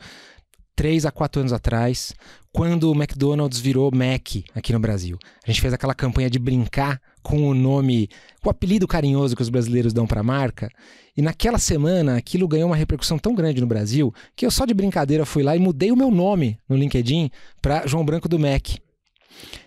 três 0.76 1.04
a 1.04 1.12
quatro 1.12 1.40
anos 1.40 1.52
atrás, 1.52 2.14
quando 2.54 2.92
o 2.92 2.96
McDonald's 2.96 3.60
virou 3.60 3.90
Mac 3.92 4.46
aqui 4.54 4.72
no 4.72 4.80
Brasil. 4.80 5.18
A 5.44 5.50
gente 5.50 5.62
fez 5.62 5.74
aquela 5.74 5.96
campanha 5.96 6.30
de 6.30 6.38
brincar 6.38 7.02
com 7.24 7.50
o 7.50 7.56
nome, 7.56 8.08
o 8.46 8.52
apelido 8.52 8.88
carinhoso 8.88 9.36
que 9.36 9.42
os 9.42 9.50
brasileiros 9.50 9.94
dão 9.94 10.06
para 10.06 10.20
a 10.20 10.24
marca. 10.24 10.70
E 11.18 11.22
naquela 11.24 11.58
semana 11.58 12.18
aquilo 12.18 12.48
ganhou 12.48 12.70
uma 12.70 12.76
repercussão 12.76 13.18
tão 13.18 13.34
grande 13.34 13.60
no 13.60 13.66
Brasil 13.66 14.14
que 14.36 14.46
eu 14.46 14.52
só 14.52 14.64
de 14.64 14.76
brincadeira 14.76 15.26
fui 15.26 15.42
lá 15.42 15.56
e 15.56 15.60
mudei 15.60 15.92
o 15.92 15.98
meu 15.98 16.12
nome 16.12 16.60
no 16.70 16.78
LinkedIn 16.78 17.32
para 17.60 17.88
João 17.88 18.06
Branco 18.06 18.30
do 18.30 18.38
Mac. 18.38 18.78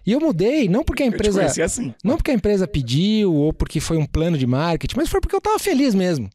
E 0.06 0.12
eu 0.12 0.20
mudei, 0.20 0.68
não 0.68 0.82
porque 0.82 1.02
a 1.02 1.06
empresa. 1.06 1.42
assim. 1.64 1.94
Não 2.02 2.16
porque 2.16 2.30
a 2.30 2.34
empresa 2.34 2.66
pediu 2.66 3.32
ou 3.34 3.52
porque 3.52 3.80
foi 3.80 3.96
um 3.96 4.06
plano 4.06 4.36
de 4.36 4.46
marketing, 4.46 4.96
mas 4.96 5.08
foi 5.08 5.20
porque 5.20 5.34
eu 5.34 5.38
estava 5.38 5.58
feliz 5.58 5.94
mesmo. 5.94 6.28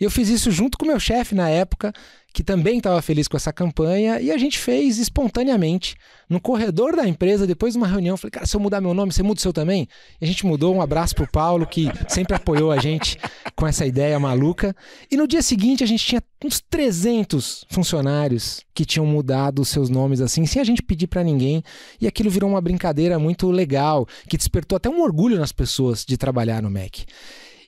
E 0.00 0.04
eu 0.04 0.10
fiz 0.10 0.28
isso 0.28 0.50
junto 0.50 0.78
com 0.78 0.84
o 0.84 0.88
meu 0.88 1.00
chefe 1.00 1.34
na 1.34 1.48
época, 1.48 1.92
que 2.38 2.44
também 2.44 2.78
estava 2.78 3.02
feliz 3.02 3.26
com 3.26 3.36
essa 3.36 3.52
campanha, 3.52 4.20
e 4.20 4.30
a 4.30 4.38
gente 4.38 4.60
fez 4.60 4.96
espontaneamente, 4.98 5.96
no 6.28 6.40
corredor 6.40 6.94
da 6.94 7.04
empresa, 7.04 7.48
depois 7.48 7.72
de 7.72 7.78
uma 7.78 7.86
reunião. 7.88 8.12
Eu 8.12 8.16
falei, 8.16 8.30
cara, 8.30 8.46
se 8.46 8.54
eu 8.54 8.60
mudar 8.60 8.80
meu 8.80 8.94
nome, 8.94 9.12
você 9.12 9.24
muda 9.24 9.38
o 9.38 9.42
seu 9.42 9.52
também? 9.52 9.88
E 10.20 10.24
a 10.24 10.28
gente 10.28 10.46
mudou. 10.46 10.72
Um 10.72 10.80
abraço 10.80 11.16
pro 11.16 11.26
Paulo, 11.26 11.66
que 11.66 11.88
sempre 12.06 12.36
apoiou 12.36 12.70
a 12.70 12.78
gente 12.78 13.18
com 13.56 13.66
essa 13.66 13.84
ideia 13.84 14.20
maluca. 14.20 14.72
E 15.10 15.16
no 15.16 15.26
dia 15.26 15.42
seguinte, 15.42 15.82
a 15.82 15.86
gente 15.88 16.06
tinha 16.06 16.22
uns 16.44 16.60
300 16.60 17.64
funcionários 17.70 18.60
que 18.72 18.84
tinham 18.84 19.04
mudado 19.04 19.60
os 19.60 19.68
seus 19.68 19.90
nomes 19.90 20.20
assim, 20.20 20.46
sem 20.46 20.62
a 20.62 20.64
gente 20.64 20.80
pedir 20.80 21.08
para 21.08 21.24
ninguém. 21.24 21.60
E 22.00 22.06
aquilo 22.06 22.30
virou 22.30 22.48
uma 22.48 22.60
brincadeira 22.60 23.18
muito 23.18 23.50
legal, 23.50 24.06
que 24.28 24.36
despertou 24.36 24.76
até 24.76 24.88
um 24.88 25.02
orgulho 25.02 25.40
nas 25.40 25.50
pessoas 25.50 26.04
de 26.04 26.16
trabalhar 26.16 26.62
no 26.62 26.70
Mac. 26.70 26.98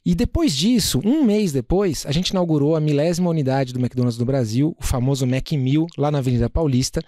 E 0.05 0.15
depois 0.15 0.57
disso, 0.57 1.01
um 1.05 1.25
mês 1.25 1.53
depois, 1.53 2.07
a 2.07 2.13
gente 2.13 2.31
inaugurou 2.31 2.75
a 2.75 2.81
milésima 2.81 3.29
unidade 3.29 3.73
do 3.73 3.79
McDonald's 3.79 4.19
no 4.19 4.25
Brasil, 4.25 4.75
o 4.81 4.85
famoso 4.85 5.27
Mac 5.27 5.53
Mill, 5.53 5.87
lá 5.99 6.11
na 6.11 6.19
Avenida 6.19 6.49
Paulista. 6.49 7.03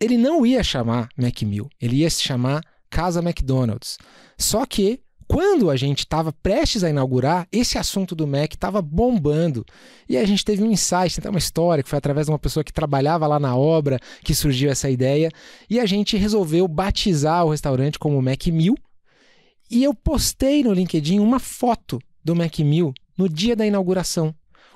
Ele 0.00 0.16
não 0.16 0.46
ia 0.46 0.62
chamar 0.62 1.10
Mac 1.16 1.42
Mill, 1.42 1.68
ele 1.80 1.96
ia 1.96 2.08
se 2.08 2.22
chamar 2.22 2.62
Casa 2.88 3.20
McDonald's. 3.20 3.98
Só 4.38 4.64
que 4.64 5.00
quando 5.28 5.70
a 5.70 5.76
gente 5.76 6.00
estava 6.00 6.32
prestes 6.32 6.82
a 6.82 6.90
inaugurar, 6.90 7.46
esse 7.52 7.78
assunto 7.78 8.16
do 8.16 8.26
Mac 8.26 8.52
estava 8.52 8.82
bombando. 8.82 9.64
E 10.08 10.16
a 10.16 10.24
gente 10.24 10.44
teve 10.44 10.60
um 10.60 10.72
insight, 10.72 11.20
uma 11.24 11.38
história 11.38 11.84
que 11.84 11.88
foi 11.88 11.98
através 11.98 12.26
de 12.26 12.32
uma 12.32 12.38
pessoa 12.38 12.64
que 12.64 12.72
trabalhava 12.72 13.28
lá 13.28 13.38
na 13.38 13.54
obra 13.54 14.00
que 14.24 14.34
surgiu 14.34 14.70
essa 14.70 14.90
ideia. 14.90 15.30
E 15.68 15.78
a 15.78 15.86
gente 15.86 16.16
resolveu 16.16 16.66
batizar 16.66 17.44
o 17.46 17.50
restaurante 17.50 17.96
como 17.96 18.20
Mac 18.20 18.44
Mill. 18.48 18.74
E 19.70 19.84
eu 19.84 19.94
postei 19.94 20.64
no 20.64 20.72
LinkedIn 20.72 21.20
uma 21.20 21.38
foto 21.38 22.00
do 22.30 22.36
Macmill 22.36 22.94
no 23.18 23.28
dia 23.28 23.56
da 23.56 23.66
inauguração. 23.66 24.32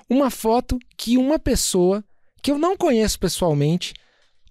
Uma 0.09 0.29
foto 0.29 0.77
que 0.97 1.17
uma 1.17 1.39
pessoa, 1.39 2.03
que 2.43 2.51
eu 2.51 2.59
não 2.59 2.75
conheço 2.75 3.17
pessoalmente, 3.17 3.93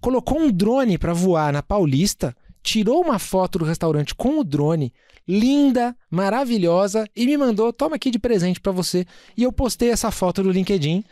colocou 0.01 0.39
um 0.39 0.51
drone 0.51 0.97
para 0.97 1.13
voar 1.13 1.53
na 1.53 1.61
Paulista, 1.61 2.35
tirou 2.63 3.01
uma 3.01 3.19
foto 3.19 3.59
do 3.59 3.65
restaurante 3.65 4.15
com 4.15 4.39
o 4.39 4.43
drone, 4.43 4.91
linda, 5.27 5.95
maravilhosa, 6.09 7.07
e 7.15 7.27
me 7.27 7.37
mandou: 7.37 7.71
toma 7.71 7.95
aqui 7.95 8.09
de 8.09 8.17
presente 8.17 8.59
para 8.59 8.71
você. 8.71 9.05
E 9.37 9.43
eu 9.43 9.51
postei 9.51 9.91
essa 9.91 10.09
foto 10.09 10.43
no 10.43 10.51
LinkedIn. 10.51 11.03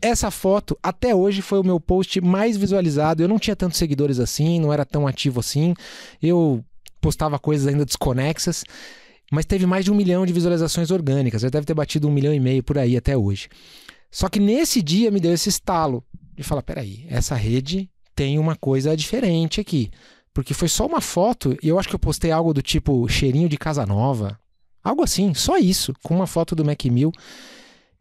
Essa 0.00 0.32
foto, 0.32 0.76
até 0.82 1.14
hoje, 1.14 1.42
foi 1.42 1.60
o 1.60 1.64
meu 1.64 1.78
post 1.78 2.20
mais 2.20 2.56
visualizado. 2.56 3.22
Eu 3.22 3.28
não 3.28 3.38
tinha 3.38 3.54
tantos 3.54 3.78
seguidores 3.78 4.18
assim, 4.18 4.58
não 4.58 4.72
era 4.72 4.84
tão 4.84 5.06
ativo 5.06 5.38
assim. 5.38 5.74
Eu 6.20 6.64
postava 7.00 7.38
coisas 7.38 7.68
ainda 7.68 7.84
desconexas 7.84 8.64
mas 9.32 9.46
teve 9.46 9.64
mais 9.64 9.82
de 9.82 9.90
um 9.90 9.94
milhão 9.94 10.26
de 10.26 10.32
visualizações 10.32 10.90
orgânicas. 10.90 11.40
Já 11.40 11.48
deve 11.48 11.64
ter 11.64 11.72
batido 11.72 12.06
um 12.06 12.12
milhão 12.12 12.34
e 12.34 12.38
meio 12.38 12.62
por 12.62 12.76
aí 12.76 12.98
até 12.98 13.16
hoje. 13.16 13.48
Só 14.10 14.28
que 14.28 14.38
nesse 14.38 14.82
dia 14.82 15.10
me 15.10 15.18
deu 15.18 15.32
esse 15.32 15.48
estalo 15.48 16.04
de 16.36 16.42
falar: 16.42 16.60
peraí, 16.60 17.06
essa 17.08 17.34
rede 17.34 17.88
tem 18.14 18.38
uma 18.38 18.54
coisa 18.54 18.94
diferente 18.94 19.58
aqui. 19.58 19.90
Porque 20.34 20.52
foi 20.52 20.68
só 20.68 20.84
uma 20.84 21.00
foto 21.00 21.56
e 21.62 21.68
eu 21.68 21.78
acho 21.78 21.88
que 21.88 21.94
eu 21.94 21.98
postei 21.98 22.30
algo 22.30 22.52
do 22.52 22.60
tipo 22.60 23.08
cheirinho 23.08 23.48
de 23.48 23.56
casa 23.56 23.86
nova. 23.86 24.38
Algo 24.84 25.02
assim, 25.02 25.32
só 25.32 25.56
isso, 25.56 25.94
com 26.02 26.14
uma 26.14 26.26
foto 26.26 26.54
do 26.54 26.62
Mac 26.62 26.84
Mill. 26.84 27.10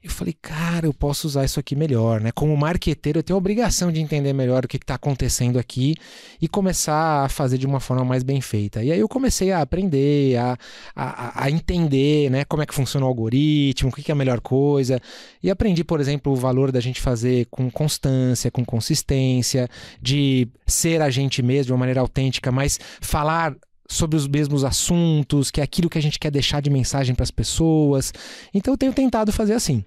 Eu 0.04 0.10
falei, 0.10 0.36
cara, 0.42 0.88
eu 0.88 0.94
posso 0.94 1.28
usar 1.28 1.46
isso 1.46 1.60
aqui 1.60 1.76
melhor, 1.76 2.22
né? 2.22 2.32
Como 2.32 2.58
marqueteiro, 2.58 3.20
eu 3.20 3.24
tenho 3.24 3.38
a 3.38 3.38
obrigação 3.38 3.92
de 3.92 4.02
entender 4.02 4.34
melhor 4.34 4.66
o 4.66 4.68
que 4.68 4.78
está 4.78 4.96
acontecendo 4.96 5.60
aqui 5.60 5.94
e 6.42 6.48
começar 6.48 7.24
a 7.24 7.30
fazer 7.30 7.60
de 7.60 7.68
uma 7.68 7.80
forma 7.80 8.04
mais 8.04 8.24
bem 8.24 8.42
feita. 8.42 8.84
E 8.84 8.92
aí 8.92 9.00
eu 9.00 9.08
comecei 9.08 9.52
a 9.52 9.62
aprender, 9.62 10.38
a, 10.38 10.58
a, 10.96 11.44
a 11.44 11.52
entender, 11.52 12.32
né? 12.32 12.44
Como 12.46 12.64
é 12.64 12.66
que 12.66 12.74
funciona 12.74 13.06
o 13.06 13.10
algoritmo, 13.10 13.92
o 13.92 13.94
que, 13.94 14.02
que 14.02 14.12
é 14.12 14.14
a 14.14 14.16
melhor 14.16 14.42
coisa. 14.42 15.00
E 15.44 15.52
aprendi, 15.52 15.84
por 15.84 16.00
exemplo, 16.00 16.34
o 16.34 16.36
valor 16.36 16.72
da 16.72 16.80
gente 16.80 17.00
fazer 17.00 17.46
com 17.52 17.70
constância, 17.70 18.50
com 18.50 18.66
consistência, 18.66 19.70
de 20.02 20.48
ser 20.66 21.00
a 21.04 21.12
gente 21.12 21.44
mesmo 21.44 21.66
de 21.66 21.74
uma 21.74 21.80
maneira 21.80 22.02
autêntica, 22.02 22.52
mas 22.52 22.80
falar 23.00 23.56
sobre 23.88 24.18
os 24.18 24.28
mesmos 24.28 24.64
assuntos, 24.64 25.52
que 25.52 25.62
é 25.62 25.64
aquilo 25.64 25.90
que 25.90 25.98
a 25.98 26.02
gente 26.02 26.18
quer 26.18 26.32
deixar 26.32 26.60
de 26.60 26.72
mensagem 26.72 27.14
para 27.14 27.24
as 27.24 27.32
pessoas. 27.32 28.12
Então 28.52 28.74
eu 28.74 28.78
tenho 28.78 28.94
tentado 28.94 29.32
fazer 29.32 29.54
assim. 29.54 29.86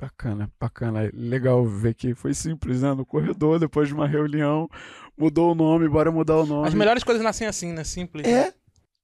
Bacana, 0.00 0.50
bacana. 0.60 1.10
Legal 1.14 1.64
ver 1.64 1.94
que 1.94 2.14
foi 2.14 2.34
simples, 2.34 2.82
né? 2.82 2.92
No 2.92 3.06
corredor, 3.06 3.58
depois 3.58 3.88
de 3.88 3.94
uma 3.94 4.06
reunião, 4.06 4.68
mudou 5.16 5.52
o 5.52 5.54
nome, 5.54 5.88
bora 5.88 6.12
mudar 6.12 6.36
o 6.36 6.46
nome. 6.46 6.68
As 6.68 6.74
melhores 6.74 7.02
coisas 7.02 7.22
nascem 7.22 7.46
assim, 7.46 7.72
né? 7.72 7.82
Simples. 7.82 8.26
É, 8.26 8.52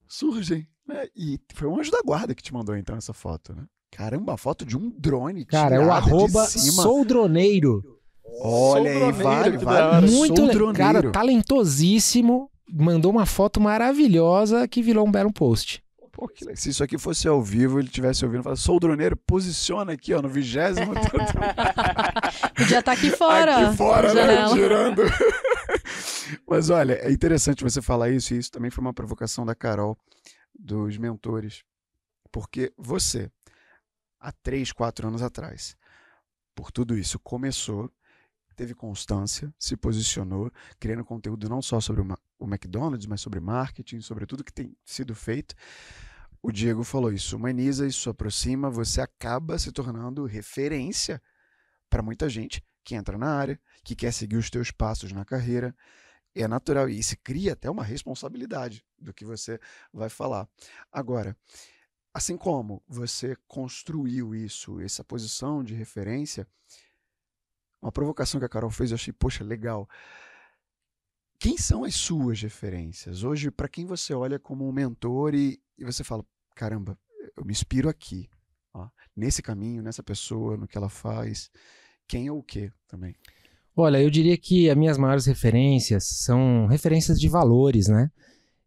surgem. 0.07 0.69
Né? 0.87 1.07
E 1.17 1.41
foi 1.55 1.69
um 1.69 1.79
anjo 1.79 1.91
da 1.91 2.03
guarda 2.05 2.35
que 2.35 2.43
te 2.43 2.53
mandou 2.53 2.77
então 2.77 2.97
essa 2.97 3.15
foto, 3.15 3.55
né? 3.55 3.65
Caramba, 3.91 4.35
a 4.35 4.37
foto 4.37 4.65
de 4.65 4.77
um 4.77 4.91
drone. 4.91 5.45
Cara, 5.45 5.77
é 5.77 5.81
o 5.81 5.91
arroba 5.91 6.47
sou 6.47 7.05
droneiro. 7.05 7.83
Olha 8.41 8.91
aí, 8.91 9.13
vale, 9.13 9.59
vale. 9.59 10.11
Muito 10.11 10.45
legal. 10.45 10.73
Cara, 10.73 11.11
talentosíssimo. 11.11 12.51
Mandou 12.75 13.11
uma 13.11 13.27
foto 13.27 13.61
maravilhosa 13.61 14.67
que 14.67 14.81
virou 14.81 15.07
um 15.07 15.11
belo 15.11 15.31
post. 15.31 15.83
Pô, 16.23 16.29
que 16.29 16.55
Se 16.55 16.71
isso 16.71 16.85
aqui 16.85 16.97
fosse 16.97 17.27
ao 17.27 17.43
vivo, 17.43 17.81
ele 17.81 17.89
tivesse 17.89 18.25
ouvindo, 18.25 18.45
fala, 18.45 18.55
sou 18.55 18.77
o 18.77 18.81
droneiro, 18.81 19.17
posiciona 19.17 19.93
aqui, 19.93 20.15
ó, 20.15 20.23
no 20.23 20.29
vigésimo. 20.29 20.93
Podia 22.55 22.79
estar 22.79 22.83
tá 22.83 22.93
aqui 22.93 23.11
fora. 23.11 23.67
Aqui 23.67 23.77
fora, 23.77 24.15
né? 24.15 24.49
Girando. 24.51 25.03
Mas 26.47 26.71
olha, 26.71 26.93
é 26.93 27.11
interessante 27.11 27.65
você 27.65 27.83
falar 27.83 28.11
isso, 28.11 28.35
e 28.35 28.39
isso 28.39 28.53
também 28.53 28.71
foi 28.71 28.83
uma 28.83 28.95
provocação 28.95 29.45
da 29.45 29.53
Carol, 29.53 29.99
dos 30.57 30.97
mentores. 30.97 31.65
Porque 32.31 32.73
você, 32.79 33.29
há 34.21 34.31
três, 34.31 34.71
quatro 34.71 35.09
anos 35.09 35.23
atrás, 35.23 35.77
por 36.55 36.71
tudo 36.71 36.97
isso, 36.97 37.19
começou 37.19 37.91
teve 38.55 38.75
constância, 38.75 39.53
se 39.59 39.77
posicionou, 39.77 40.53
criando 40.79 41.05
conteúdo 41.05 41.49
não 41.49 41.61
só 41.61 41.81
sobre 41.81 42.03
o 42.39 42.47
McDonald's, 42.47 43.07
mas 43.07 43.21
sobre 43.21 43.41
marketing, 43.41 44.01
sobre 44.01 44.25
tudo 44.25 44.45
que 44.45 44.53
tem 44.53 44.77
sido 44.85 45.17
feito. 45.17 45.55
O 46.43 46.51
Diego 46.51 46.83
falou 46.83 47.13
isso, 47.13 47.37
humaniza, 47.37 47.87
isso 47.87 48.11
aproxima, 48.11 48.69
você 48.69 49.01
acaba 49.01 49.57
se 49.59 49.71
tornando 49.71 50.27
referência 50.27 51.23
para 51.89 52.03
muita 52.03 52.29
gente 52.29 52.61
que 52.83 52.97
entra 52.97 53.17
na 53.17 53.33
área, 53.33 53.61
que 53.85 53.95
quer 53.95 54.13
seguir 54.13 54.37
os 54.37 54.51
teus 54.51 54.73
passos 54.73 55.13
na 55.13 55.25
carreira. 55.25 55.75
É 56.35 56.49
natural 56.49 56.89
e 56.89 57.01
se 57.03 57.17
cria 57.17 57.53
até 57.53 57.71
uma 57.71 57.85
responsabilidade 57.85 58.85
do 58.99 59.15
que 59.15 59.25
você 59.25 59.61
vai 59.93 60.09
falar. 60.09 60.49
Agora, 60.91 61.37
assim 62.13 62.37
como 62.37 62.83
você 62.89 63.37
construiu 63.47 64.35
isso, 64.35 64.81
essa 64.81 65.05
posição 65.05 65.63
de 65.63 65.75
referência, 65.75 66.47
uma 67.81 67.93
provocação 67.93 68.41
que 68.41 68.47
a 68.47 68.49
Carol 68.49 68.71
fez, 68.71 68.91
eu 68.91 68.95
achei, 68.97 69.13
poxa, 69.13 69.45
legal. 69.45 69.89
Quem 71.43 71.59
são 71.59 71.83
as 71.83 71.97
suas 71.97 72.41
referências? 72.41 73.25
Hoje, 73.25 73.51
para 73.51 73.69
quem 73.69 73.85
você 73.85 74.15
olha 74.15 74.39
como 74.39 74.65
um 74.65 74.71
mentor 74.71 75.35
e, 75.35 75.61
e 75.77 75.85
você 75.85 76.05
fala, 76.05 76.25
caramba, 76.55 76.97
eu 77.37 77.45
me 77.45 77.51
inspiro 77.51 77.89
aqui, 77.89 78.31
ó, 78.73 78.89
nesse 79.17 79.43
caminho, 79.43 79.83
nessa 79.83 80.05
pessoa, 80.05 80.57
no 80.57 80.69
que 80.69 80.79
ela 80.79 80.89
faz. 80.89 81.51
Quem 82.07 82.29
é 82.29 82.33
o 82.33 82.45
quê 82.45 82.71
também? 82.87 83.17
Olha, 83.75 84.01
eu 84.01 84.09
diria 84.09 84.39
que 84.39 84.71
as 84.71 84.77
minhas 84.77 84.97
maiores 84.97 85.27
referências 85.27 86.05
são 86.05 86.69
referências 86.69 87.19
de 87.19 87.29
valores, 87.29 87.89
né? 87.89 88.09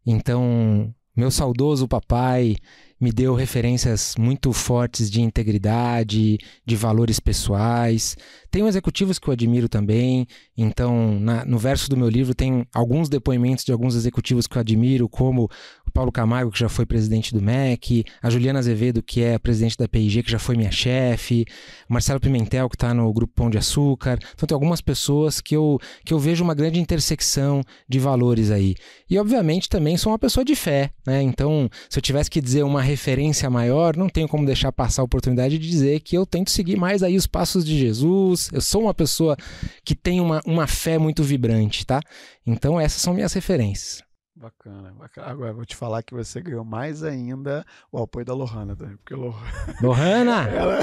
Então, 0.04 0.94
meu 1.16 1.30
saudoso 1.30 1.88
papai 1.88 2.56
me 3.00 3.12
deu 3.12 3.34
referências 3.34 4.14
muito 4.18 4.52
fortes 4.52 5.10
de 5.10 5.20
integridade, 5.20 6.38
de 6.64 6.76
valores 6.76 7.20
pessoais. 7.20 8.16
Tem 8.50 8.66
executivos 8.66 9.18
que 9.18 9.28
eu 9.28 9.32
admiro 9.32 9.68
também, 9.68 10.26
então 10.56 11.20
na, 11.20 11.44
no 11.44 11.58
verso 11.58 11.90
do 11.90 11.96
meu 11.96 12.08
livro 12.08 12.34
tem 12.34 12.66
alguns 12.74 13.08
depoimentos 13.08 13.64
de 13.64 13.72
alguns 13.72 13.94
executivos 13.94 14.46
que 14.46 14.56
eu 14.56 14.60
admiro, 14.60 15.08
como 15.08 15.48
Paulo 15.96 16.12
Camargo, 16.12 16.50
que 16.50 16.58
já 16.58 16.68
foi 16.68 16.84
presidente 16.84 17.32
do 17.32 17.40
MEC, 17.40 18.04
a 18.22 18.28
Juliana 18.28 18.58
Azevedo, 18.58 19.02
que 19.02 19.22
é 19.22 19.38
presidente 19.38 19.78
da 19.78 19.88
PIG, 19.88 20.22
que 20.22 20.30
já 20.30 20.38
foi 20.38 20.54
minha 20.54 20.70
chefe, 20.70 21.46
Marcelo 21.88 22.20
Pimentel, 22.20 22.68
que 22.68 22.76
está 22.76 22.92
no 22.92 23.10
Grupo 23.14 23.32
Pão 23.32 23.48
de 23.48 23.56
Açúcar. 23.56 24.18
Então 24.34 24.46
tem 24.46 24.54
algumas 24.54 24.82
pessoas 24.82 25.40
que 25.40 25.56
eu, 25.56 25.80
que 26.04 26.12
eu 26.12 26.18
vejo 26.18 26.44
uma 26.44 26.54
grande 26.54 26.78
intersecção 26.78 27.62
de 27.88 27.98
valores 27.98 28.50
aí. 28.50 28.74
E 29.08 29.18
obviamente 29.18 29.70
também 29.70 29.96
sou 29.96 30.12
uma 30.12 30.18
pessoa 30.18 30.44
de 30.44 30.54
fé, 30.54 30.90
né? 31.06 31.22
Então, 31.22 31.66
se 31.88 31.98
eu 31.98 32.02
tivesse 32.02 32.28
que 32.28 32.42
dizer 32.42 32.62
uma 32.62 32.82
referência 32.82 33.48
maior, 33.48 33.96
não 33.96 34.10
tenho 34.10 34.28
como 34.28 34.44
deixar 34.44 34.72
passar 34.72 35.00
a 35.00 35.06
oportunidade 35.06 35.58
de 35.58 35.66
dizer 35.66 36.00
que 36.00 36.14
eu 36.14 36.26
tento 36.26 36.50
seguir 36.50 36.76
mais 36.76 37.02
aí 37.02 37.16
os 37.16 37.26
passos 37.26 37.64
de 37.64 37.78
Jesus. 37.78 38.50
Eu 38.52 38.60
sou 38.60 38.82
uma 38.82 38.92
pessoa 38.92 39.34
que 39.82 39.94
tem 39.94 40.20
uma, 40.20 40.42
uma 40.44 40.66
fé 40.66 40.98
muito 40.98 41.22
vibrante, 41.22 41.86
tá? 41.86 42.02
Então 42.46 42.78
essas 42.78 43.00
são 43.00 43.14
minhas 43.14 43.32
referências. 43.32 44.05
Bacana, 44.38 44.92
bacana. 44.92 45.28
Agora 45.28 45.54
vou 45.54 45.64
te 45.64 45.74
falar 45.74 46.02
que 46.02 46.12
você 46.12 46.42
ganhou 46.42 46.62
mais 46.62 47.02
ainda 47.02 47.64
o 47.90 47.96
apoio 48.02 48.26
da 48.26 48.34
Lohana 48.34 48.76
também, 48.76 48.94
porque 48.98 49.14
Lohana. 49.14 49.74
Lohana! 49.80 50.42
Ela... 50.52 50.78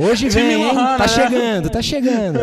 Hoje 0.10 0.30
vem, 0.30 0.52
hein? 0.52 0.64
Lohana, 0.72 0.96
Tá 0.96 1.04
né? 1.04 1.08
chegando, 1.08 1.70
tá 1.70 1.82
chegando. 1.82 2.38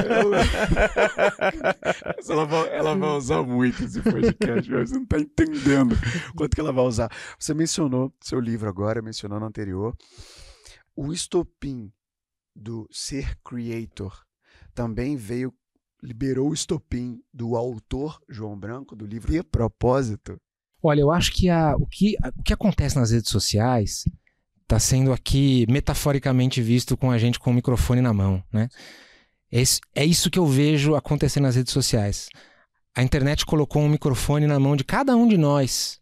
Ela, 2.29 2.45
vai, 2.45 2.75
ela 2.75 2.95
vai 2.95 3.09
usar 3.09 3.41
muito 3.41 3.83
esse 3.83 3.99
podcast, 3.99 4.69
você 4.71 4.93
não 4.93 5.05
tá 5.07 5.17
entendendo 5.19 5.95
quanto 6.37 6.53
que 6.53 6.61
ela 6.61 6.71
vai 6.71 6.85
usar. 6.85 7.09
Você 7.39 7.55
mencionou 7.55 8.13
seu 8.21 8.39
livro 8.39 8.69
agora, 8.69 9.01
mencionou 9.01 9.39
no 9.39 9.47
anterior. 9.47 9.95
O 10.95 11.11
estopim 11.11 11.91
do 12.55 12.87
ser 12.91 13.35
creator 13.43 14.23
também 14.75 15.15
veio, 15.17 15.51
liberou 16.05 16.49
o 16.49 16.53
estopim 16.53 17.19
do 17.33 17.55
autor 17.55 18.19
João 18.29 18.57
Branco, 18.57 18.95
do 18.95 19.05
livro 19.05 19.31
De 19.31 19.43
Propósito. 19.43 20.37
Olha, 20.81 21.01
eu 21.01 21.11
acho 21.11 21.31
que, 21.33 21.49
a, 21.49 21.75
o, 21.75 21.85
que 21.87 22.15
a- 22.21 22.31
o 22.37 22.43
que 22.43 22.53
acontece 22.53 22.95
nas 22.95 23.11
redes 23.11 23.31
sociais 23.31 24.05
está 24.61 24.79
sendo 24.79 25.11
aqui 25.11 25.65
metaforicamente 25.69 26.61
visto 26.61 26.95
com 26.95 27.11
a 27.11 27.17
gente 27.17 27.39
com 27.39 27.51
o 27.51 27.53
microfone 27.53 28.01
na 28.01 28.13
mão, 28.13 28.43
né? 28.51 28.69
É 29.51 29.61
isso, 29.61 29.79
é 29.93 30.05
isso 30.05 30.29
que 30.29 30.39
eu 30.39 30.45
vejo 30.45 30.95
acontecer 30.95 31.39
nas 31.39 31.55
redes 31.55 31.71
sociais. 31.73 32.27
A 32.95 33.03
internet 33.03 33.45
colocou 33.45 33.81
um 33.81 33.89
microfone 33.89 34.47
na 34.47 34.59
mão 34.59 34.75
de 34.75 34.83
cada 34.83 35.15
um 35.15 35.27
de 35.27 35.37
nós. 35.37 35.99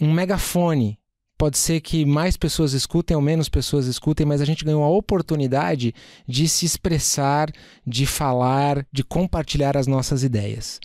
Um 0.00 0.12
megafone. 0.12 0.98
Pode 1.44 1.58
ser 1.58 1.82
que 1.82 2.06
mais 2.06 2.38
pessoas 2.38 2.72
escutem 2.72 3.14
ou 3.14 3.22
menos 3.22 3.50
pessoas 3.50 3.84
escutem, 3.84 4.24
mas 4.24 4.40
a 4.40 4.46
gente 4.46 4.64
ganhou 4.64 4.82
a 4.82 4.88
oportunidade 4.88 5.94
de 6.26 6.48
se 6.48 6.64
expressar, 6.64 7.52
de 7.86 8.06
falar, 8.06 8.86
de 8.90 9.04
compartilhar 9.04 9.76
as 9.76 9.86
nossas 9.86 10.24
ideias. 10.24 10.80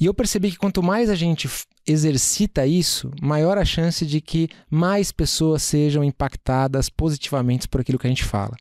E 0.00 0.06
eu 0.06 0.12
percebi 0.12 0.50
que 0.50 0.56
quanto 0.56 0.82
mais 0.82 1.08
a 1.08 1.14
gente 1.14 1.48
exercita 1.86 2.66
isso, 2.66 3.08
maior 3.22 3.56
a 3.56 3.64
chance 3.64 4.04
de 4.04 4.20
que 4.20 4.48
mais 4.68 5.12
pessoas 5.12 5.62
sejam 5.62 6.02
impactadas 6.02 6.88
positivamente 6.88 7.68
por 7.68 7.80
aquilo 7.80 8.00
que 8.00 8.06
a 8.08 8.10
gente 8.10 8.24
fala. 8.24 8.56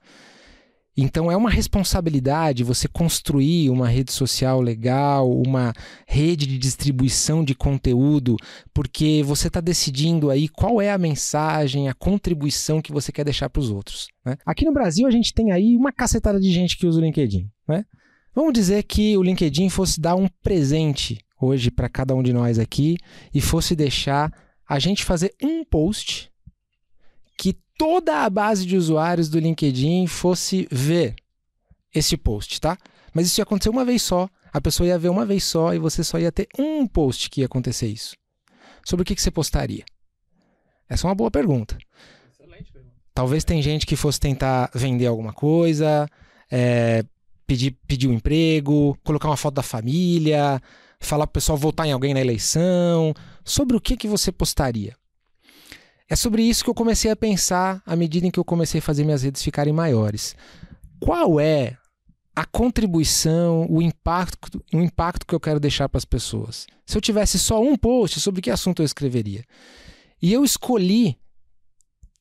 Então 0.97 1.31
é 1.31 1.37
uma 1.37 1.51
responsabilidade 1.51 2.63
você 2.63 2.87
construir 2.87 3.69
uma 3.69 3.87
rede 3.87 4.11
social 4.11 4.59
legal, 4.59 5.31
uma 5.31 5.71
rede 6.07 6.47
de 6.47 6.57
distribuição 6.57 7.43
de 7.43 7.53
conteúdo, 7.53 8.35
porque 8.73 9.21
você 9.23 9.47
está 9.47 9.61
decidindo 9.61 10.31
aí 10.31 10.47
qual 10.47 10.81
é 10.81 10.89
a 10.89 10.97
mensagem, 10.97 11.87
a 11.87 11.93
contribuição 11.93 12.81
que 12.81 12.91
você 12.91 13.11
quer 13.11 13.23
deixar 13.23 13.47
para 13.47 13.59
os 13.59 13.69
outros. 13.69 14.07
né? 14.25 14.37
Aqui 14.43 14.65
no 14.65 14.73
Brasil 14.73 15.05
a 15.05 15.11
gente 15.11 15.33
tem 15.33 15.51
aí 15.51 15.77
uma 15.77 15.91
cacetada 15.91 16.39
de 16.39 16.51
gente 16.51 16.75
que 16.75 16.87
usa 16.87 16.99
o 16.99 17.03
LinkedIn. 17.03 17.47
Né? 17.67 17.85
Vamos 18.33 18.53
dizer 18.53 18.81
que 18.83 19.15
o 19.17 19.21
LinkedIn 19.21 19.69
fosse 19.69 20.01
dar 20.01 20.15
um 20.15 20.27
presente 20.41 21.19
hoje 21.39 21.69
para 21.69 21.87
cada 21.87 22.15
um 22.15 22.23
de 22.23 22.33
nós 22.33 22.57
aqui 22.57 22.97
e 23.31 23.39
fosse 23.39 23.75
deixar 23.75 24.31
a 24.67 24.79
gente 24.79 25.05
fazer 25.05 25.33
um 25.41 25.63
post 25.63 26.31
que 27.37 27.55
toda 27.77 28.23
a 28.23 28.29
base 28.29 28.65
de 28.65 28.75
usuários 28.75 29.29
do 29.29 29.39
LinkedIn 29.39 30.07
fosse 30.07 30.67
ver 30.71 31.15
esse 31.93 32.17
post, 32.17 32.59
tá? 32.59 32.77
Mas 33.13 33.27
isso 33.27 33.39
ia 33.39 33.43
acontecer 33.43 33.69
uma 33.69 33.85
vez 33.85 34.01
só, 34.01 34.29
a 34.51 34.61
pessoa 34.61 34.87
ia 34.87 34.97
ver 34.97 35.09
uma 35.09 35.25
vez 35.25 35.43
só 35.43 35.73
e 35.73 35.79
você 35.79 36.03
só 36.03 36.19
ia 36.19 36.31
ter 36.31 36.47
um 36.57 36.87
post 36.87 37.29
que 37.29 37.41
ia 37.41 37.45
acontecer 37.45 37.87
isso. 37.87 38.15
Sobre 38.85 39.03
o 39.03 39.05
que, 39.05 39.15
que 39.15 39.21
você 39.21 39.31
postaria? 39.31 39.83
Essa 40.89 41.05
é 41.05 41.09
uma 41.09 41.15
boa 41.15 41.29
pergunta. 41.29 41.77
Talvez 43.13 43.43
tem 43.43 43.61
gente 43.61 43.85
que 43.85 43.95
fosse 43.95 44.19
tentar 44.19 44.69
vender 44.73 45.07
alguma 45.07 45.33
coisa, 45.33 46.07
é, 46.51 47.03
pedir, 47.45 47.71
pedir 47.87 48.07
um 48.07 48.13
emprego, 48.13 48.97
colocar 49.03 49.27
uma 49.27 49.37
foto 49.37 49.55
da 49.55 49.63
família, 49.63 50.61
falar 50.99 51.25
pro 51.25 51.33
pessoal 51.33 51.57
votar 51.57 51.87
em 51.87 51.91
alguém 51.91 52.13
na 52.13 52.21
eleição. 52.21 53.13
Sobre 53.43 53.75
o 53.75 53.81
que, 53.81 53.97
que 53.97 54.07
você 54.07 54.31
postaria? 54.31 54.95
É 56.09 56.15
sobre 56.15 56.41
isso 56.41 56.63
que 56.63 56.69
eu 56.69 56.73
comecei 56.73 57.11
a 57.11 57.15
pensar 57.15 57.81
à 57.85 57.95
medida 57.95 58.25
em 58.25 58.31
que 58.31 58.39
eu 58.39 58.45
comecei 58.45 58.79
a 58.79 58.81
fazer 58.81 59.03
minhas 59.03 59.23
redes 59.23 59.43
ficarem 59.43 59.73
maiores. 59.73 60.35
Qual 60.99 61.39
é 61.39 61.77
a 62.33 62.45
contribuição, 62.45 63.65
o 63.69 63.81
impacto, 63.81 64.63
o 64.73 64.77
impacto 64.77 65.25
que 65.25 65.35
eu 65.35 65.39
quero 65.39 65.59
deixar 65.59 65.89
para 65.89 65.97
as 65.97 66.05
pessoas? 66.05 66.65
Se 66.85 66.97
eu 66.97 67.01
tivesse 67.01 67.37
só 67.37 67.61
um 67.61 67.75
post, 67.75 68.21
sobre 68.21 68.41
que 68.41 68.49
assunto 68.49 68.81
eu 68.81 68.85
escreveria? 68.85 69.43
E 70.21 70.31
eu 70.31 70.45
escolhi, 70.45 71.17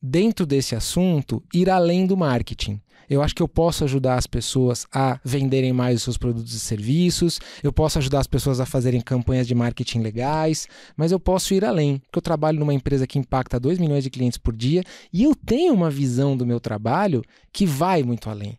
dentro 0.01 0.45
desse 0.45 0.75
assunto, 0.75 1.41
ir 1.53 1.69
além 1.69 2.05
do 2.05 2.17
marketing. 2.17 2.81
Eu 3.09 3.21
acho 3.21 3.33
que 3.35 3.41
eu 3.41 3.47
posso 3.47 3.83
ajudar 3.83 4.15
as 4.15 4.27
pessoas 4.27 4.85
a 4.91 5.19
venderem 5.23 5.71
mais 5.71 5.97
os 5.97 6.03
seus 6.03 6.17
produtos 6.17 6.53
e 6.53 6.59
serviços, 6.59 7.39
eu 7.63 7.71
posso 7.71 7.97
ajudar 7.97 8.19
as 8.19 8.27
pessoas 8.27 8.59
a 8.59 8.65
fazerem 8.65 9.01
campanhas 9.01 9.47
de 9.47 9.55
marketing 9.55 9.99
legais, 9.99 10.67
mas 10.95 11.11
eu 11.11 11.19
posso 11.19 11.53
ir 11.53 11.63
além, 11.63 11.99
porque 11.99 12.17
eu 12.17 12.21
trabalho 12.21 12.59
numa 12.59 12.73
empresa 12.73 13.07
que 13.07 13.19
impacta 13.19 13.59
2 13.59 13.79
milhões 13.79 14.03
de 14.03 14.09
clientes 14.09 14.37
por 14.37 14.55
dia 14.55 14.83
e 15.11 15.23
eu 15.23 15.33
tenho 15.33 15.73
uma 15.73 15.89
visão 15.89 16.35
do 16.35 16.45
meu 16.45 16.59
trabalho 16.59 17.23
que 17.51 17.65
vai 17.65 18.03
muito 18.03 18.29
além. 18.29 18.57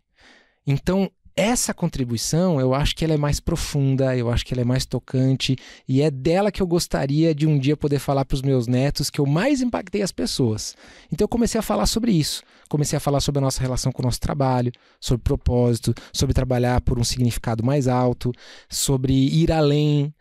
Então, 0.66 1.10
essa 1.38 1.72
contribuição, 1.72 2.60
eu 2.60 2.74
acho 2.74 2.96
que 2.96 3.04
ela 3.04 3.14
é 3.14 3.16
mais 3.16 3.38
profunda, 3.38 4.16
eu 4.16 4.28
acho 4.28 4.44
que 4.44 4.52
ela 4.52 4.62
é 4.62 4.64
mais 4.64 4.84
tocante 4.84 5.56
e 5.86 6.02
é 6.02 6.10
dela 6.10 6.50
que 6.50 6.60
eu 6.60 6.66
gostaria 6.66 7.32
de 7.32 7.46
um 7.46 7.56
dia 7.56 7.76
poder 7.76 8.00
falar 8.00 8.24
para 8.24 8.34
os 8.34 8.42
meus 8.42 8.66
netos 8.66 9.08
que 9.08 9.20
eu 9.20 9.26
mais 9.26 9.62
impactei 9.62 10.02
as 10.02 10.10
pessoas. 10.10 10.74
Então 11.12 11.24
eu 11.24 11.28
comecei 11.28 11.56
a 11.56 11.62
falar 11.62 11.86
sobre 11.86 12.10
isso. 12.10 12.42
Comecei 12.68 12.96
a 12.96 13.00
falar 13.00 13.20
sobre 13.20 13.38
a 13.38 13.42
nossa 13.42 13.60
relação 13.62 13.92
com 13.92 14.02
o 14.02 14.04
nosso 14.04 14.18
trabalho, 14.18 14.72
sobre 15.00 15.22
propósito, 15.22 15.94
sobre 16.12 16.34
trabalhar 16.34 16.80
por 16.80 16.98
um 16.98 17.04
significado 17.04 17.64
mais 17.64 17.86
alto, 17.86 18.32
sobre 18.68 19.12
ir 19.14 19.52
além. 19.52 20.12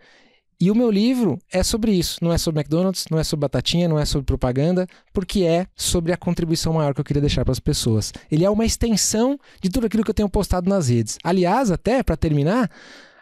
E 0.60 0.72
o 0.72 0.76
meu 0.76 0.90
livro 0.90 1.38
é 1.52 1.62
sobre 1.62 1.92
isso. 1.92 2.18
Não 2.20 2.34
é 2.34 2.38
sobre 2.38 2.60
McDonald's, 2.60 3.06
não 3.12 3.20
é 3.20 3.24
sobre 3.24 3.42
batatinha, 3.42 3.88
não 3.88 4.00
é 4.00 4.06
sobre 4.06 4.26
propaganda, 4.26 4.88
porque 5.14 5.44
é 5.44 5.68
sobre 5.76 6.12
a 6.12 6.18
contribuição 6.18 6.74
maior 6.74 6.96
que 6.96 7.00
eu 7.00 7.06
queria 7.06 7.22
deixar 7.22 7.46
para 7.46 7.52
as 7.52 7.60
pessoas. 7.60 8.12
Ele 8.32 8.44
é 8.44 8.50
uma 8.50 8.66
extensão 8.66 9.40
de 9.62 9.70
tudo 9.70 9.86
aquilo 9.86 10.04
que 10.04 10.10
eu 10.10 10.16
tenho 10.16 10.30
postado 10.30 10.68
nas 10.68 10.90
redes. 10.90 11.20
Aliás, 11.24 11.70
até 11.70 12.02
para 12.02 12.18
terminar, 12.18 12.72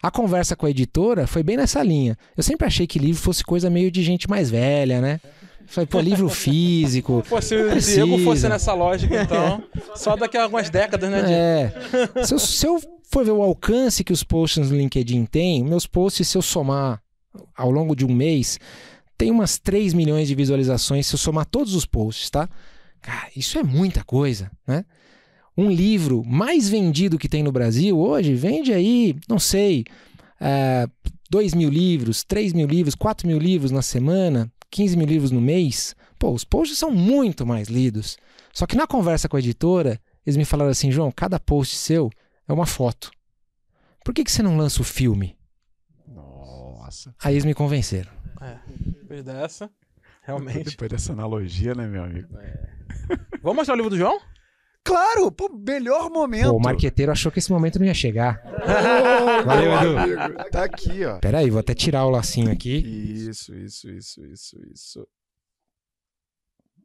a 0.01 0.09
conversa 0.09 0.55
com 0.55 0.65
a 0.65 0.69
editora 0.69 1.27
foi 1.27 1.43
bem 1.43 1.57
nessa 1.57 1.83
linha. 1.83 2.17
Eu 2.37 2.43
sempre 2.43 2.67
achei 2.67 2.87
que 2.87 2.97
livro 2.97 3.21
fosse 3.21 3.43
coisa 3.43 3.69
meio 3.69 3.91
de 3.91 4.01
gente 4.01 4.29
mais 4.29 4.49
velha, 4.49 5.01
né? 5.01 5.19
Falei, 5.67 5.87
pô, 5.87 5.99
livro 5.99 6.29
físico. 6.29 7.23
Pô, 7.27 7.41
se 7.41 7.55
o 7.55 7.71
Precisa. 7.71 8.05
Diego 8.05 8.23
fosse 8.23 8.47
nessa 8.47 8.71
lógica, 8.73 9.23
então, 9.23 9.63
só 9.95 10.15
daqui 10.15 10.37
a 10.37 10.43
algumas 10.43 10.69
décadas, 10.69 11.09
né, 11.09 11.23
Diego? 11.23 12.19
É. 12.19 12.23
Se 12.23 12.33
eu, 12.35 12.39
se 12.39 12.67
eu 12.67 12.79
for 13.11 13.25
ver 13.25 13.31
o 13.31 13.41
alcance 13.41 14.03
que 14.03 14.13
os 14.13 14.23
posts 14.23 14.69
no 14.69 14.77
LinkedIn 14.77 15.25
têm, 15.25 15.63
meus 15.63 15.87
posts, 15.87 16.27
se 16.27 16.37
eu 16.37 16.41
somar 16.43 17.01
ao 17.55 17.71
longo 17.71 17.95
de 17.95 18.05
um 18.05 18.13
mês, 18.13 18.59
tem 19.17 19.31
umas 19.31 19.57
3 19.57 19.93
milhões 19.93 20.27
de 20.27 20.35
visualizações 20.35 21.07
se 21.07 21.15
eu 21.15 21.19
somar 21.19 21.45
todos 21.45 21.73
os 21.73 21.85
posts, 21.85 22.29
tá? 22.29 22.49
Cara, 23.01 23.29
isso 23.35 23.57
é 23.57 23.63
muita 23.63 24.03
coisa, 24.03 24.51
né? 24.67 24.83
Um 25.57 25.69
livro 25.69 26.23
mais 26.25 26.67
vendido 26.67 27.17
que 27.17 27.29
tem 27.29 27.41
no 27.41 27.51
Brasil 27.51 27.97
hoje 27.97 28.33
vende 28.33 28.73
aí, 28.73 29.15
não 29.29 29.39
sei, 29.39 29.85
é, 30.39 30.85
2 31.29 31.53
mil 31.53 31.69
livros, 31.69 32.23
3 32.23 32.51
mil 32.53 32.67
livros, 32.67 32.93
4 32.95 33.27
mil 33.27 33.39
livros 33.39 33.71
na 33.71 33.81
semana, 33.81 34.51
15 34.69 34.97
mil 34.97 35.07
livros 35.07 35.31
no 35.31 35.39
mês. 35.39 35.95
Pô, 36.19 36.31
os 36.31 36.43
posts 36.43 36.77
são 36.77 36.91
muito 36.91 37.45
mais 37.45 37.67
lidos. 37.67 38.17
Só 38.53 38.65
que 38.65 38.75
na 38.75 38.87
conversa 38.87 39.29
com 39.29 39.37
a 39.37 39.39
editora, 39.39 39.99
eles 40.25 40.37
me 40.37 40.45
falaram 40.45 40.71
assim: 40.71 40.91
João, 40.91 41.11
cada 41.11 41.39
post 41.39 41.75
seu 41.75 42.09
é 42.47 42.53
uma 42.53 42.65
foto. 42.65 43.11
Por 44.03 44.13
que, 44.13 44.23
que 44.23 44.31
você 44.31 44.43
não 44.43 44.57
lança 44.57 44.81
o 44.81 44.85
filme? 44.85 45.35
Nossa. 46.85 47.15
Aí 47.23 47.33
eles 47.33 47.45
me 47.45 47.53
convenceram. 47.53 48.11
É, 48.41 48.57
depois 48.67 49.23
dessa, 49.23 49.69
realmente. 50.21 50.69
Depois 50.71 50.91
dessa 50.91 51.13
analogia, 51.13 51.73
né, 51.73 51.87
meu 51.87 52.03
amigo? 52.03 52.27
Vamos 53.41 53.57
mostrar 53.57 53.73
o 53.73 53.77
livro 53.77 53.89
do 53.89 53.97
João? 53.97 54.19
Claro, 54.83 55.31
pô, 55.31 55.49
melhor 55.49 56.11
momento. 56.11 56.51
Pô, 56.51 56.57
o 56.57 56.61
marqueteiro 56.61 57.11
achou 57.11 57.31
que 57.31 57.39
esse 57.39 57.51
momento 57.51 57.79
não 57.79 57.87
ia 57.87 57.93
chegar. 57.95 58.39
Ô, 58.45 59.43
Valeu, 59.43 59.71
meu 59.71 59.99
Edu. 59.99 60.19
amigo, 60.19 60.49
Tá 60.51 60.63
aqui, 60.63 61.03
ó. 61.05 61.17
Pera 61.17 61.39
aí, 61.39 61.49
vou 61.49 61.59
até 61.59 61.73
tirar 61.73 62.05
o 62.05 62.11
lacinho 62.11 62.51
aqui. 62.51 62.77
Isso, 63.27 63.55
isso, 63.55 63.89
isso, 63.89 64.23
isso, 64.23 64.59
isso. 64.71 65.07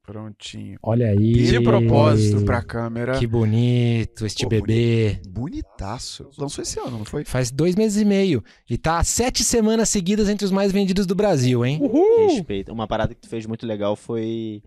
Prontinho. 0.02 0.78
Olha 0.82 1.08
aí. 1.08 1.32
De 1.44 1.60
propósito 1.60 2.44
Pra 2.44 2.62
câmera. 2.62 3.18
Que 3.18 3.26
bonito 3.26 4.24
este 4.26 4.44
Pô, 4.44 4.48
bebê. 4.48 5.20
Bonitaço. 5.28 6.28
Lançou 6.38 6.62
esse 6.62 6.80
ano, 6.80 6.98
não 6.98 7.04
foi? 7.04 7.24
Faz 7.24 7.50
dois 7.50 7.76
meses 7.76 8.00
e 8.00 8.04
meio. 8.04 8.42
E 8.68 8.76
tá 8.78 9.02
sete 9.04 9.44
semanas 9.44 9.88
seguidas 9.88 10.28
entre 10.28 10.44
os 10.44 10.50
mais 10.50 10.72
vendidos 10.72 11.06
do 11.06 11.14
Brasil, 11.14 11.64
hein? 11.64 11.80
Respeito. 12.28 12.72
Uma 12.72 12.86
parada 12.88 13.14
que 13.14 13.20
tu 13.20 13.28
fez 13.28 13.46
muito 13.46 13.66
legal 13.66 13.94
foi 13.94 14.62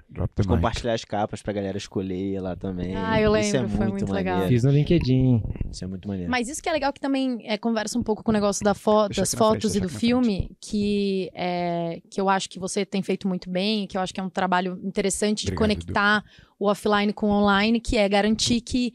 compartilhar 0.47 0.93
as 0.93 1.03
capas 1.03 1.41
pra 1.41 1.51
galera 1.51 1.77
escolher 1.77 2.39
lá 2.39 2.55
também. 2.55 2.95
Ah, 2.95 3.19
eu 3.19 3.35
Isso 3.35 3.55
é 3.55 3.61
lembro, 3.61 3.77
foi 3.77 3.87
muito 3.87 4.11
legal. 4.13 4.35
maneiro. 4.35 4.53
Fiz 4.53 4.63
no 4.63 4.71
LinkedIn. 4.71 5.41
Isso 5.71 5.83
é 5.83 5.87
muito 5.87 6.07
maneiro. 6.07 6.29
Mas 6.31 6.47
isso 6.47 6.61
que 6.61 6.69
é 6.69 6.71
legal 6.71 6.93
que 6.93 7.01
também 7.01 7.39
é, 7.45 7.57
conversa 7.57 7.97
um 7.97 8.03
pouco 8.03 8.23
com 8.23 8.31
o 8.31 8.33
negócio 8.33 8.63
da 8.63 8.73
fo 8.73 9.07
Deixa 9.07 9.21
das 9.21 9.33
na 9.33 9.37
frente, 9.37 9.49
fotos 9.49 9.75
e 9.75 9.79
do 9.79 9.89
filme, 9.89 10.51
que, 10.61 11.29
é, 11.33 11.99
que 12.09 12.21
eu 12.21 12.29
acho 12.29 12.49
que 12.49 12.59
você 12.59 12.85
tem 12.85 13.01
feito 13.01 13.27
muito 13.27 13.49
bem, 13.49 13.87
que 13.87 13.97
eu 13.97 14.01
acho 14.01 14.13
que 14.13 14.19
é 14.19 14.23
um 14.23 14.29
trabalho 14.29 14.79
interessante 14.83 15.22
de 15.31 15.43
Obrigado, 15.43 15.57
conectar 15.59 16.23
o 16.59 16.67
offline 16.67 17.13
com 17.13 17.27
o 17.27 17.31
online, 17.31 17.79
que 17.79 17.97
é 17.97 18.09
garantir 18.09 18.61
que 18.61 18.91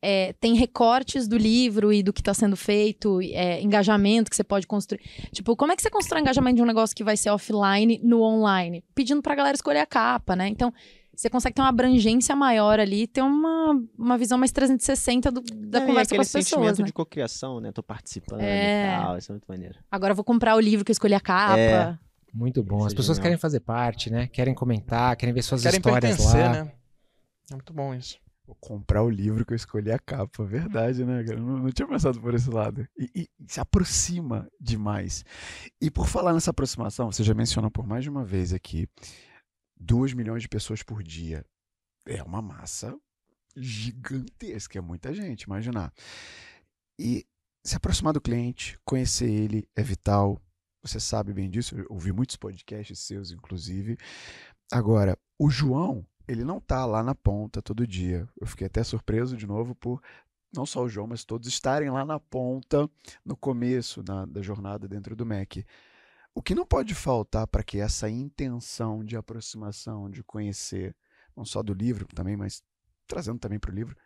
é, 0.00 0.32
tem 0.34 0.54
recortes 0.54 1.26
do 1.26 1.36
livro 1.36 1.92
e 1.92 2.02
do 2.02 2.12
que 2.12 2.20
está 2.20 2.32
sendo 2.32 2.56
feito, 2.56 3.20
é, 3.20 3.60
engajamento 3.60 4.30
que 4.30 4.36
você 4.36 4.44
pode 4.44 4.66
construir. 4.66 5.00
Tipo, 5.32 5.56
como 5.56 5.72
é 5.72 5.76
que 5.76 5.82
você 5.82 5.90
constrói 5.90 6.20
engajamento 6.22 6.56
de 6.56 6.62
um 6.62 6.66
negócio 6.66 6.94
que 6.94 7.02
vai 7.02 7.16
ser 7.16 7.30
offline 7.30 8.00
no 8.02 8.22
online? 8.22 8.84
Pedindo 8.94 9.20
pra 9.20 9.34
galera 9.34 9.56
escolher 9.56 9.80
a 9.80 9.86
capa, 9.86 10.36
né? 10.36 10.48
Então, 10.48 10.72
você 11.16 11.28
consegue 11.28 11.56
ter 11.56 11.62
uma 11.62 11.68
abrangência 11.70 12.36
maior 12.36 12.78
ali, 12.78 13.08
ter 13.08 13.22
uma, 13.22 13.74
uma 13.98 14.16
visão 14.16 14.38
mais 14.38 14.52
360 14.52 15.32
do, 15.32 15.40
da 15.40 15.80
É, 15.80 15.86
conversa 15.86 16.14
com 16.14 16.20
as 16.20 16.28
pessoas, 16.28 16.46
sentimento 16.46 16.78
né? 16.78 16.86
de 16.86 16.92
cocriação, 16.92 17.58
né? 17.58 17.72
Tô 17.72 17.82
participando 17.82 18.40
É. 18.40 18.84
e 18.84 19.00
tal, 19.02 19.18
isso 19.18 19.32
é 19.32 19.34
muito 19.34 19.46
maneiro. 19.48 19.74
Agora 19.90 20.12
eu 20.12 20.14
vou 20.14 20.24
comprar 20.24 20.54
o 20.54 20.60
livro 20.60 20.84
que 20.84 20.92
eu 20.92 20.94
escolhi 20.94 21.14
a 21.14 21.20
capa. 21.20 21.58
É. 21.58 21.98
Muito 22.38 22.62
bom. 22.62 22.78
Isso 22.78 22.86
As 22.86 22.92
é 22.92 22.96
pessoas 22.96 23.16
genial. 23.16 23.22
querem 23.24 23.38
fazer 23.38 23.60
parte, 23.60 24.10
né? 24.10 24.28
Querem 24.28 24.54
comentar, 24.54 25.16
querem 25.16 25.34
ver 25.34 25.42
suas 25.42 25.62
Querem 25.62 25.78
histórias 25.78 26.16
pertencer, 26.16 26.40
lá. 26.40 26.64
né? 26.64 26.72
É 27.50 27.54
muito 27.54 27.72
bom 27.72 27.92
isso. 27.92 28.20
Vou 28.46 28.56
comprar 28.60 29.02
o 29.02 29.10
livro 29.10 29.44
que 29.44 29.52
eu 29.52 29.56
escolhi 29.56 29.90
a 29.90 29.98
capa. 29.98 30.44
Verdade, 30.44 31.04
né, 31.04 31.24
cara? 31.24 31.36
Eu 31.38 31.42
Não, 31.42 31.58
não 31.58 31.70
tinha 31.72 31.88
pensado 31.88 32.20
por 32.20 32.32
esse 32.34 32.48
lado. 32.48 32.86
E, 32.96 33.10
e 33.14 33.28
se 33.48 33.58
aproxima 33.60 34.48
demais. 34.60 35.24
E 35.80 35.90
por 35.90 36.06
falar 36.06 36.32
nessa 36.32 36.50
aproximação, 36.50 37.10
você 37.10 37.24
já 37.24 37.34
mencionou 37.34 37.70
por 37.70 37.84
mais 37.86 38.04
de 38.04 38.08
uma 38.10 38.24
vez 38.24 38.52
aqui, 38.52 38.88
2 39.80 40.14
milhões 40.14 40.42
de 40.42 40.48
pessoas 40.48 40.82
por 40.82 41.02
dia. 41.02 41.44
É 42.06 42.22
uma 42.22 42.40
massa 42.40 42.96
gigantesca, 43.56 44.78
é 44.78 44.80
muita 44.80 45.12
gente, 45.12 45.42
imaginar. 45.42 45.92
E 46.98 47.26
se 47.64 47.76
aproximar 47.76 48.12
do 48.12 48.20
cliente, 48.20 48.78
conhecer 48.84 49.28
ele 49.28 49.68
é 49.76 49.82
vital. 49.82 50.40
Você 50.82 51.00
sabe 51.00 51.32
bem 51.32 51.50
disso, 51.50 51.76
eu 51.76 51.86
ouvi 51.90 52.12
muitos 52.12 52.36
podcasts 52.36 52.98
seus, 53.00 53.30
inclusive. 53.30 53.96
Agora, 54.70 55.18
o 55.38 55.50
João, 55.50 56.06
ele 56.26 56.44
não 56.44 56.60
tá 56.60 56.84
lá 56.86 57.02
na 57.02 57.14
ponta 57.14 57.60
todo 57.60 57.86
dia. 57.86 58.28
Eu 58.40 58.46
fiquei 58.46 58.66
até 58.66 58.84
surpreso 58.84 59.36
de 59.36 59.46
novo 59.46 59.74
por 59.74 60.00
não 60.54 60.64
só 60.64 60.82
o 60.82 60.88
João, 60.88 61.06
mas 61.06 61.24
todos 61.24 61.48
estarem 61.48 61.90
lá 61.90 62.04
na 62.04 62.18
ponta, 62.18 62.88
no 63.24 63.36
começo 63.36 64.02
na- 64.02 64.24
da 64.24 64.40
jornada 64.40 64.88
dentro 64.88 65.14
do 65.14 65.26
MEC. 65.26 65.64
O 66.34 66.42
que 66.42 66.54
não 66.54 66.64
pode 66.64 66.94
faltar 66.94 67.46
para 67.46 67.64
que 67.64 67.78
essa 67.80 68.08
intenção 68.08 69.04
de 69.04 69.16
aproximação, 69.16 70.08
de 70.08 70.22
conhecer, 70.22 70.94
não 71.36 71.44
só 71.44 71.62
do 71.62 71.74
livro 71.74 72.06
também, 72.14 72.36
mas 72.36 72.62
trazendo 73.06 73.38
também 73.38 73.58
para 73.58 73.70
o 73.70 73.74
livro, 73.74 73.96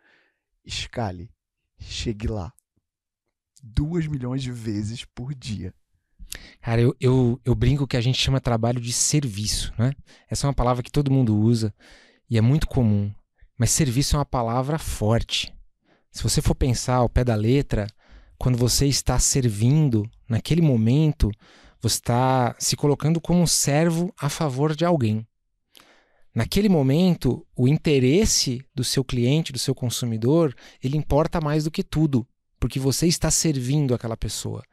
escale, 0.65 1.29
chegue 1.77 2.27
lá. 2.27 2.53
Duas 3.61 4.07
milhões 4.07 4.41
de 4.41 4.51
vezes 4.51 5.05
por 5.05 5.33
dia. 5.33 5.73
Cara, 6.61 6.81
eu, 6.81 6.95
eu, 6.99 7.41
eu 7.43 7.55
brinco 7.55 7.87
que 7.87 7.97
a 7.97 8.01
gente 8.01 8.19
chama 8.19 8.39
trabalho 8.39 8.79
de 8.79 8.93
serviço, 8.93 9.73
né? 9.77 9.91
Essa 10.29 10.45
é 10.45 10.47
uma 10.47 10.53
palavra 10.53 10.83
que 10.83 10.91
todo 10.91 11.11
mundo 11.11 11.37
usa 11.37 11.73
e 12.29 12.37
é 12.37 12.41
muito 12.41 12.67
comum. 12.67 13.13
Mas 13.57 13.71
serviço 13.71 14.15
é 14.15 14.19
uma 14.19 14.25
palavra 14.25 14.79
forte. 14.79 15.53
Se 16.11 16.23
você 16.23 16.41
for 16.41 16.55
pensar 16.55 16.95
ao 16.95 17.09
pé 17.09 17.23
da 17.23 17.35
letra, 17.35 17.87
quando 18.37 18.57
você 18.57 18.87
está 18.87 19.17
servindo, 19.19 20.09
naquele 20.27 20.61
momento, 20.61 21.31
você 21.81 21.95
está 21.95 22.55
se 22.59 22.75
colocando 22.75 23.19
como 23.19 23.41
um 23.41 23.47
servo 23.47 24.13
a 24.17 24.29
favor 24.29 24.75
de 24.75 24.85
alguém. 24.85 25.25
Naquele 26.33 26.67
momento, 26.67 27.45
o 27.55 27.67
interesse 27.67 28.65
do 28.73 28.83
seu 28.83 29.03
cliente, 29.03 29.53
do 29.53 29.59
seu 29.59 29.75
consumidor, 29.75 30.55
ele 30.83 30.97
importa 30.97 31.39
mais 31.39 31.65
do 31.65 31.71
que 31.71 31.83
tudo, 31.83 32.27
porque 32.59 32.79
você 32.79 33.07
está 33.07 33.29
servindo 33.29 33.93
aquela 33.93 34.17
pessoa. 34.17 34.63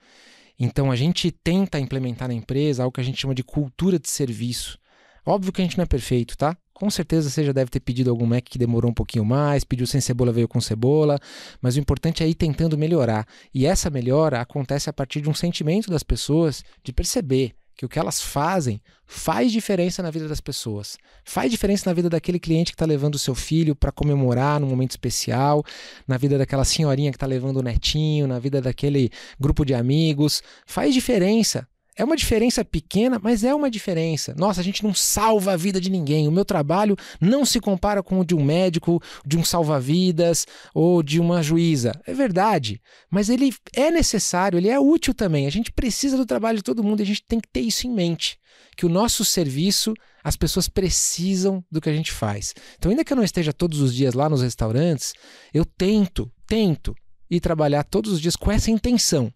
Então 0.60 0.90
a 0.90 0.96
gente 0.96 1.30
tenta 1.30 1.80
implementar 1.80 2.28
na 2.28 2.34
empresa 2.34 2.82
algo 2.82 2.92
que 2.92 3.00
a 3.00 3.04
gente 3.04 3.18
chama 3.18 3.34
de 3.34 3.42
cultura 3.42 3.98
de 3.98 4.10
serviço. 4.10 4.78
Óbvio 5.24 5.52
que 5.52 5.62
a 5.62 5.64
gente 5.64 5.78
não 5.78 5.84
é 5.84 5.86
perfeito, 5.86 6.36
tá? 6.36 6.54
Com 6.74 6.90
certeza 6.90 7.30
você 7.30 7.44
já 7.44 7.52
deve 7.52 7.70
ter 7.70 7.80
pedido 7.80 8.10
algum 8.10 8.26
Mac 8.26 8.44
que 8.44 8.58
demorou 8.58 8.90
um 8.90 8.94
pouquinho 8.94 9.24
mais, 9.24 9.64
pediu 9.64 9.86
sem 9.86 10.00
cebola, 10.00 10.32
veio 10.32 10.48
com 10.48 10.60
cebola, 10.60 11.18
mas 11.60 11.76
o 11.76 11.80
importante 11.80 12.22
é 12.22 12.28
ir 12.28 12.34
tentando 12.34 12.76
melhorar. 12.76 13.26
E 13.54 13.66
essa 13.66 13.90
melhora 13.90 14.40
acontece 14.40 14.88
a 14.90 14.92
partir 14.92 15.20
de 15.20 15.30
um 15.30 15.34
sentimento 15.34 15.90
das 15.90 16.02
pessoas 16.02 16.62
de 16.82 16.92
perceber 16.92 17.54
que 17.76 17.84
o 17.84 17.88
que 17.88 17.98
elas 17.98 18.20
fazem 18.20 18.80
faz 19.06 19.50
diferença 19.50 20.02
na 20.02 20.10
vida 20.10 20.28
das 20.28 20.40
pessoas. 20.40 20.96
Faz 21.24 21.50
diferença 21.50 21.88
na 21.88 21.94
vida 21.94 22.08
daquele 22.08 22.38
cliente 22.38 22.72
que 22.72 22.74
está 22.76 22.86
levando 22.86 23.14
o 23.14 23.18
seu 23.18 23.34
filho 23.34 23.74
para 23.74 23.90
comemorar 23.90 24.60
num 24.60 24.68
momento 24.68 24.90
especial, 24.90 25.64
na 26.06 26.16
vida 26.16 26.38
daquela 26.38 26.64
senhorinha 26.64 27.10
que 27.10 27.16
está 27.16 27.26
levando 27.26 27.56
o 27.56 27.62
netinho, 27.62 28.26
na 28.26 28.38
vida 28.38 28.60
daquele 28.60 29.10
grupo 29.38 29.64
de 29.64 29.74
amigos. 29.74 30.42
Faz 30.66 30.94
diferença. 30.94 31.66
É 32.00 32.04
uma 32.04 32.16
diferença 32.16 32.64
pequena, 32.64 33.20
mas 33.22 33.44
é 33.44 33.54
uma 33.54 33.70
diferença. 33.70 34.34
Nossa, 34.38 34.62
a 34.62 34.64
gente 34.64 34.82
não 34.82 34.94
salva 34.94 35.52
a 35.52 35.56
vida 35.56 35.78
de 35.78 35.90
ninguém. 35.90 36.26
O 36.26 36.32
meu 36.32 36.46
trabalho 36.46 36.96
não 37.20 37.44
se 37.44 37.60
compara 37.60 38.02
com 38.02 38.18
o 38.18 38.24
de 38.24 38.34
um 38.34 38.42
médico, 38.42 39.02
de 39.22 39.36
um 39.36 39.44
salva-vidas 39.44 40.46
ou 40.72 41.02
de 41.02 41.20
uma 41.20 41.42
juíza. 41.42 41.92
É 42.06 42.14
verdade. 42.14 42.80
Mas 43.10 43.28
ele 43.28 43.52
é 43.74 43.90
necessário, 43.90 44.58
ele 44.58 44.70
é 44.70 44.80
útil 44.80 45.12
também. 45.12 45.46
A 45.46 45.50
gente 45.50 45.70
precisa 45.70 46.16
do 46.16 46.24
trabalho 46.24 46.56
de 46.56 46.64
todo 46.64 46.82
mundo 46.82 47.00
e 47.00 47.02
a 47.02 47.06
gente 47.06 47.22
tem 47.22 47.38
que 47.38 47.48
ter 47.52 47.60
isso 47.60 47.86
em 47.86 47.92
mente. 47.92 48.38
Que 48.78 48.86
o 48.86 48.88
nosso 48.88 49.22
serviço, 49.22 49.92
as 50.24 50.36
pessoas 50.36 50.70
precisam 50.70 51.62
do 51.70 51.82
que 51.82 51.90
a 51.90 51.94
gente 51.94 52.12
faz. 52.12 52.54
Então, 52.78 52.90
ainda 52.90 53.04
que 53.04 53.12
eu 53.12 53.16
não 53.16 53.24
esteja 53.24 53.52
todos 53.52 53.78
os 53.78 53.94
dias 53.94 54.14
lá 54.14 54.26
nos 54.26 54.40
restaurantes, 54.40 55.12
eu 55.52 55.66
tento, 55.66 56.32
tento 56.48 56.94
ir 57.30 57.40
trabalhar 57.40 57.84
todos 57.84 58.10
os 58.10 58.22
dias 58.22 58.36
com 58.36 58.50
essa 58.50 58.70
intenção. 58.70 59.30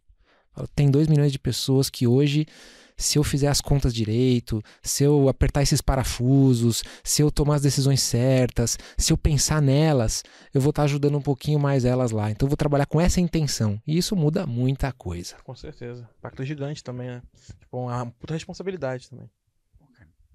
Tem 0.75 0.91
2 0.91 1.09
milhões 1.09 1.33
de 1.33 1.39
pessoas 1.39 1.91
que 1.91 2.07
hoje, 2.07 2.47
se 2.97 3.19
eu 3.19 3.25
fizer 3.25 3.49
as 3.49 3.61
contas 3.61 3.93
direito, 3.93 4.63
se 4.83 5.05
eu 5.05 5.29
apertar 5.29 5.63
esses 5.63 5.81
parafusos, 5.81 6.83
se 7.03 7.23
eu 7.23 7.31
tomar 7.31 7.57
as 7.57 7.63
decisões 7.63 8.01
certas, 8.03 8.79
se 8.97 9.13
eu 9.13 9.17
pensar 9.17 9.61
nelas, 9.61 10.23
eu 10.53 10.61
vou 10.61 10.71
estar 10.71 10.85
ajudando 10.85 11.19
um 11.19 11.23
pouquinho 11.23 11.59
mais 11.59 11.85
elas 11.85 12.11
lá. 12.11 12.31
Então 12.31 12.47
eu 12.47 12.51
vou 12.51 12.57
trabalhar 12.57 12.87
com 12.87 13.01
essa 13.01 13.21
intenção. 13.21 13.81
E 13.87 13.97
isso 13.97 14.15
muda 14.15 14.47
muita 14.47 14.93
coisa. 14.93 15.37
Com 15.45 15.55
certeza. 15.55 16.09
Impacto 16.19 16.45
gigante 16.45 16.83
também, 16.83 17.09
né? 17.09 17.23
Tipo, 17.61 17.79
uma 17.79 18.07
puta 18.07 18.35
responsabilidade 18.35 19.11
também. 19.11 19.29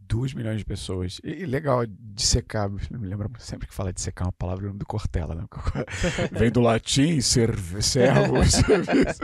2 0.09 0.33
milhões 0.33 0.57
de 0.57 0.65
pessoas. 0.65 1.21
E, 1.23 1.45
legal, 1.45 1.85
dissecar, 1.87 2.67
me 2.69 3.07
lembra 3.07 3.29
sempre 3.37 3.67
que 3.67 3.73
fala 3.73 3.93
dissecar 3.93 4.27
uma 4.27 4.33
palavra 4.33 4.73
do 4.73 4.85
Cortella, 4.85 5.35
né? 5.35 5.45
Vem 6.33 6.51
do 6.51 6.59
latim, 6.59 7.21
serve, 7.21 7.81
servo, 7.83 8.43
serviço. 8.49 9.21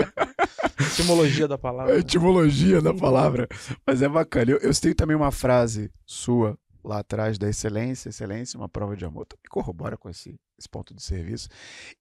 Etimologia 0.93 1.47
da 1.47 1.57
palavra. 1.57 1.93
Né? 1.93 1.99
etimologia 1.99 2.82
da 2.82 2.93
palavra. 2.93 3.47
Mas 3.86 4.01
é 4.01 4.09
bacana. 4.09 4.51
Eu, 4.51 4.57
eu 4.57 4.74
tenho 4.74 4.95
também 4.95 5.16
uma 5.16 5.32
frase 5.32 5.91
sua 6.05 6.57
lá 6.84 6.99
atrás 6.99 7.38
da 7.38 7.49
excelência, 7.49 8.09
excelência, 8.09 8.57
uma 8.57 8.70
prova 8.70 8.95
de 8.95 9.03
amor. 9.03 9.28
Me 9.43 9.49
corrobora 9.49 9.97
com 9.97 10.09
esse, 10.09 10.39
esse 10.57 10.70
ponto 10.70 10.93
de 10.93 11.01
serviço. 11.01 11.49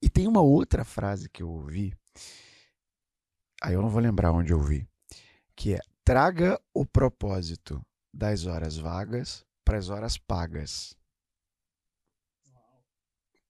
E 0.01 0.09
tem 0.09 0.29
uma 0.29 0.41
outra 0.41 0.85
frase 0.85 1.29
que 1.29 1.43
eu 1.43 1.51
ouvi, 1.51 1.95
aí 3.62 3.75
eu 3.75 3.83
não 3.83 3.89
vou 3.89 4.01
lembrar 4.01 4.33
onde 4.33 4.53
eu 4.53 4.59
ouvi, 4.59 4.87
que 5.57 5.75
é 5.75 5.81
traga 6.05 6.61
o 6.73 6.85
propósito 6.85 7.85
das 8.12 8.45
horas 8.45 8.77
vagas 8.77 9.45
para 9.65 9.79
as 9.79 9.89
horas 9.89 10.19
pagas. 10.19 10.95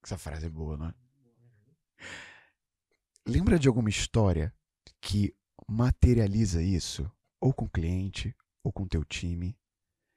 Essa 0.02 0.16
frase 0.16 0.46
é 0.46 0.50
boa, 0.50 0.76
não 0.76 0.86
é? 0.86 0.94
Lembra 3.26 3.58
de 3.58 3.66
alguma 3.68 3.88
história 3.88 4.54
que 5.04 5.34
materializa 5.68 6.62
isso, 6.62 7.08
ou 7.38 7.52
com 7.52 7.66
o 7.66 7.70
cliente, 7.70 8.34
ou 8.64 8.72
com 8.72 8.84
o 8.84 8.88
teu 8.88 9.04
time, 9.04 9.54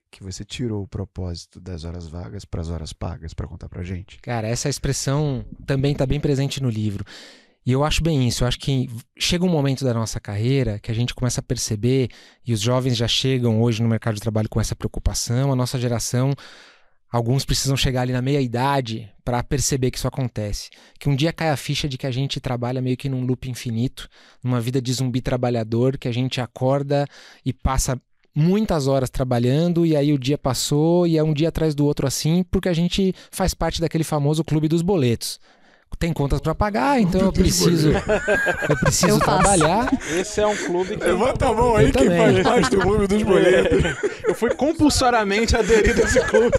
que 0.10 0.24
você 0.24 0.46
tirou 0.46 0.82
o 0.82 0.88
propósito 0.88 1.60
das 1.60 1.84
horas 1.84 2.08
vagas 2.08 2.46
para 2.46 2.62
as 2.62 2.70
horas 2.70 2.94
pagas 2.94 3.34
para 3.34 3.48
contar 3.48 3.68
pra 3.68 3.84
gente? 3.84 4.18
Cara, 4.22 4.48
essa 4.48 4.70
expressão 4.70 5.46
também 5.66 5.92
está 5.92 6.06
bem 6.06 6.22
presente 6.22 6.64
no 6.64 6.70
livro. 6.70 7.04
E 7.66 7.72
eu 7.74 7.84
acho 7.84 8.02
bem 8.02 8.26
isso. 8.26 8.46
Eu 8.46 8.48
acho 8.48 8.58
que 8.60 8.90
chega 9.20 9.44
um 9.44 9.50
momento 9.50 9.84
da 9.84 9.94
nossa 9.94 10.22
carreira 10.22 10.80
que 10.80 10.90
a 10.90 10.96
gente 10.96 11.14
começa 11.14 11.42
a 11.42 11.44
perceber, 11.44 12.10
e 12.46 12.54
os 12.54 12.62
jovens 12.62 12.96
já 12.96 13.10
chegam 13.10 13.62
hoje 13.62 13.84
no 13.84 13.90
mercado 13.90 14.16
de 14.16 14.22
trabalho 14.22 14.48
com 14.48 14.62
essa 14.62 14.76
preocupação, 14.76 15.52
a 15.52 15.56
nossa 15.56 15.78
geração. 15.78 16.34
Alguns 17.12 17.46
precisam 17.46 17.78
chegar 17.78 18.02
ali 18.02 18.12
na 18.12 18.22
meia 18.22 18.42
idade 18.42 19.10
para 19.24 19.42
perceber 19.42 19.92
que 19.92 19.98
isso 19.98 20.08
acontece. 20.08 20.70
Que 21.00 21.08
um 21.08 21.16
dia 21.16 21.32
cai 21.32 21.50
a 21.50 21.58
ficha 21.58 21.88
de 21.88 21.98
que 21.98 22.06
a 22.06 22.12
gente 22.12 22.40
trabalha 22.40 22.82
meio 22.82 22.98
que 22.98 23.08
num 23.08 23.26
loop 23.26 23.50
infinito, 23.50 24.10
numa 24.44 24.60
vida 24.60 24.82
de 24.82 24.92
zumbi 24.92 25.22
trabalhador, 25.22 25.98
que 25.98 26.08
a 26.08 26.12
gente 26.12 26.42
acorda 26.42 27.08
e 27.46 27.54
passa 27.54 28.00
muitas 28.36 28.86
horas 28.88 29.10
trabalhando 29.10 29.84
e 29.84 29.96
aí 29.96 30.14
o 30.14 30.20
dia 30.20 30.38
passou 30.38 31.08
e 31.08 31.18
é 31.18 31.24
um 31.24 31.34
dia 31.34 31.50
atrás 31.50 31.74
do 31.74 31.86
outro 31.86 32.06
assim, 32.06 32.44
porque 32.52 32.70
a 32.70 32.74
gente 32.74 33.12
faz 33.32 33.54
parte 33.56 33.82
daquele 33.82 34.04
famoso 34.04 34.44
clube 34.44 34.68
dos 34.68 34.84
boletos. 34.84 35.40
Tem 36.00 36.14
contas 36.14 36.40
para 36.40 36.54
pagar, 36.54 37.00
então 37.02 37.22
eu 37.22 37.34
preciso 37.34 37.90
eu 37.92 38.78
preciso 38.82 39.14
Eu 39.14 39.20
trabalhar. 39.20 39.90
Esse 40.16 40.40
é 40.42 40.46
um 40.46 40.56
clube 40.56 40.96
que 40.96 41.04
Levanta 41.04 41.48
a 41.50 41.54
mão 41.54 41.76
aí 41.76 41.88
Eu 41.88 41.92
quem 41.92 42.04
também. 42.04 42.44
faz 42.44 42.44
parte 42.48 42.70
do 42.76 42.82
clube 42.82 43.08
dos 43.08 43.24
boletos. 43.24 43.84
eu 44.28 44.36
fui 44.36 44.54
compulsoriamente 44.54 45.56
aderido 45.56 46.02
a 46.02 46.06
esse 46.06 46.20
clube. 46.26 46.56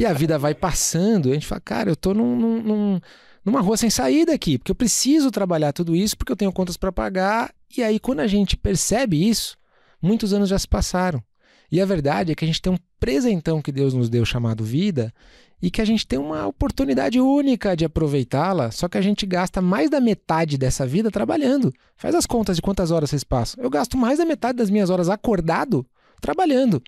E 0.00 0.06
a 0.06 0.12
vida 0.14 0.38
vai 0.38 0.54
passando, 0.54 1.28
e 1.28 1.32
a 1.32 1.34
gente 1.34 1.46
fala, 1.46 1.60
cara, 1.60 1.90
eu 1.90 1.96
tô 1.96 2.14
num- 2.14 2.62
num- 2.62 3.00
numa 3.44 3.60
rua 3.60 3.76
sem 3.76 3.90
saída 3.90 4.32
aqui, 4.32 4.56
porque 4.56 4.70
eu 4.70 4.74
preciso 4.76 5.30
trabalhar 5.30 5.72
tudo 5.74 5.94
isso, 5.94 6.16
porque 6.16 6.32
eu 6.32 6.36
tenho 6.36 6.50
contas 6.52 6.78
para 6.78 6.90
pagar. 6.90 7.52
E 7.76 7.82
aí, 7.82 8.00
quando 8.00 8.20
a 8.20 8.26
gente 8.26 8.56
percebe 8.56 9.28
isso, 9.28 9.54
muitos 10.00 10.32
anos 10.32 10.48
já 10.48 10.58
se 10.58 10.66
passaram. 10.66 11.22
E 11.70 11.78
a 11.80 11.84
verdade 11.84 12.32
é 12.32 12.34
que 12.34 12.44
a 12.44 12.48
gente 12.48 12.62
tem 12.62 12.72
um 12.72 12.78
presentão 12.98 13.60
que 13.60 13.70
Deus 13.70 13.92
nos 13.92 14.08
deu 14.08 14.24
chamado 14.24 14.64
vida, 14.64 15.12
e 15.60 15.70
que 15.70 15.80
a 15.80 15.84
gente 15.84 16.06
tem 16.06 16.18
uma 16.18 16.46
oportunidade 16.46 17.18
única 17.20 17.76
de 17.76 17.84
aproveitá-la, 17.84 18.70
só 18.70 18.88
que 18.88 18.98
a 18.98 19.02
gente 19.02 19.24
gasta 19.24 19.60
mais 19.62 19.88
da 19.88 20.00
metade 20.00 20.58
dessa 20.58 20.86
vida 20.86 21.10
trabalhando. 21.10 21.72
Faz 21.96 22.14
as 22.14 22.26
contas 22.26 22.56
de 22.56 22.62
quantas 22.62 22.90
horas 22.90 23.10
vocês 23.10 23.24
passam. 23.24 23.62
Eu 23.62 23.70
gasto 23.70 23.96
mais 23.96 24.18
da 24.18 24.24
metade 24.24 24.58
das 24.58 24.70
minhas 24.70 24.90
horas 24.90 25.08
acordado 25.08 25.86
trabalhando. 26.20 26.82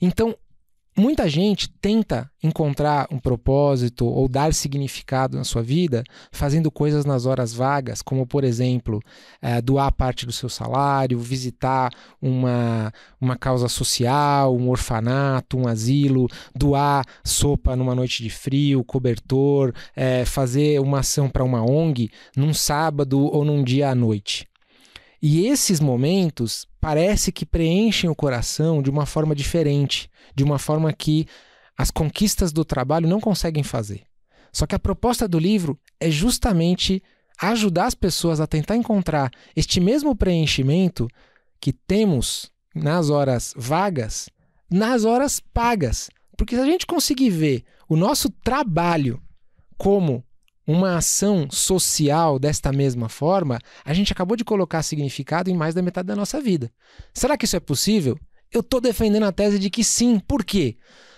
Então, 0.00 0.36
Muita 0.94 1.26
gente 1.26 1.70
tenta 1.80 2.30
encontrar 2.42 3.08
um 3.10 3.18
propósito 3.18 4.04
ou 4.04 4.28
dar 4.28 4.52
significado 4.52 5.38
na 5.38 5.44
sua 5.44 5.62
vida 5.62 6.04
fazendo 6.30 6.70
coisas 6.70 7.06
nas 7.06 7.24
horas 7.24 7.54
vagas, 7.54 8.02
como, 8.02 8.26
por 8.26 8.44
exemplo, 8.44 9.00
é, 9.40 9.62
doar 9.62 9.90
parte 9.90 10.26
do 10.26 10.32
seu 10.32 10.50
salário, 10.50 11.18
visitar 11.18 11.90
uma, 12.20 12.92
uma 13.18 13.38
causa 13.38 13.68
social, 13.68 14.54
um 14.54 14.68
orfanato, 14.68 15.56
um 15.56 15.66
asilo, 15.66 16.28
doar 16.54 17.06
sopa 17.24 17.74
numa 17.74 17.94
noite 17.94 18.22
de 18.22 18.28
frio, 18.28 18.84
cobertor, 18.84 19.72
é, 19.96 20.26
fazer 20.26 20.78
uma 20.78 20.98
ação 20.98 21.26
para 21.26 21.42
uma 21.42 21.62
ONG 21.62 22.10
num 22.36 22.52
sábado 22.52 23.18
ou 23.18 23.46
num 23.46 23.64
dia 23.64 23.88
à 23.88 23.94
noite. 23.94 24.51
E 25.22 25.46
esses 25.46 25.78
momentos 25.78 26.66
parece 26.80 27.30
que 27.30 27.46
preenchem 27.46 28.10
o 28.10 28.14
coração 28.14 28.82
de 28.82 28.90
uma 28.90 29.06
forma 29.06 29.36
diferente, 29.36 30.10
de 30.34 30.42
uma 30.42 30.58
forma 30.58 30.92
que 30.92 31.28
as 31.78 31.92
conquistas 31.92 32.52
do 32.52 32.64
trabalho 32.64 33.08
não 33.08 33.20
conseguem 33.20 33.62
fazer. 33.62 34.02
Só 34.52 34.66
que 34.66 34.74
a 34.74 34.80
proposta 34.80 35.28
do 35.28 35.38
livro 35.38 35.78
é 36.00 36.10
justamente 36.10 37.00
ajudar 37.40 37.86
as 37.86 37.94
pessoas 37.94 38.40
a 38.40 38.48
tentar 38.48 38.76
encontrar 38.76 39.30
este 39.54 39.80
mesmo 39.80 40.16
preenchimento 40.16 41.08
que 41.60 41.72
temos 41.72 42.50
nas 42.74 43.08
horas 43.08 43.54
vagas, 43.56 44.28
nas 44.68 45.04
horas 45.04 45.38
pagas. 45.38 46.10
Porque 46.36 46.56
se 46.56 46.60
a 46.60 46.66
gente 46.66 46.84
conseguir 46.84 47.30
ver 47.30 47.64
o 47.88 47.96
nosso 47.96 48.28
trabalho 48.28 49.22
como 49.78 50.24
uma 50.66 50.96
ação 50.96 51.48
social 51.50 52.38
desta 52.38 52.72
mesma 52.72 53.08
forma, 53.08 53.58
a 53.84 53.92
gente 53.92 54.12
acabou 54.12 54.36
de 54.36 54.44
colocar 54.44 54.82
significado 54.82 55.50
em 55.50 55.54
mais 55.54 55.74
da 55.74 55.82
metade 55.82 56.08
da 56.08 56.16
nossa 56.16 56.40
vida. 56.40 56.70
Será 57.12 57.36
que 57.36 57.44
isso 57.44 57.56
é 57.56 57.60
possível? 57.60 58.18
Eu 58.50 58.60
estou 58.60 58.80
defendendo 58.80 59.24
a 59.24 59.32
tese 59.32 59.58
de 59.58 59.70
que 59.70 59.82
sim. 59.82 60.18
Por 60.20 60.44
quê? 60.44 60.76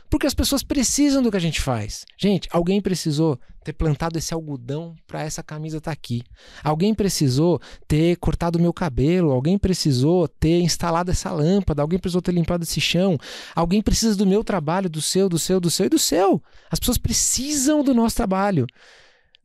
Porque 0.09 0.27
as 0.27 0.35
pessoas 0.35 0.63
precisam 0.63 1.23
do 1.23 1.31
que 1.31 1.37
a 1.37 1.41
gente 1.41 1.61
faz. 1.61 2.05
Gente, 2.17 2.49
alguém 2.53 2.81
precisou 2.81 3.39
ter 3.65 3.73
plantado 3.73 4.17
esse 4.19 4.33
algodão 4.33 4.95
para 5.07 5.23
essa 5.23 5.43
camisa 5.43 5.79
estar 5.79 5.91
tá 5.91 5.93
aqui. 5.93 6.23
Alguém 6.63 6.95
precisou 6.95 7.61
ter 7.89 8.17
cortado 8.19 8.59
o 8.59 8.63
meu 8.63 8.73
cabelo. 8.73 9.33
Alguém 9.33 9.59
precisou 9.59 10.29
ter 10.29 10.61
instalado 10.61 11.11
essa 11.11 11.33
lâmpada. 11.33 11.83
Alguém 11.83 11.99
precisou 11.99 12.23
ter 12.23 12.33
limpado 12.33 12.63
esse 12.63 12.81
chão. 12.81 13.19
Alguém 13.57 13.83
precisa 13.83 14.15
do 14.15 14.27
meu 14.27 14.45
trabalho, 14.45 14.89
do 14.89 15.01
seu, 15.01 15.29
do 15.29 15.39
seu, 15.39 15.59
do 15.59 15.71
seu 15.71 15.87
e 15.87 15.89
do 15.89 15.99
seu. 15.99 16.41
As 16.71 16.79
pessoas 16.79 16.99
precisam 16.99 17.83
do 17.83 17.93
nosso 17.93 18.15
trabalho. 18.15 18.67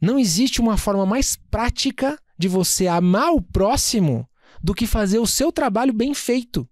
Não 0.01 0.17
existe 0.17 0.61
uma 0.61 0.77
forma 0.77 1.05
mais 1.05 1.35
prática 1.49 2.17
de 2.37 2.47
você 2.47 2.87
amar 2.87 3.33
o 3.33 3.41
próximo 3.41 4.27
do 4.63 4.73
que 4.73 4.87
fazer 4.87 5.19
o 5.19 5.27
seu 5.27 5.51
trabalho 5.51 5.93
bem 5.93 6.13
feito. 6.13 6.67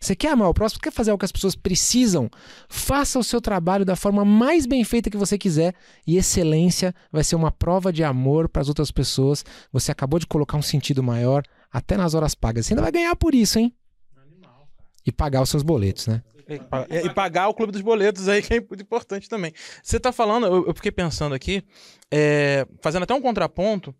Você 0.00 0.16
quer 0.16 0.32
amar 0.32 0.48
o 0.48 0.54
próximo, 0.54 0.80
quer 0.80 0.90
fazer 0.90 1.12
o 1.12 1.18
que 1.18 1.26
as 1.26 1.32
pessoas 1.32 1.54
precisam? 1.54 2.30
Faça 2.70 3.18
o 3.18 3.24
seu 3.24 3.38
trabalho 3.38 3.84
da 3.84 3.94
forma 3.94 4.24
mais 4.24 4.64
bem 4.64 4.82
feita 4.82 5.10
que 5.10 5.16
você 5.16 5.36
quiser 5.36 5.74
e 6.06 6.16
excelência 6.16 6.94
vai 7.12 7.22
ser 7.22 7.36
uma 7.36 7.50
prova 7.50 7.92
de 7.92 8.02
amor 8.02 8.48
para 8.48 8.62
as 8.62 8.68
outras 8.68 8.90
pessoas. 8.90 9.44
Você 9.70 9.92
acabou 9.92 10.18
de 10.18 10.26
colocar 10.26 10.56
um 10.56 10.62
sentido 10.62 11.02
maior 11.02 11.42
até 11.70 11.98
nas 11.98 12.14
horas 12.14 12.34
pagas. 12.34 12.64
Você 12.64 12.72
ainda 12.72 12.82
vai 12.82 12.92
ganhar 12.92 13.14
por 13.14 13.34
isso, 13.34 13.58
hein? 13.58 13.74
E 15.04 15.12
pagar 15.12 15.42
os 15.42 15.50
seus 15.50 15.62
boletos, 15.62 16.06
né? 16.06 16.22
E, 16.88 17.06
e, 17.06 17.14
pagar 17.14 17.48
o 17.48 17.54
clube 17.54 17.72
dos 17.72 17.80
boletos 17.80 18.28
aí, 18.28 18.42
que 18.42 18.54
é 18.54 18.56
importante 18.56 19.28
também. 19.28 19.52
Você 19.82 20.00
tá 20.00 20.12
falando, 20.12 20.46
eu, 20.46 20.66
eu 20.66 20.74
fiquei 20.74 20.90
pensando 20.90 21.34
aqui, 21.34 21.62
é, 22.10 22.66
fazendo 22.82 23.04
até 23.04 23.14
um 23.14 23.20
contraponto. 23.20 23.94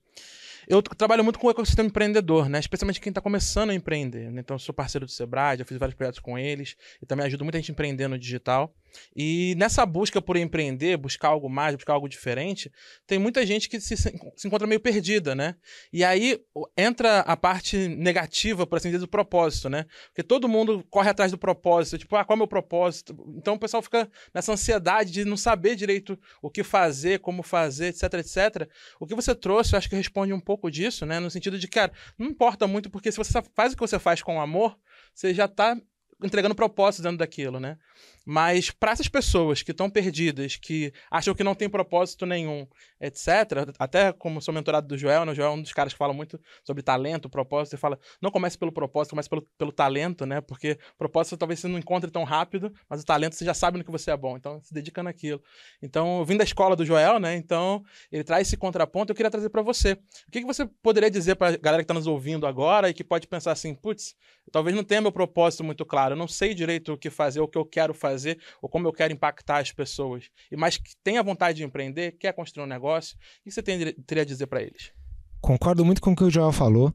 Eu 0.69 0.81
trabalho 0.83 1.25
muito 1.25 1.39
com 1.39 1.49
o 1.49 1.51
ecossistema 1.51 1.89
empreendedor, 1.89 2.49
né? 2.49 2.61
Especialmente 2.61 3.01
quem 3.01 3.11
está 3.11 3.21
começando 3.21 3.71
a 3.71 3.75
empreender. 3.75 4.31
Né? 4.31 4.41
Então, 4.41 4.55
eu 4.55 4.59
sou 4.59 4.73
parceiro 4.73 5.05
do 5.05 5.11
Sebrae, 5.11 5.59
já 5.59 5.65
fiz 5.65 5.77
vários 5.77 5.97
projetos 5.97 6.21
com 6.21 6.39
eles 6.39 6.77
e 7.03 7.07
também 7.07 7.27
ajudo 7.27 7.45
muita 7.45 7.59
gente 7.59 7.71
a 7.71 7.73
empreender 7.73 8.07
no 8.07 8.17
digital. 8.17 8.73
E 9.15 9.55
nessa 9.57 9.85
busca 9.85 10.21
por 10.21 10.37
empreender, 10.37 10.97
buscar 10.97 11.29
algo 11.29 11.49
mais, 11.49 11.75
buscar 11.75 11.95
algo 11.95 12.09
diferente, 12.09 12.71
tem 13.07 13.19
muita 13.19 13.45
gente 13.45 13.69
que 13.69 13.81
se, 13.81 13.97
se 13.97 14.13
encontra 14.45 14.67
meio 14.67 14.81
perdida, 14.81 15.35
né? 15.35 15.57
E 15.93 16.05
aí 16.05 16.39
entra 16.77 17.21
a 17.21 17.37
parte 17.37 17.89
negativa, 17.89 18.67
por 18.67 18.77
assim 18.77 18.89
dizer, 18.89 19.01
do 19.01 19.09
propósito, 19.09 19.69
né? 19.69 19.87
Porque 20.07 20.23
todo 20.23 20.49
mundo 20.49 20.85
corre 20.91 21.11
atrás 21.11 21.31
do 21.31 21.39
propósito, 21.39 21.99
tipo, 21.99 22.17
ah, 22.17 22.25
qual 22.25 22.35
é 22.35 22.37
o 22.37 22.39
meu 22.39 22.49
propósito? 22.49 23.17
Então 23.37 23.55
o 23.55 23.59
pessoal 23.59 23.83
fica 23.83 24.11
nessa 24.35 24.53
ansiedade 24.53 25.11
de 25.11 25.25
não 25.25 25.37
saber 25.37 25.77
direito 25.77 26.19
o 26.43 26.51
que 26.51 26.63
fazer, 26.63 27.21
como 27.21 27.43
fazer, 27.43 27.89
etc, 27.89 28.15
etc. 28.15 28.69
O 28.99 29.07
que 29.07 29.15
você 29.15 29.35
trouxe, 29.35 29.75
eu 29.75 29.79
acho 29.79 29.89
que 29.89 29.97
responde 29.97 30.33
um 30.33 30.41
pouco 30.41 30.71
disso, 30.71 31.05
né? 31.07 31.21
No 31.21 31.31
sentido 31.31 31.59
de, 31.59 31.69
cara, 31.69 31.93
não 32.19 32.27
importa 32.27 32.67
muito, 32.67 32.91
porque 32.91 33.11
se 33.11 33.19
você 33.19 33.41
faz 33.55 33.73
o 33.73 33.77
que 33.77 33.81
você 33.81 33.99
faz 33.99 34.23
com 34.23 34.41
amor, 34.41 34.79
você 35.15 35.35
já 35.35 35.47
está 35.47 35.77
entregando 36.23 36.55
propósito 36.55 37.03
dentro 37.03 37.19
daquilo, 37.19 37.59
né? 37.59 37.79
Mas 38.25 38.71
para 38.71 38.93
essas 38.93 39.09
pessoas 39.09 39.63
que 39.63 39.71
estão 39.71 39.89
perdidas, 39.89 40.57
que 40.57 40.93
acham 41.11 41.35
que 41.35 41.43
não 41.43 41.55
tem 41.55 41.69
propósito 41.69 42.27
nenhum, 42.27 42.67
etc., 43.01 43.73
até 43.79 44.13
como 44.13 44.41
sou 44.41 44.53
mentorado 44.53 44.87
do 44.87 44.99
Joel, 44.99 45.25
né? 45.25 45.33
o 45.33 45.35
Joel 45.35 45.51
é 45.51 45.55
um 45.55 45.63
dos 45.63 45.73
caras 45.73 45.93
que 45.93 45.99
fala 45.99 46.13
muito 46.13 46.39
sobre 46.63 46.83
talento, 46.83 47.29
propósito, 47.29 47.75
ele 47.75 47.81
fala, 47.81 47.99
não 48.21 48.31
comece 48.31 48.59
pelo 48.59 48.73
propósito, 48.73 49.11
comece 49.11 49.29
pelo, 49.29 49.43
pelo 49.57 49.73
talento, 49.73 50.27
né? 50.27 50.41
Porque 50.41 50.79
propósito 50.99 51.37
talvez 51.37 51.61
você 51.61 51.69
não 51.69 51.79
encontre 51.79 52.11
tão 52.11 52.25
rápido, 52.25 52.73
mas 52.89 53.03
o 53.03 53.05
talento 53.05 53.35
você 53.35 53.45
já 53.45 53.55
sabe 53.55 53.79
no 53.79 53.85
que 53.85 53.91
você 53.91 54.11
é 54.11 54.17
bom, 54.17 54.37
então 54.37 54.61
se 54.63 54.73
dedica 54.73 55.03
naquilo. 55.03 55.43
Então, 55.83 56.19
eu 56.19 56.25
vim 56.25 56.37
da 56.37 56.45
escola 56.45 56.77
do 56.77 56.85
Joel, 56.85 57.19
né? 57.19 57.35
Então, 57.37 57.83
ele 58.13 58.25
traz 58.25 58.47
esse 58.47 58.57
contraponto, 58.57 59.13
eu 59.13 59.17
queria 59.17 59.31
trazer 59.31 59.49
para 59.49 59.63
você. 59.63 59.93
O 60.29 60.31
que, 60.31 60.41
que 60.41 60.47
você 60.47 60.67
poderia 60.83 61.11
dizer 61.11 61.37
para 61.37 61.55
a 61.55 61.57
galera 61.57 61.83
que 61.83 61.85
está 61.85 61.95
nos 61.95 62.07
ouvindo 62.07 62.47
agora 62.47 62.91
e 62.91 62.95
que 62.95 63.03
pode 63.03 63.27
pensar 63.27 63.53
assim, 63.53 63.75
putz, 63.75 64.15
talvez 64.51 64.75
não 64.75 64.85
tenha 64.85 65.01
meu 65.01 65.13
propósito 65.13 65.65
muito 65.65 65.85
claro, 65.85 66.15
eu 66.15 66.19
não 66.19 66.29
sei 66.29 66.55
direito 66.55 66.93
o 66.93 66.99
que 66.99 67.11
fazer, 67.11 67.41
o 67.41 67.49
que 67.49 67.59
eu 67.59 67.65
quero 67.65 67.95
fazer, 67.95 68.20
fazer 68.21 68.39
ou 68.61 68.69
como 68.69 68.87
eu 68.87 68.93
quero 68.93 69.13
impactar 69.13 69.59
as 69.59 69.73
pessoas, 69.73 70.25
e 70.51 70.57
mais 70.57 70.77
que 70.77 70.91
tem 71.03 71.19
a 71.19 71.23
vontade 71.23 71.59
de 71.59 71.65
empreender, 71.65 72.13
quer 72.13 72.33
construir 72.33 72.65
um 72.65 72.69
negócio, 72.69 73.17
o 73.41 73.45
que 73.45 73.51
você 73.51 73.63
tem, 73.63 73.93
teria 74.07 74.23
a 74.23 74.27
dizer 74.27 74.47
para 74.47 74.63
eles? 74.63 74.93
Concordo 75.41 75.85
muito 75.85 76.01
com 76.01 76.13
o 76.13 76.17
que 76.17 76.25
o 76.25 76.31
Joel 76.31 76.53
falou. 76.53 76.93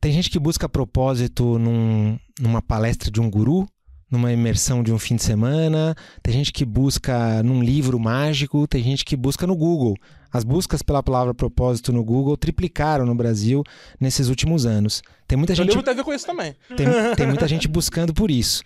Tem 0.00 0.12
gente 0.12 0.30
que 0.30 0.38
busca 0.38 0.68
propósito 0.68 1.58
num, 1.58 2.18
numa 2.40 2.60
palestra 2.60 3.10
de 3.10 3.20
um 3.20 3.30
guru, 3.30 3.68
numa 4.10 4.32
imersão 4.32 4.82
de 4.82 4.92
um 4.92 4.98
fim 4.98 5.16
de 5.16 5.22
semana, 5.22 5.94
tem 6.22 6.32
gente 6.32 6.52
que 6.52 6.64
busca 6.64 7.42
num 7.42 7.62
livro 7.62 7.98
mágico, 7.98 8.66
tem 8.66 8.82
gente 8.82 9.04
que 9.04 9.16
busca 9.16 9.46
no 9.46 9.56
Google. 9.56 9.96
As 10.32 10.44
buscas 10.44 10.82
pela 10.82 11.02
palavra 11.02 11.34
propósito 11.34 11.92
no 11.92 12.04
Google 12.04 12.36
triplicaram 12.36 13.06
no 13.06 13.14
Brasil 13.14 13.64
nesses 13.98 14.28
últimos 14.28 14.66
anos. 14.66 15.02
Tem 15.26 15.36
muita 15.36 15.54
gente. 15.54 15.68
livro 15.68 15.82
tem 15.82 15.94
a 15.94 15.96
ver 15.96 16.04
com 16.04 16.12
isso 16.12 16.26
também. 16.26 16.54
Tem, 16.76 16.86
tem 17.16 17.26
muita 17.26 17.48
gente 17.48 17.66
buscando 17.66 18.12
por 18.12 18.30
isso. 18.30 18.62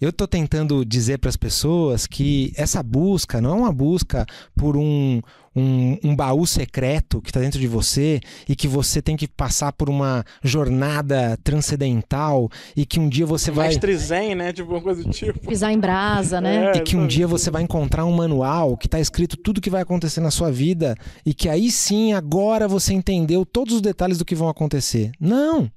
Eu 0.00 0.08
estou 0.08 0.26
tentando 0.26 0.82
dizer 0.82 1.18
para 1.18 1.28
as 1.28 1.36
pessoas 1.36 2.06
que 2.06 2.52
essa 2.56 2.82
busca 2.82 3.38
não 3.38 3.50
é 3.50 3.54
uma 3.54 3.72
busca 3.72 4.24
por 4.56 4.74
um, 4.74 5.20
um, 5.54 5.98
um 6.02 6.16
baú 6.16 6.46
secreto 6.46 7.20
que 7.20 7.28
está 7.28 7.38
dentro 7.38 7.60
de 7.60 7.66
você 7.66 8.18
e 8.48 8.56
que 8.56 8.66
você 8.66 9.02
tem 9.02 9.14
que 9.14 9.28
passar 9.28 9.72
por 9.72 9.90
uma 9.90 10.24
jornada 10.42 11.38
transcendental 11.44 12.48
e 12.74 12.86
que 12.86 12.98
um 12.98 13.10
dia 13.10 13.26
você 13.26 13.50
vai. 13.50 13.68
Mestre 13.68 13.94
zen, 13.94 14.34
né? 14.34 14.54
Tipo, 14.54 14.70
uma 14.70 14.80
coisa 14.80 15.02
do 15.02 15.10
tipo. 15.10 15.38
Pisar 15.46 15.70
em 15.70 15.78
brasa, 15.78 16.40
né? 16.40 16.72
É, 16.74 16.78
e 16.78 16.80
que 16.80 16.96
um 16.96 17.06
dia 17.06 17.26
você 17.26 17.50
vai 17.50 17.62
encontrar 17.62 18.06
um 18.06 18.12
manual 18.12 18.78
que 18.78 18.86
está 18.86 18.98
escrito 18.98 19.36
tudo 19.36 19.58
o 19.58 19.60
que 19.60 19.68
vai 19.68 19.82
acontecer 19.82 20.20
na 20.20 20.30
sua 20.30 20.50
vida 20.50 20.96
e 21.26 21.34
que 21.34 21.46
aí 21.46 21.70
sim, 21.70 22.14
agora 22.14 22.66
você 22.66 22.94
entendeu 22.94 23.44
todos 23.44 23.74
os 23.74 23.80
detalhes 23.82 24.16
do 24.16 24.24
que 24.24 24.34
vão 24.34 24.48
acontecer. 24.48 25.10
Não! 25.20 25.70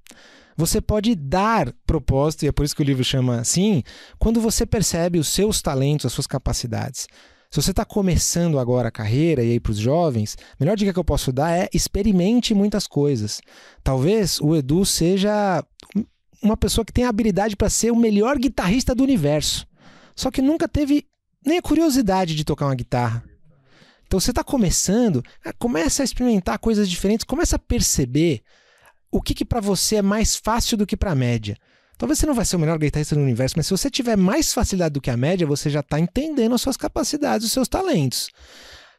Você 0.55 0.79
pode 0.79 1.15
dar 1.15 1.73
propósito, 1.85 2.43
e 2.43 2.47
é 2.47 2.51
por 2.51 2.63
isso 2.63 2.75
que 2.75 2.81
o 2.81 2.85
livro 2.85 3.03
chama 3.03 3.39
assim, 3.39 3.83
quando 4.19 4.39
você 4.39 4.65
percebe 4.65 5.19
os 5.19 5.27
seus 5.27 5.61
talentos, 5.61 6.05
as 6.05 6.13
suas 6.13 6.27
capacidades. 6.27 7.07
Se 7.49 7.61
você 7.61 7.69
está 7.71 7.85
começando 7.85 8.57
agora 8.57 8.87
a 8.87 8.91
carreira 8.91 9.43
e 9.43 9.51
aí 9.51 9.59
para 9.59 9.71
os 9.71 9.77
jovens, 9.77 10.35
a 10.53 10.55
melhor 10.59 10.75
dica 10.75 10.91
que 10.91 10.97
eu 10.97 11.03
posso 11.03 11.31
dar 11.31 11.51
é 11.51 11.69
experimente 11.71 12.53
muitas 12.53 12.87
coisas. 12.87 13.41
Talvez 13.83 14.39
o 14.41 14.55
Edu 14.55 14.83
seja 14.83 15.63
uma 16.41 16.57
pessoa 16.57 16.83
que 16.83 16.91
tem 16.91 17.05
a 17.05 17.09
habilidade 17.09 17.55
para 17.55 17.69
ser 17.69 17.91
o 17.91 17.95
melhor 17.95 18.39
guitarrista 18.39 18.95
do 18.95 19.03
universo, 19.03 19.67
só 20.15 20.31
que 20.31 20.41
nunca 20.41 20.67
teve 20.67 21.05
nem 21.45 21.59
a 21.59 21.61
curiosidade 21.61 22.35
de 22.35 22.43
tocar 22.43 22.65
uma 22.65 22.75
guitarra. 22.75 23.23
Então 24.07 24.19
você 24.19 24.31
está 24.31 24.43
começando, 24.43 25.23
começa 25.59 26.01
a 26.01 26.05
experimentar 26.05 26.57
coisas 26.59 26.89
diferentes, 26.89 27.23
começa 27.23 27.55
a 27.55 27.59
perceber 27.59 28.41
o 29.13 29.21
que, 29.21 29.33
que 29.33 29.45
para 29.45 29.61
você 29.61 29.97
é 29.97 30.01
mais 30.01 30.35
fácil 30.35 30.77
do 30.77 30.85
que 30.85 30.97
para 30.97 31.11
a 31.11 31.15
média. 31.15 31.57
Talvez 31.97 32.19
você 32.19 32.25
não 32.25 32.33
vai 32.33 32.45
ser 32.45 32.55
o 32.55 32.59
melhor 32.59 32.77
guitarrista 32.79 33.15
do 33.15 33.21
universo, 33.21 33.55
mas 33.57 33.67
se 33.67 33.71
você 33.71 33.89
tiver 33.89 34.17
mais 34.17 34.51
facilidade 34.51 34.93
do 34.93 35.01
que 35.01 35.11
a 35.11 35.17
média, 35.17 35.45
você 35.45 35.69
já 35.69 35.81
está 35.81 35.99
entendendo 35.99 36.55
as 36.55 36.61
suas 36.61 36.75
capacidades, 36.75 37.45
os 37.45 37.53
seus 37.53 37.67
talentos. 37.67 38.29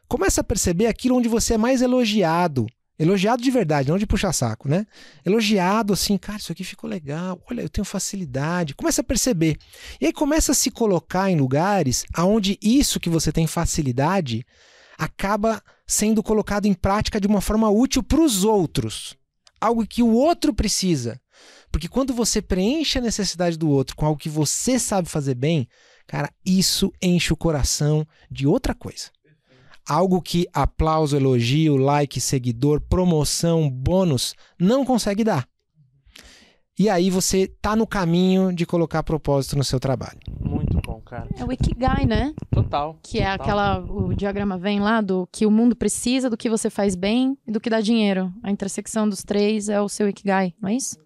Começa 0.07 0.41
a 0.41 0.43
perceber 0.43 0.87
aquilo 0.87 1.17
onde 1.17 1.27
você 1.27 1.55
é 1.55 1.57
mais 1.57 1.81
elogiado 1.81 2.67
Elogiado 2.97 3.43
de 3.43 3.51
verdade, 3.51 3.89
não 3.89 3.97
de 3.97 4.07
puxar 4.07 4.31
saco, 4.31 4.69
né? 4.69 4.87
Elogiado 5.25 5.91
assim, 5.91 6.17
cara, 6.17 6.37
isso 6.37 6.51
aqui 6.53 6.63
ficou 6.63 6.89
legal. 6.89 7.41
Olha, 7.49 7.61
eu 7.61 7.67
tenho 7.67 7.83
facilidade. 7.83 8.73
Começa 8.73 9.01
a 9.01 9.03
perceber. 9.03 9.57
E 9.99 10.05
aí 10.05 10.13
começa 10.13 10.53
a 10.53 10.55
se 10.55 10.71
colocar 10.71 11.29
em 11.29 11.37
lugares 11.37 12.05
aonde 12.13 12.57
isso 12.61 12.99
que 12.99 13.09
você 13.09 13.33
tem 13.33 13.47
facilidade 13.47 14.45
acaba 14.97 15.61
sendo 15.85 16.23
colocado 16.23 16.67
em 16.67 16.73
prática 16.73 17.19
de 17.19 17.27
uma 17.27 17.41
forma 17.41 17.69
útil 17.69 18.01
para 18.01 18.21
os 18.21 18.45
outros. 18.45 19.17
Algo 19.65 19.87
que 19.87 20.03
o 20.03 20.11
outro 20.11 20.53
precisa. 20.53 21.19
Porque 21.71 21.87
quando 21.87 22.13
você 22.13 22.41
preenche 22.41 22.99
a 22.99 23.01
necessidade 23.01 23.57
do 23.57 23.69
outro 23.69 23.95
com 23.95 24.05
algo 24.05 24.19
que 24.19 24.29
você 24.29 24.77
sabe 24.77 25.09
fazer 25.09 25.35
bem, 25.35 25.67
cara, 26.07 26.31
isso 26.45 26.91
enche 27.01 27.33
o 27.33 27.37
coração 27.37 28.07
de 28.29 28.47
outra 28.47 28.73
coisa 28.73 29.15
algo 29.87 30.21
que 30.21 30.47
aplauso, 30.51 31.15
elogio, 31.15 31.77
like, 31.77 32.19
seguidor, 32.19 32.81
promoção, 32.81 33.69
bônus 33.69 34.33
não 34.59 34.83
consegue 34.83 35.23
dar. 35.23 35.47
E 36.77 36.89
aí 36.89 37.09
você 37.09 37.47
tá 37.61 37.75
no 37.75 37.87
caminho 37.87 38.51
de 38.51 38.65
colocar 38.65 39.03
propósito 39.03 39.55
no 39.55 39.63
seu 39.63 39.79
trabalho. 39.79 40.19
Cara. 41.15 41.29
É 41.37 41.45
o 41.45 41.51
Ikigai, 41.51 42.05
né? 42.05 42.33
Total. 42.51 42.99
Que 43.01 43.19
é 43.19 43.37
total. 43.37 43.45
aquela. 43.45 43.79
O 43.79 44.13
diagrama 44.13 44.57
vem 44.57 44.81
lá 44.81 44.99
do 44.99 45.27
que 45.31 45.45
o 45.45 45.51
mundo 45.51 45.75
precisa, 45.75 46.29
do 46.29 46.35
que 46.35 46.49
você 46.49 46.69
faz 46.69 46.93
bem 46.93 47.37
e 47.47 47.51
do 47.51 47.61
que 47.61 47.69
dá 47.69 47.79
dinheiro. 47.79 48.33
A 48.43 48.51
intersecção 48.51 49.07
dos 49.07 49.23
três 49.23 49.69
é 49.69 49.79
o 49.79 49.87
seu 49.87 50.09
Ikigai, 50.09 50.53
não 50.59 50.67
é 50.67 50.75
isso? 50.75 50.97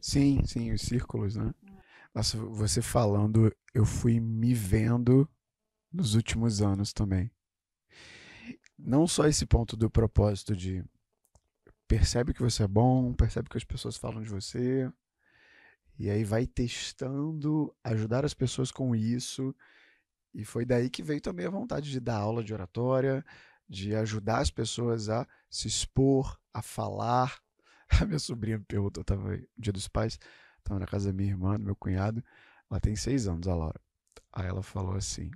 Sim, 0.00 0.40
sim, 0.44 0.72
os 0.72 0.82
círculos, 0.82 1.34
né? 1.34 1.52
Nossa, 2.14 2.38
você 2.38 2.80
falando, 2.80 3.52
eu 3.74 3.84
fui 3.84 4.20
me 4.20 4.54
vendo 4.54 5.28
nos 5.92 6.14
últimos 6.14 6.62
anos 6.62 6.92
também. 6.92 7.30
Não 8.78 9.06
só 9.06 9.26
esse 9.26 9.44
ponto 9.44 9.76
do 9.76 9.90
propósito 9.90 10.56
de 10.56 10.84
percebe 11.88 12.32
que 12.32 12.42
você 12.42 12.62
é 12.62 12.68
bom, 12.68 13.12
percebe 13.12 13.48
que 13.48 13.58
as 13.58 13.64
pessoas 13.64 13.96
falam 13.96 14.22
de 14.22 14.28
você, 14.28 14.90
e 16.00 16.08
aí 16.08 16.24
vai 16.24 16.46
testando 16.46 17.76
ajudar 17.84 18.24
as 18.24 18.32
pessoas 18.32 18.72
com 18.72 18.96
isso. 18.96 19.54
E 20.32 20.46
foi 20.46 20.64
daí 20.64 20.88
que 20.88 21.02
veio 21.02 21.20
também 21.20 21.44
a 21.44 21.50
vontade 21.50 21.90
de 21.90 22.00
dar 22.00 22.16
aula 22.16 22.42
de 22.42 22.54
oratória, 22.54 23.22
de 23.68 23.94
ajudar 23.94 24.38
as 24.38 24.50
pessoas 24.50 25.10
a 25.10 25.28
se 25.50 25.68
expor, 25.68 26.40
a 26.54 26.62
falar. 26.62 27.38
A 28.00 28.06
minha 28.06 28.18
sobrinha 28.18 28.56
me 28.56 28.64
perguntou, 28.64 29.02
estava 29.02 29.36
no 29.36 29.46
dia 29.58 29.72
dos 29.74 29.88
pais, 29.88 30.18
estava 30.58 30.80
na 30.80 30.86
casa 30.86 31.08
da 31.08 31.12
minha 31.12 31.28
irmã, 31.28 31.58
do 31.58 31.64
meu 31.66 31.76
cunhado, 31.76 32.24
ela 32.70 32.80
tem 32.80 32.96
seis 32.96 33.26
anos, 33.26 33.46
a 33.46 33.54
Laura. 33.54 33.80
Aí 34.32 34.46
ela 34.46 34.62
falou 34.62 34.94
assim, 34.94 35.28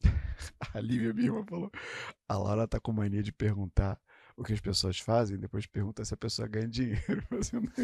a 0.74 0.80
Lívia, 0.80 1.14
minha 1.14 1.28
irmã, 1.28 1.44
falou, 1.46 1.70
a 2.28 2.36
Laura 2.36 2.68
tá 2.68 2.78
com 2.80 2.92
mania 2.92 3.22
de 3.22 3.32
perguntar 3.32 3.98
o 4.36 4.42
que 4.42 4.52
as 4.52 4.60
pessoas 4.60 4.98
fazem, 4.98 5.38
depois 5.38 5.66
pergunta 5.66 6.04
se 6.04 6.12
a 6.12 6.16
pessoa 6.16 6.48
ganha 6.48 6.66
dinheiro 6.66 7.22
fazendo 7.30 7.66
isso. 7.66 7.82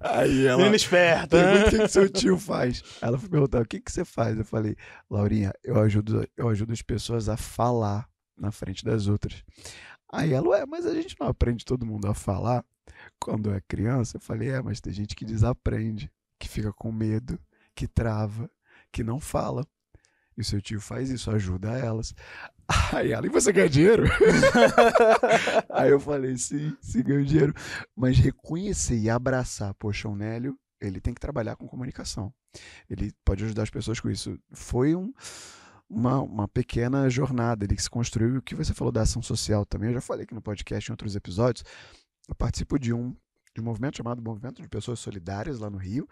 Aí 0.00 0.46
ela 0.46 0.58
Menino 0.58 0.76
esperto. 0.76 1.30
pergunta 1.30 1.66
o 1.66 1.70
que, 1.70 1.78
que 1.78 1.88
seu 1.88 2.08
tio 2.08 2.38
faz. 2.38 2.82
Ela 3.00 3.18
foi 3.18 3.28
perguntar 3.28 3.62
o 3.62 3.66
que, 3.66 3.80
que 3.80 3.90
você 3.90 4.04
faz. 4.04 4.38
Eu 4.38 4.44
falei, 4.44 4.76
Laurinha, 5.10 5.52
eu 5.62 5.80
ajudo, 5.80 6.28
eu 6.36 6.48
ajudo 6.48 6.72
as 6.72 6.82
pessoas 6.82 7.28
a 7.28 7.36
falar 7.36 8.08
na 8.36 8.50
frente 8.50 8.84
das 8.84 9.06
outras. 9.06 9.42
Aí 10.12 10.32
ela, 10.32 10.48
ué, 10.48 10.64
mas 10.66 10.86
a 10.86 10.94
gente 10.94 11.16
não 11.18 11.26
aprende 11.26 11.64
todo 11.64 11.86
mundo 11.86 12.06
a 12.06 12.14
falar 12.14 12.64
quando 13.18 13.52
é 13.52 13.60
criança? 13.60 14.16
Eu 14.16 14.20
falei, 14.20 14.50
é, 14.50 14.62
mas 14.62 14.80
tem 14.80 14.92
gente 14.92 15.16
que 15.16 15.24
desaprende, 15.24 16.10
que 16.38 16.48
fica 16.48 16.72
com 16.72 16.92
medo, 16.92 17.38
que 17.74 17.88
trava, 17.88 18.48
que 18.92 19.02
não 19.02 19.18
fala. 19.18 19.66
E 20.36 20.42
seu 20.42 20.60
tio 20.60 20.80
faz 20.80 21.10
isso, 21.10 21.30
ajuda 21.30 21.78
elas. 21.78 22.14
Aí 22.92 23.12
ela, 23.12 23.26
e 23.26 23.30
você 23.30 23.52
ganha 23.52 23.68
dinheiro? 23.68 24.04
Aí 25.70 25.90
eu 25.90 26.00
falei, 26.00 26.36
sim, 26.36 26.76
sim, 26.80 27.02
ganho 27.02 27.24
dinheiro. 27.24 27.54
Mas 27.94 28.18
reconhecer 28.18 28.98
e 28.98 29.08
abraçar, 29.08 29.74
poxa, 29.74 30.08
o 30.08 30.16
Nélio, 30.16 30.58
ele 30.80 31.00
tem 31.00 31.14
que 31.14 31.20
trabalhar 31.20 31.56
com 31.56 31.68
comunicação. 31.68 32.32
Ele 32.88 33.12
pode 33.24 33.44
ajudar 33.44 33.62
as 33.62 33.70
pessoas 33.70 34.00
com 34.00 34.10
isso. 34.10 34.38
Foi 34.52 34.94
um, 34.94 35.12
uma, 35.88 36.20
uma 36.20 36.48
pequena 36.48 37.08
jornada, 37.08 37.64
ele 37.64 37.80
se 37.80 37.90
construiu. 37.90 38.38
O 38.38 38.42
que 38.42 38.54
você 38.54 38.74
falou 38.74 38.92
da 38.92 39.02
ação 39.02 39.22
social 39.22 39.64
também, 39.64 39.90
eu 39.90 39.94
já 39.94 40.00
falei 40.00 40.24
aqui 40.24 40.34
no 40.34 40.42
podcast 40.42 40.90
em 40.90 40.92
outros 40.92 41.14
episódios. 41.14 41.64
Eu 42.28 42.34
participo 42.34 42.78
de 42.78 42.92
um, 42.92 43.14
de 43.54 43.60
um 43.60 43.64
movimento 43.64 43.98
chamado 43.98 44.22
Movimento 44.22 44.62
de 44.62 44.68
Pessoas 44.68 44.98
Solidárias 44.98 45.58
lá 45.58 45.70
no 45.70 45.78
Rio, 45.78 46.08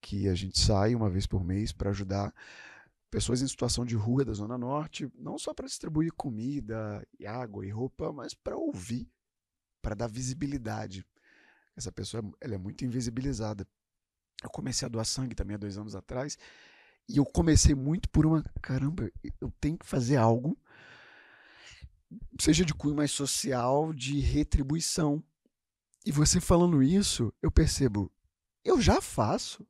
que 0.00 0.28
a 0.28 0.34
gente 0.34 0.58
sai 0.58 0.94
uma 0.94 1.10
vez 1.10 1.26
por 1.26 1.44
mês 1.44 1.72
para 1.72 1.90
ajudar 1.90 2.32
pessoas 3.10 3.42
em 3.42 3.48
situação 3.48 3.84
de 3.84 3.96
rua 3.96 4.24
da 4.24 4.32
Zona 4.32 4.58
Norte, 4.58 5.10
não 5.14 5.38
só 5.38 5.54
para 5.54 5.66
distribuir 5.66 6.12
comida, 6.12 7.06
e 7.18 7.26
água 7.26 7.64
e 7.66 7.70
roupa, 7.70 8.12
mas 8.12 8.34
para 8.34 8.56
ouvir, 8.56 9.10
para 9.82 9.94
dar 9.94 10.08
visibilidade. 10.08 11.04
Essa 11.76 11.90
pessoa 11.90 12.22
ela 12.40 12.54
é 12.54 12.58
muito 12.58 12.84
invisibilizada. 12.84 13.66
Eu 14.42 14.50
comecei 14.50 14.86
a 14.86 14.88
doar 14.88 15.04
sangue 15.04 15.34
também 15.34 15.54
há 15.54 15.58
dois 15.58 15.78
anos 15.78 15.94
atrás, 15.94 16.38
e 17.08 17.16
eu 17.16 17.24
comecei 17.24 17.74
muito 17.74 18.08
por 18.10 18.26
uma. 18.26 18.42
Caramba, 18.62 19.10
eu 19.40 19.50
tenho 19.60 19.78
que 19.78 19.86
fazer 19.86 20.16
algo, 20.16 20.58
seja 22.38 22.64
de 22.64 22.74
cunho 22.74 22.94
mais 22.94 23.10
social, 23.10 23.92
de 23.92 24.20
retribuição. 24.20 25.22
E 26.04 26.12
você 26.12 26.40
falando 26.40 26.82
isso, 26.82 27.32
eu 27.42 27.50
percebo, 27.50 28.12
eu 28.64 28.80
já 28.80 29.00
faço 29.00 29.66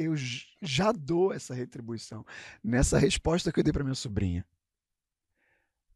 eu 0.00 0.14
já 0.62 0.92
dou 0.92 1.32
essa 1.32 1.54
retribuição 1.54 2.24
nessa 2.62 2.98
resposta 2.98 3.52
que 3.52 3.60
eu 3.60 3.64
dei 3.64 3.72
para 3.72 3.84
minha 3.84 3.94
sobrinha. 3.94 4.44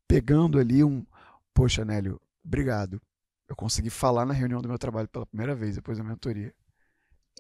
Pegando 0.07 0.59
ali 0.59 0.85
um, 0.85 1.05
poxa, 1.53 1.85
Nélio, 1.85 2.21
obrigado. 2.45 3.01
Eu 3.49 3.57
consegui 3.57 3.91
falar 3.91 4.25
na 4.25 4.35
reunião 4.35 4.61
do 4.61 4.69
meu 4.69 4.79
trabalho 4.79 5.09
pela 5.09 5.27
primeira 5.27 5.55
vez 5.55 5.75
depois 5.75 5.99
da 5.99 6.05
mentoria. 6.05 6.55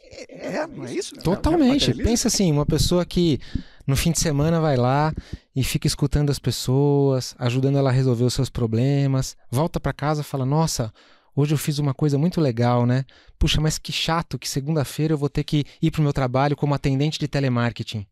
É, 0.02 0.56
é 0.56 0.66
não 0.66 0.84
é 0.84 0.92
isso? 0.92 1.14
Totalmente. 1.16 1.94
Pensa 1.94 2.28
assim, 2.28 2.50
uma 2.50 2.66
pessoa 2.66 3.04
que 3.04 3.40
no 3.86 3.96
fim 3.96 4.12
de 4.12 4.20
semana 4.20 4.60
vai 4.60 4.76
lá 4.76 5.14
e 5.54 5.62
fica 5.62 5.86
escutando 5.86 6.30
as 6.30 6.38
pessoas, 6.38 7.34
ajudando 7.38 7.78
ela 7.78 7.90
a 7.90 7.92
resolver 7.92 8.24
os 8.24 8.34
seus 8.34 8.50
problemas, 8.50 9.36
volta 9.50 9.78
para 9.78 9.92
casa 9.92 10.20
e 10.20 10.24
fala: 10.24 10.44
"Nossa, 10.44 10.92
Hoje 11.36 11.54
eu 11.54 11.58
fiz 11.58 11.78
uma 11.78 11.92
coisa 11.92 12.16
muito 12.16 12.40
legal, 12.40 12.86
né? 12.86 13.04
Puxa, 13.38 13.60
mas 13.60 13.78
que 13.78 13.92
chato 13.92 14.38
que 14.38 14.48
segunda-feira 14.48 15.14
eu 15.14 15.18
vou 15.18 15.28
ter 15.28 15.44
que 15.44 15.64
ir 15.82 15.90
pro 15.90 16.02
meu 16.02 16.12
trabalho 16.12 16.56
como 16.56 16.74
atendente 16.74 17.18
de 17.18 17.26
telemarketing. 17.26 18.06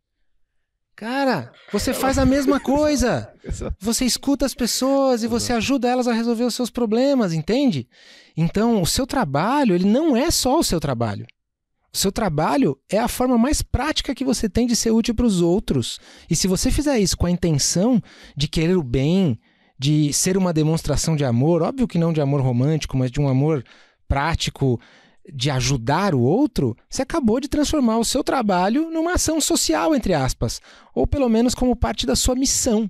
Cara, 0.96 1.52
você 1.72 1.94
faz 1.94 2.18
a 2.18 2.26
mesma 2.26 2.58
coisa. 2.60 3.32
Você 3.80 4.04
escuta 4.04 4.44
as 4.44 4.54
pessoas 4.54 5.22
e 5.22 5.28
você 5.28 5.52
ajuda 5.52 5.88
elas 5.88 6.08
a 6.08 6.12
resolver 6.12 6.44
os 6.44 6.54
seus 6.54 6.70
problemas, 6.70 7.32
entende? 7.32 7.88
Então, 8.36 8.82
o 8.82 8.86
seu 8.86 9.06
trabalho, 9.06 9.74
ele 9.74 9.86
não 9.86 10.16
é 10.16 10.30
só 10.30 10.58
o 10.58 10.64
seu 10.64 10.80
trabalho. 10.80 11.26
O 11.94 11.96
seu 11.96 12.10
trabalho 12.10 12.78
é 12.88 12.98
a 12.98 13.08
forma 13.08 13.36
mais 13.36 13.60
prática 13.60 14.14
que 14.14 14.24
você 14.24 14.48
tem 14.48 14.66
de 14.66 14.74
ser 14.74 14.90
útil 14.90 15.14
para 15.14 15.26
os 15.26 15.42
outros. 15.42 16.00
E 16.28 16.34
se 16.34 16.48
você 16.48 16.70
fizer 16.70 16.98
isso 16.98 17.16
com 17.16 17.26
a 17.26 17.30
intenção 17.30 18.02
de 18.34 18.48
querer 18.48 18.76
o 18.76 18.82
bem, 18.82 19.38
de 19.82 20.12
ser 20.12 20.36
uma 20.36 20.52
demonstração 20.52 21.16
de 21.16 21.24
amor, 21.24 21.60
óbvio 21.60 21.88
que 21.88 21.98
não 21.98 22.12
de 22.12 22.20
amor 22.20 22.40
romântico, 22.40 22.96
mas 22.96 23.10
de 23.10 23.20
um 23.20 23.26
amor 23.26 23.64
prático, 24.06 24.80
de 25.34 25.50
ajudar 25.50 26.14
o 26.14 26.20
outro, 26.20 26.76
você 26.88 27.02
acabou 27.02 27.40
de 27.40 27.48
transformar 27.48 27.98
o 27.98 28.04
seu 28.04 28.22
trabalho 28.22 28.92
numa 28.92 29.14
ação 29.14 29.40
social, 29.40 29.92
entre 29.92 30.14
aspas, 30.14 30.60
ou 30.94 31.04
pelo 31.04 31.28
menos 31.28 31.52
como 31.52 31.74
parte 31.74 32.06
da 32.06 32.14
sua 32.14 32.36
missão. 32.36 32.88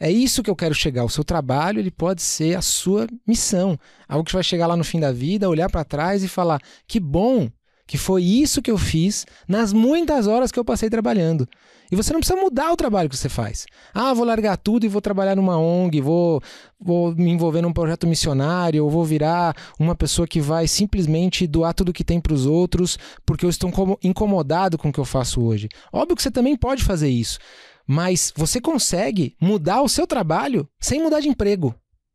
É 0.00 0.10
isso 0.10 0.42
que 0.42 0.48
eu 0.48 0.56
quero 0.56 0.74
chegar. 0.74 1.04
O 1.04 1.10
seu 1.10 1.22
trabalho 1.22 1.78
ele 1.78 1.90
pode 1.90 2.22
ser 2.22 2.56
a 2.56 2.62
sua 2.62 3.06
missão, 3.26 3.78
algo 4.08 4.24
que 4.24 4.32
vai 4.32 4.42
chegar 4.42 4.66
lá 4.66 4.78
no 4.78 4.84
fim 4.84 4.98
da 4.98 5.12
vida, 5.12 5.46
olhar 5.46 5.68
para 5.68 5.84
trás 5.84 6.24
e 6.24 6.28
falar: 6.28 6.58
que 6.86 6.98
bom 6.98 7.50
que 7.86 7.98
foi 7.98 8.22
isso 8.22 8.62
que 8.62 8.70
eu 8.70 8.78
fiz 8.78 9.26
nas 9.46 9.74
muitas 9.74 10.26
horas 10.26 10.50
que 10.50 10.58
eu 10.58 10.64
passei 10.64 10.88
trabalhando. 10.88 11.46
E 11.90 11.96
você 11.96 12.12
não 12.12 12.20
precisa 12.20 12.38
mudar 12.38 12.70
o 12.70 12.76
trabalho 12.76 13.08
que 13.08 13.16
você 13.16 13.28
faz. 13.28 13.66
Ah, 13.94 14.12
vou 14.12 14.24
largar 14.24 14.56
tudo 14.56 14.84
e 14.84 14.88
vou 14.88 15.00
trabalhar 15.00 15.34
numa 15.34 15.58
ONG, 15.58 16.00
vou, 16.00 16.42
vou 16.78 17.14
me 17.14 17.30
envolver 17.30 17.62
num 17.62 17.72
projeto 17.72 18.06
missionário, 18.06 18.84
ou 18.84 18.90
vou 18.90 19.04
virar 19.04 19.56
uma 19.78 19.94
pessoa 19.94 20.28
que 20.28 20.40
vai 20.40 20.68
simplesmente 20.68 21.46
doar 21.46 21.72
tudo 21.72 21.92
que 21.92 22.04
tem 22.04 22.20
para 22.20 22.34
os 22.34 22.44
outros 22.44 22.98
porque 23.24 23.44
eu 23.44 23.50
estou 23.50 23.70
incomodado 24.02 24.76
com 24.76 24.90
o 24.90 24.92
que 24.92 25.00
eu 25.00 25.04
faço 25.04 25.42
hoje. 25.42 25.68
Óbvio 25.92 26.16
que 26.16 26.22
você 26.22 26.30
também 26.30 26.56
pode 26.56 26.84
fazer 26.84 27.08
isso, 27.08 27.38
mas 27.86 28.32
você 28.36 28.60
consegue 28.60 29.34
mudar 29.40 29.80
o 29.80 29.88
seu 29.88 30.06
trabalho 30.06 30.68
sem 30.78 31.02
mudar 31.02 31.20
de 31.20 31.28
emprego. 31.28 31.74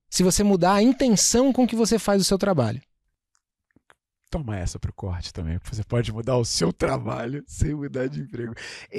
Se 0.09 0.21
você 0.21 0.43
mudar 0.43 0.73
a 0.73 0.83
intenção 0.83 1.51
com 1.51 1.67
que 1.67 1.75
você 1.75 1.97
faz 1.97 2.21
o 2.21 2.25
seu 2.25 2.37
trabalho. 2.37 2.79
Toma 4.33 4.57
essa 4.57 4.79
pro 4.79 4.91
corte 4.91 5.31
também. 5.31 5.59
Você 5.63 5.83
pode 5.83 6.11
mudar 6.11 6.37
o 6.37 6.43
seu 6.43 6.73
trabalho 6.73 7.43
sem 7.45 7.75
mudar 7.75 8.07
de 8.07 8.21
emprego. 8.21 8.55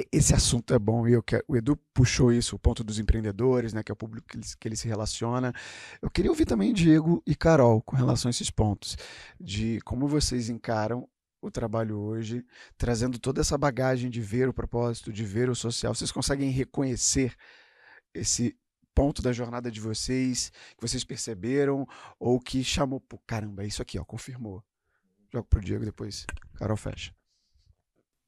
Esse 0.09 0.33
assunto 0.33 0.73
é 0.73 0.79
bom 0.79 1.05
e 1.09 1.11
eu 1.11 1.21
quero, 1.21 1.43
o 1.45 1.57
Edu 1.57 1.75
puxou 1.93 2.31
isso, 2.31 2.55
o 2.55 2.59
ponto 2.59 2.85
dos 2.85 2.99
empreendedores, 2.99 3.73
né, 3.73 3.83
que 3.83 3.91
é 3.91 3.93
o 3.93 3.97
público 3.97 4.25
que 4.29 4.37
ele, 4.37 4.45
que 4.57 4.65
ele 4.65 4.77
se 4.77 4.87
relaciona. 4.87 5.53
Eu 6.01 6.09
queria 6.09 6.31
ouvir 6.31 6.45
também 6.45 6.71
Diego 6.71 7.21
e 7.27 7.35
Carol 7.35 7.81
com 7.81 7.97
relação 7.97 8.29
a 8.29 8.31
esses 8.31 8.49
pontos, 8.49 8.95
de 9.37 9.81
como 9.81 10.07
vocês 10.07 10.47
encaram 10.47 11.05
o 11.41 11.51
trabalho 11.51 11.99
hoje, 11.99 12.45
trazendo 12.77 13.19
toda 13.19 13.41
essa 13.41 13.57
bagagem 13.57 14.09
de 14.09 14.21
ver 14.21 14.47
o 14.47 14.53
propósito, 14.53 15.11
de 15.11 15.25
ver 15.25 15.49
o 15.49 15.55
social. 15.55 15.93
Vocês 15.93 16.13
conseguem 16.13 16.49
reconhecer 16.49 17.35
esse 18.13 18.55
ponto 18.93 19.21
da 19.21 19.33
jornada 19.33 19.69
de 19.69 19.81
vocês 19.81 20.49
que 20.77 20.81
vocês 20.81 21.03
perceberam 21.03 21.85
ou 22.17 22.39
que 22.39 22.63
chamou, 22.63 23.01
pô, 23.01 23.19
caramba, 23.27 23.65
é 23.65 23.67
isso 23.67 23.81
aqui, 23.81 23.99
ó, 23.99 24.05
confirmou. 24.05 24.63
Jogo 25.31 25.47
pro 25.47 25.61
Diego 25.61 25.85
depois. 25.85 26.25
Carol 26.55 26.77
fecha. 26.77 27.13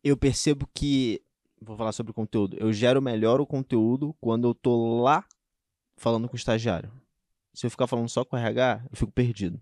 Eu 0.04 0.16
percebo 0.18 0.68
que 0.74 1.22
vou 1.62 1.76
falar 1.76 1.92
sobre 1.92 2.12
o 2.12 2.14
conteúdo. 2.14 2.58
Eu 2.60 2.72
gero 2.72 3.02
melhor 3.02 3.42
o 3.42 3.46
conteúdo 3.46 4.16
quando 4.22 4.48
eu 4.48 4.54
tô 4.54 5.02
lá 5.02 5.26
falando 5.96 6.28
com 6.28 6.34
o 6.34 6.38
estagiário. 6.38 6.92
Se 7.54 7.66
eu 7.66 7.72
ficar 7.72 7.88
falando 7.88 8.10
só 8.10 8.24
com 8.24 8.36
o 8.36 8.40
RH, 8.40 8.84
eu 8.92 8.98
fico 8.98 9.12
perdido. 9.12 9.60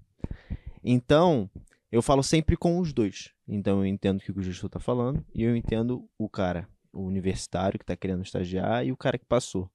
Então, 0.83 1.49
eu 1.91 2.01
falo 2.01 2.21
sempre 2.21 2.57
com 2.57 2.79
os 2.79 2.91
dois. 2.91 3.31
Então, 3.47 3.79
eu 3.79 3.85
entendo 3.85 4.17
o 4.17 4.21
que 4.21 4.31
o 4.31 4.43
gestor 4.43 4.67
está 4.67 4.79
falando 4.79 5.25
e 5.33 5.43
eu 5.43 5.55
entendo 5.55 6.07
o 6.17 6.29
cara, 6.29 6.67
o 6.91 7.03
universitário 7.03 7.79
que 7.79 7.83
está 7.83 7.95
querendo 7.95 8.23
estagiar 8.23 8.85
e 8.85 8.91
o 8.91 8.97
cara 8.97 9.17
que 9.17 9.25
passou. 9.25 9.71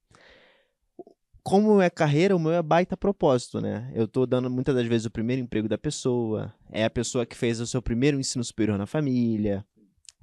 Como 1.43 1.81
é 1.81 1.89
carreira, 1.89 2.35
o 2.35 2.39
meu 2.39 2.51
é 2.51 2.61
baita 2.61 2.95
propósito, 2.95 3.59
né? 3.59 3.91
Eu 3.95 4.05
estou 4.05 4.27
dando 4.27 4.49
muitas 4.49 4.75
das 4.75 4.85
vezes 4.85 5.05
o 5.05 5.11
primeiro 5.11 5.41
emprego 5.41 5.67
da 5.67 5.77
pessoa, 5.77 6.53
é 6.71 6.85
a 6.85 6.89
pessoa 6.89 7.25
que 7.25 7.35
fez 7.35 7.59
o 7.59 7.67
seu 7.67 7.81
primeiro 7.81 8.19
ensino 8.19 8.43
superior 8.43 8.77
na 8.77 8.85
família. 8.85 9.65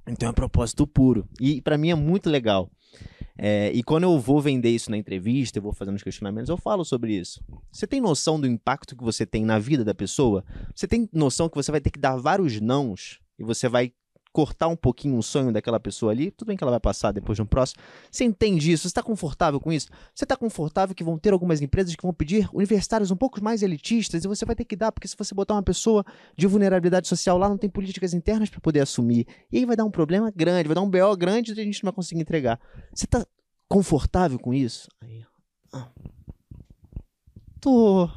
Então 0.07 0.29
é 0.29 0.33
propósito 0.33 0.87
puro. 0.87 1.27
E 1.39 1.61
para 1.61 1.77
mim 1.77 1.89
é 1.89 1.95
muito 1.95 2.29
legal. 2.29 2.71
É, 3.37 3.71
e 3.71 3.81
quando 3.83 4.03
eu 4.03 4.19
vou 4.19 4.41
vender 4.41 4.69
isso 4.69 4.91
na 4.91 4.97
entrevista, 4.97 5.57
eu 5.57 5.63
vou 5.63 5.71
fazendo 5.71 5.95
os 5.95 6.03
questionamentos, 6.03 6.49
eu 6.49 6.57
falo 6.57 6.83
sobre 6.83 7.17
isso. 7.17 7.41
Você 7.71 7.87
tem 7.87 8.01
noção 8.01 8.39
do 8.39 8.45
impacto 8.45 8.97
que 8.97 9.03
você 9.03 9.25
tem 9.25 9.45
na 9.45 9.57
vida 9.57 9.85
da 9.85 9.95
pessoa? 9.95 10.43
Você 10.75 10.87
tem 10.87 11.07
noção 11.13 11.47
que 11.47 11.55
você 11.55 11.71
vai 11.71 11.79
ter 11.79 11.89
que 11.89 11.99
dar 11.99 12.17
vários 12.17 12.59
nãos 12.59 13.19
e 13.37 13.43
você 13.43 13.69
vai 13.69 13.93
cortar 14.31 14.67
um 14.67 14.75
pouquinho 14.75 15.17
o 15.17 15.23
sonho 15.23 15.51
daquela 15.51 15.79
pessoa 15.79 16.11
ali, 16.11 16.29
tudo 16.31 16.47
bem 16.49 16.55
que 16.57 16.63
ela 16.63 16.71
vai 16.71 16.79
passar 16.79 17.11
depois 17.11 17.35
de 17.35 17.41
um 17.41 17.45
próximo. 17.45 17.81
Você 18.11 18.23
entende 18.23 18.71
isso? 18.71 18.83
Você 18.83 18.87
está 18.89 19.01
confortável 19.01 19.59
com 19.59 19.71
isso? 19.71 19.87
Você 20.13 20.23
está 20.23 20.35
confortável 20.37 20.93
que 20.95 21.03
vão 21.03 21.17
ter 21.17 21.33
algumas 21.33 21.61
empresas 21.61 21.95
que 21.95 22.03
vão 22.03 22.13
pedir 22.13 22.47
universitários 22.53 23.09
um 23.11 23.15
pouco 23.15 23.43
mais 23.43 23.63
elitistas 23.63 24.23
e 24.23 24.27
você 24.27 24.45
vai 24.45 24.55
ter 24.55 24.65
que 24.65 24.75
dar, 24.75 24.91
porque 24.91 25.07
se 25.07 25.15
você 25.17 25.33
botar 25.33 25.55
uma 25.55 25.63
pessoa 25.63 26.05
de 26.37 26.45
vulnerabilidade 26.47 27.07
social 27.07 27.37
lá, 27.37 27.49
não 27.49 27.57
tem 27.57 27.69
políticas 27.69 28.13
internas 28.13 28.49
para 28.49 28.59
poder 28.59 28.81
assumir. 28.81 29.25
E 29.51 29.57
aí 29.57 29.65
vai 29.65 29.75
dar 29.75 29.83
um 29.85 29.91
problema 29.91 30.31
grande, 30.35 30.67
vai 30.67 30.75
dar 30.75 30.81
um 30.81 30.89
BO 30.89 31.17
grande 31.17 31.51
e 31.53 31.59
a 31.59 31.63
gente 31.63 31.83
não 31.83 31.87
vai 31.89 31.95
conseguir 31.95 32.21
entregar. 32.21 32.59
Você 32.93 33.05
está 33.05 33.25
confortável 33.67 34.37
com 34.37 34.53
isso? 34.53 34.87
Aí, 35.01 35.23
ah. 35.73 35.87
Tô. 37.59 38.07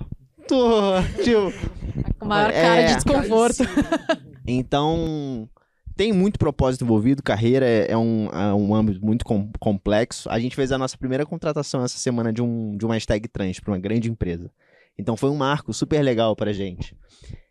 Tô. 0.46 1.02
Tipo, 1.24 2.18
Com 2.18 2.26
maior 2.26 2.52
cara 2.52 2.80
É. 2.82 2.86
de 2.88 2.94
desconforto. 2.96 3.62
Então, 4.44 5.48
tem 5.97 6.12
muito 6.12 6.38
propósito 6.38 6.84
envolvido. 6.84 7.22
Carreira 7.22 7.66
é, 7.66 7.90
é 7.93 7.97
um, 7.97 8.26
é 8.26 8.55
um 8.55 8.74
âmbito 8.74 9.05
muito 9.05 9.24
com- 9.24 9.51
complexo. 9.59 10.28
A 10.30 10.38
gente 10.38 10.57
fez 10.57 10.72
a 10.72 10.78
nossa 10.78 10.97
primeira 10.97 11.24
contratação 11.26 11.84
essa 11.84 11.99
semana 11.99 12.32
de, 12.32 12.43
um, 12.43 12.76
de 12.76 12.84
uma 12.84 12.95
hashtag 12.95 13.28
trans 13.28 13.61
para 13.61 13.72
uma 13.72 13.78
grande 13.78 14.11
empresa. 14.11 14.51
Então, 14.99 15.16
foi 15.16 15.30
um 15.30 15.36
marco 15.36 15.72
super 15.72 16.03
legal 16.03 16.36
pra 16.36 16.53
gente. 16.53 16.97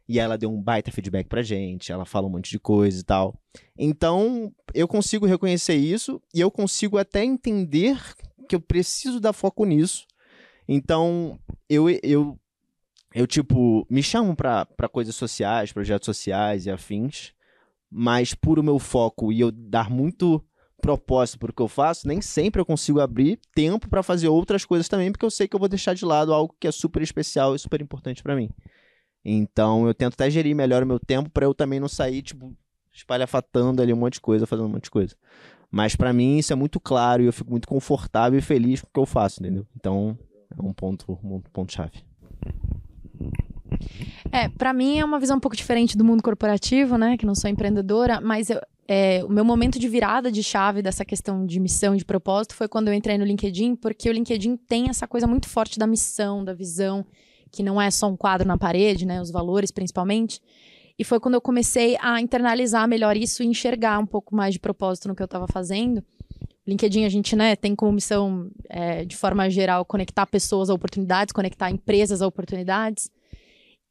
E 0.07 0.19
ela 0.19 0.37
deu 0.37 0.51
um 0.51 0.61
baita 0.61 0.91
feedback 0.91 1.27
pra 1.27 1.41
gente. 1.41 1.91
Ela 1.91 2.05
fala 2.05 2.27
um 2.27 2.29
monte 2.29 2.51
de 2.51 2.59
coisa 2.59 2.99
e 2.99 3.03
tal. 3.03 3.39
Então, 3.77 4.51
eu 4.73 4.87
consigo 4.87 5.25
reconhecer 5.25 5.75
isso 5.75 6.21
e 6.33 6.39
eu 6.39 6.51
consigo 6.51 6.97
até 6.97 7.23
entender 7.23 7.97
que 8.47 8.55
eu 8.55 8.59
preciso 8.59 9.19
dar 9.19 9.33
foco 9.33 9.65
nisso. 9.65 10.05
Então, 10.67 11.39
eu, 11.69 11.89
eu, 12.03 12.37
eu 13.13 13.25
tipo, 13.25 13.85
me 13.89 14.03
chamam 14.03 14.35
pra 14.35 14.65
pra 14.65 14.87
coisas 14.89 15.15
sociais, 15.15 15.71
projetos 15.71 16.05
sociais 16.05 16.65
e 16.65 16.71
afins, 16.71 17.33
mas 17.91 18.33
por 18.33 18.57
o 18.57 18.63
meu 18.63 18.79
foco 18.79 19.31
e 19.31 19.41
eu 19.41 19.51
dar 19.51 19.89
muito 19.89 20.43
propósito 20.81 21.37
pro 21.39 21.53
que 21.53 21.61
eu 21.61 21.67
faço, 21.67 22.07
nem 22.07 22.21
sempre 22.21 22.59
eu 22.59 22.65
consigo 22.65 22.99
abrir 22.99 23.39
tempo 23.53 23.87
pra 23.87 24.01
fazer 24.01 24.27
outras 24.27 24.65
coisas 24.65 24.89
também, 24.89 25.11
porque 25.11 25.25
eu 25.25 25.29
sei 25.29 25.47
que 25.47 25.55
eu 25.55 25.59
vou 25.59 25.69
deixar 25.69 25.93
de 25.93 26.03
lado 26.03 26.33
algo 26.33 26.55
que 26.59 26.67
é 26.67 26.71
super 26.71 27.01
especial 27.01 27.53
e 27.53 27.59
super 27.59 27.81
importante 27.81 28.23
pra 28.23 28.35
mim. 28.35 28.49
Então, 29.23 29.85
eu 29.85 29.93
tento 29.93 30.13
até 30.13 30.29
gerir 30.31 30.55
melhor 30.55 30.81
o 30.81 30.87
meu 30.87 30.99
tempo 30.99 31.29
pra 31.29 31.45
eu 31.45 31.53
também 31.53 31.79
não 31.79 31.87
sair, 31.87 32.23
tipo, 32.23 32.55
espalhafatando 32.91 33.81
ali 33.81 33.93
um 33.93 33.97
monte 33.97 34.13
de 34.13 34.21
coisa, 34.21 34.47
fazendo 34.47 34.65
um 34.65 34.71
monte 34.71 34.85
de 34.85 34.91
coisa. 34.91 35.15
Mas 35.69 35.95
pra 35.95 36.11
mim 36.11 36.37
isso 36.37 36.51
é 36.51 36.55
muito 36.55 36.79
claro 36.79 37.21
e 37.21 37.27
eu 37.27 37.33
fico 37.33 37.51
muito 37.51 37.67
confortável 37.67 38.37
e 38.39 38.41
feliz 38.41 38.81
com 38.81 38.87
o 38.87 38.91
que 38.91 38.99
eu 38.99 39.05
faço, 39.05 39.41
entendeu? 39.41 39.65
Então, 39.75 40.17
é 40.57 40.61
um 40.61 40.73
ponto, 40.73 41.19
um 41.23 41.39
ponto 41.39 41.71
chave. 41.71 42.03
É, 44.31 44.47
pra 44.49 44.73
mim 44.73 44.99
é 44.99 45.05
uma 45.05 45.19
visão 45.19 45.37
um 45.37 45.39
pouco 45.39 45.55
diferente 45.55 45.97
do 45.97 46.03
mundo 46.03 46.23
corporativo, 46.23 46.97
né? 46.97 47.17
Que 47.17 47.25
não 47.25 47.35
sou 47.35 47.49
empreendedora, 47.49 48.19
mas 48.21 48.49
eu- 48.49 48.61
é, 48.87 49.23
o 49.23 49.29
meu 49.29 49.45
momento 49.45 49.79
de 49.79 49.87
virada 49.87 50.31
de 50.31 50.43
chave 50.43 50.81
dessa 50.81 51.05
questão 51.05 51.45
de 51.45 51.59
missão, 51.59 51.95
de 51.95 52.03
propósito, 52.03 52.55
foi 52.55 52.67
quando 52.67 52.87
eu 52.89 52.93
entrei 52.93 53.17
no 53.17 53.25
LinkedIn, 53.25 53.75
porque 53.75 54.09
o 54.09 54.13
LinkedIn 54.13 54.57
tem 54.57 54.89
essa 54.89 55.07
coisa 55.07 55.27
muito 55.27 55.47
forte 55.47 55.79
da 55.79 55.87
missão, 55.87 56.43
da 56.43 56.53
visão, 56.53 57.05
que 57.51 57.63
não 57.63 57.81
é 57.81 57.89
só 57.91 58.07
um 58.09 58.17
quadro 58.17 58.47
na 58.47 58.57
parede, 58.57 59.05
né? 59.05 59.21
Os 59.21 59.31
valores, 59.31 59.71
principalmente. 59.71 60.41
E 60.99 61.03
foi 61.03 61.19
quando 61.19 61.35
eu 61.35 61.41
comecei 61.41 61.97
a 62.01 62.21
internalizar 62.21 62.87
melhor 62.87 63.17
isso 63.17 63.41
e 63.43 63.47
enxergar 63.47 63.97
um 63.99 64.05
pouco 64.05 64.35
mais 64.35 64.53
de 64.53 64.59
propósito 64.59 65.07
no 65.07 65.15
que 65.15 65.21
eu 65.21 65.25
estava 65.25 65.47
fazendo. 65.47 66.03
LinkedIn 66.67 67.05
a 67.05 67.09
gente 67.09 67.35
né, 67.35 67.55
tem 67.55 67.75
como 67.75 67.91
missão, 67.93 68.51
é, 68.69 69.03
de 69.03 69.15
forma 69.17 69.49
geral, 69.49 69.83
conectar 69.83 70.25
pessoas 70.27 70.69
a 70.69 70.73
oportunidades, 70.73 71.33
conectar 71.33 71.71
empresas 71.71 72.21
a 72.21 72.27
oportunidades. 72.27 73.09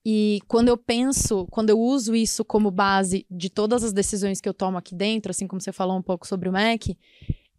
E 0.05 0.40
quando 0.48 0.68
eu 0.68 0.76
penso, 0.76 1.46
quando 1.51 1.70
eu 1.70 1.78
uso 1.78 2.14
isso 2.14 2.44
como 2.44 2.70
base 2.70 3.26
de 3.30 3.51
todas 3.51 3.84
as 3.84 3.92
decisões 3.92 4.40
que 4.40 4.48
eu 4.48 4.55
tomo 4.55 4.78
aqui 4.78 4.94
dentro, 4.94 5.30
assim 5.30 5.46
como 5.46 5.61
você 5.61 5.72
falou 5.72 5.96
um 5.96 6.03
pouco 6.03 6.26
sobre 6.26 6.48
o 6.48 6.53
Mac, 6.53 6.86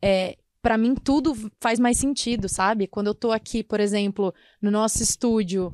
é, 0.01 0.37
para 0.61 0.77
mim 0.77 0.95
tudo 0.95 1.35
faz 1.59 1.79
mais 1.79 1.97
sentido, 1.97 2.49
sabe? 2.49 2.87
Quando 2.87 3.07
eu 3.07 3.15
tô 3.15 3.31
aqui, 3.31 3.63
por 3.63 3.79
exemplo, 3.79 4.33
no 4.61 4.71
nosso 4.71 5.03
estúdio, 5.03 5.71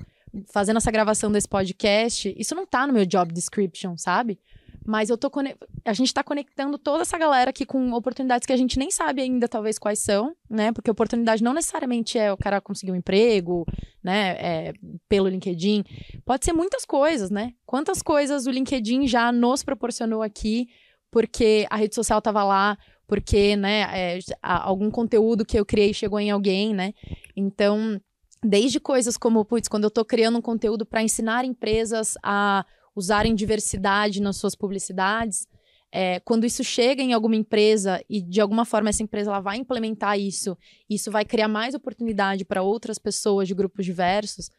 fazendo 0.51 0.77
essa 0.77 0.91
gravação 0.91 1.31
desse 1.31 1.47
podcast, 1.47 2.33
isso 2.37 2.53
não 2.53 2.65
tá 2.65 2.85
no 2.85 2.93
meu 2.93 3.05
job 3.05 3.33
description, 3.33 3.97
sabe? 3.97 4.39
Mas 4.87 5.09
eu 5.09 5.17
tô 5.17 5.29
a 5.83 5.93
gente 5.93 6.13
tá 6.13 6.23
conectando 6.23 6.77
toda 6.77 7.01
essa 7.01 7.17
galera 7.17 7.49
aqui 7.49 7.65
com 7.65 7.91
oportunidades 7.91 8.45
que 8.45 8.53
a 8.53 8.57
gente 8.57 8.79
nem 8.79 8.89
sabe 8.89 9.21
ainda, 9.21 9.45
talvez, 9.45 9.77
quais 9.77 9.99
são, 9.99 10.33
né? 10.49 10.71
Porque 10.71 10.89
oportunidade 10.89 11.43
não 11.43 11.53
necessariamente 11.53 12.17
é 12.17 12.31
o 12.31 12.37
cara 12.37 12.61
conseguir 12.61 12.93
um 12.93 12.95
emprego, 12.95 13.65
né? 14.01 14.37
É, 14.39 14.73
pelo 15.09 15.27
LinkedIn. 15.27 15.83
Pode 16.23 16.45
ser 16.45 16.53
muitas 16.53 16.85
coisas, 16.85 17.29
né? 17.29 17.51
Quantas 17.65 18.01
coisas 18.01 18.47
o 18.47 18.49
LinkedIn 18.49 19.07
já 19.07 19.29
nos 19.29 19.61
proporcionou 19.61 20.21
aqui, 20.21 20.69
porque 21.11 21.67
a 21.69 21.75
rede 21.75 21.93
social 21.93 22.21
tava 22.21 22.41
lá, 22.45 22.77
porque, 23.05 23.57
né, 23.57 23.87
é, 23.91 24.19
algum 24.41 24.89
conteúdo 24.89 25.45
que 25.45 25.59
eu 25.59 25.65
criei 25.65 25.93
chegou 25.93 26.17
em 26.17 26.31
alguém, 26.31 26.73
né? 26.73 26.93
Então, 27.35 27.99
desde 28.41 28.79
coisas 28.79 29.17
como, 29.17 29.43
putz, 29.43 29.67
quando 29.67 29.83
eu 29.83 29.91
tô 29.91 30.05
criando 30.05 30.37
um 30.37 30.41
conteúdo 30.41 30.85
para 30.85 31.03
ensinar 31.03 31.43
empresas 31.43 32.13
a 32.23 32.65
usarem 32.97 33.35
diversidade 33.35 34.19
nas 34.19 34.37
suas 34.37 34.55
publicidades, 34.55 35.47
é, 35.91 36.19
quando 36.21 36.45
isso 36.45 36.63
chega 36.63 37.01
em 37.01 37.13
alguma 37.13 37.35
empresa 37.35 38.03
e 38.09 38.19
de 38.19 38.41
alguma 38.41 38.65
forma 38.65 38.89
essa 38.89 39.03
empresa 39.03 39.29
ela 39.29 39.39
vai 39.39 39.57
implementar 39.57 40.19
isso, 40.19 40.57
isso 40.89 41.11
vai 41.11 41.23
criar 41.23 41.47
mais 41.47 41.75
oportunidade 41.75 42.43
para 42.43 42.63
outras 42.63 42.97
pessoas 42.97 43.47
de 43.47 43.53
grupos 43.53 43.85
diversos, 43.85 44.49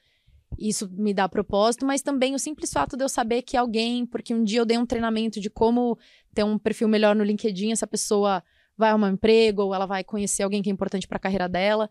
isso 0.56 0.88
me 0.88 1.12
dá 1.12 1.28
propósito, 1.28 1.84
mas 1.84 2.00
também 2.00 2.34
o 2.34 2.38
simples 2.38 2.72
fato 2.72 2.96
de 2.96 3.02
eu 3.02 3.08
saber 3.08 3.42
que 3.42 3.56
alguém, 3.56 4.06
porque 4.06 4.32
um 4.32 4.44
dia 4.44 4.60
eu 4.60 4.64
dei 4.64 4.78
um 4.78 4.86
treinamento 4.86 5.40
de 5.40 5.50
como 5.50 5.98
ter 6.32 6.44
um 6.44 6.56
perfil 6.56 6.86
melhor 6.86 7.16
no 7.16 7.24
LinkedIn, 7.24 7.72
essa 7.72 7.88
pessoa 7.88 8.42
vai 8.76 8.90
arrumar 8.90 9.08
um 9.08 9.14
emprego 9.14 9.62
ou 9.62 9.74
ela 9.74 9.84
vai 9.84 10.04
conhecer 10.04 10.44
alguém 10.44 10.62
que 10.62 10.70
é 10.70 10.72
importante 10.72 11.08
para 11.08 11.16
a 11.16 11.20
carreira 11.20 11.48
dela. 11.48 11.90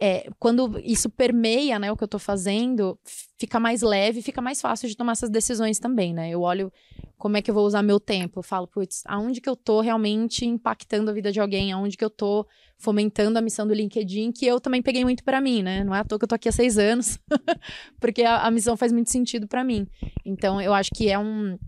É, 0.00 0.30
quando 0.38 0.80
isso 0.84 1.10
permeia 1.10 1.76
né, 1.78 1.90
o 1.90 1.96
que 1.96 2.04
eu 2.04 2.08
tô 2.08 2.20
fazendo, 2.20 2.96
fica 3.36 3.58
mais 3.58 3.82
leve, 3.82 4.22
fica 4.22 4.40
mais 4.40 4.60
fácil 4.60 4.88
de 4.88 4.96
tomar 4.96 5.12
essas 5.12 5.28
decisões 5.28 5.80
também, 5.80 6.14
né? 6.14 6.30
Eu 6.30 6.42
olho 6.42 6.72
como 7.16 7.36
é 7.36 7.42
que 7.42 7.50
eu 7.50 7.54
vou 7.54 7.66
usar 7.66 7.82
meu 7.82 7.98
tempo. 7.98 8.38
Eu 8.38 8.42
falo, 8.44 8.68
putz, 8.68 9.02
aonde 9.06 9.40
que 9.40 9.48
eu 9.48 9.56
tô 9.56 9.80
realmente 9.80 10.46
impactando 10.46 11.10
a 11.10 11.12
vida 11.12 11.32
de 11.32 11.40
alguém? 11.40 11.72
Aonde 11.72 11.96
que 11.96 12.04
eu 12.04 12.10
tô 12.10 12.46
fomentando 12.78 13.38
a 13.38 13.42
missão 13.42 13.66
do 13.66 13.74
LinkedIn, 13.74 14.30
que 14.30 14.46
eu 14.46 14.60
também 14.60 14.80
peguei 14.80 15.04
muito 15.04 15.24
pra 15.24 15.40
mim, 15.40 15.62
né? 15.64 15.82
Não 15.82 15.92
é 15.92 15.98
à 15.98 16.04
toa 16.04 16.16
que 16.16 16.24
eu 16.24 16.28
tô 16.28 16.36
aqui 16.36 16.48
há 16.48 16.52
seis 16.52 16.78
anos, 16.78 17.18
porque 17.98 18.22
a, 18.22 18.46
a 18.46 18.50
missão 18.52 18.76
faz 18.76 18.92
muito 18.92 19.10
sentido 19.10 19.48
pra 19.48 19.64
mim. 19.64 19.88
Então, 20.24 20.60
eu 20.60 20.72
acho 20.72 20.90
que 20.94 21.08
é 21.10 21.18
um. 21.18 21.58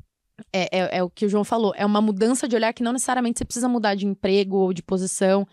É, 0.52 0.78
é, 0.78 0.98
é 0.98 1.02
o 1.02 1.10
que 1.10 1.26
o 1.26 1.28
João 1.28 1.44
falou, 1.44 1.74
é 1.76 1.84
uma 1.84 2.00
mudança 2.00 2.48
de 2.48 2.56
olhar 2.56 2.72
que 2.72 2.82
não 2.82 2.92
necessariamente 2.92 3.38
você 3.38 3.44
precisa 3.44 3.68
mudar 3.68 3.94
de 3.94 4.06
emprego 4.06 4.56
ou 4.56 4.72
de 4.72 4.82
posição. 4.82 5.46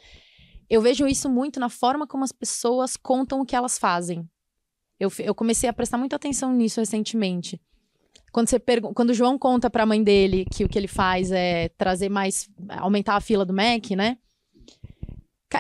Eu 0.70 0.82
vejo 0.82 1.08
isso 1.08 1.30
muito 1.30 1.60
na 1.60 1.70
forma 1.70 2.06
como 2.06 2.24
as 2.24 2.32
pessoas 2.32 2.98
contam 2.98 3.42
o 3.42 3.46
que 3.46 3.56
elas 3.56 3.78
fazem. 3.78 4.28
Eu, 5.00 5.12
eu 5.20 5.34
comecei 5.34 5.70
a 5.70 5.74
prestar 5.74 5.98
muita 5.98 6.16
atenção 6.16 6.52
nisso 6.54 6.80
recentemente. 6.80 7.62
Quando, 8.32 8.50
você 8.50 8.60
Quando 8.94 9.12
o 9.12 9.14
João 9.14 9.38
conta 9.38 9.70
pra 9.70 9.86
mãe 9.86 10.04
dele 10.04 10.46
que 10.52 10.64
o 10.64 10.70
que 10.70 10.78
ele 10.78 10.88
faz 10.88 11.32
é 11.32 11.70
trazer 11.70 12.10
mais. 12.10 12.50
aumentar 12.70 13.16
a 13.16 13.22
fila 13.22 13.46
do 13.46 13.54
Mac, 13.54 13.92
né? 13.92 14.18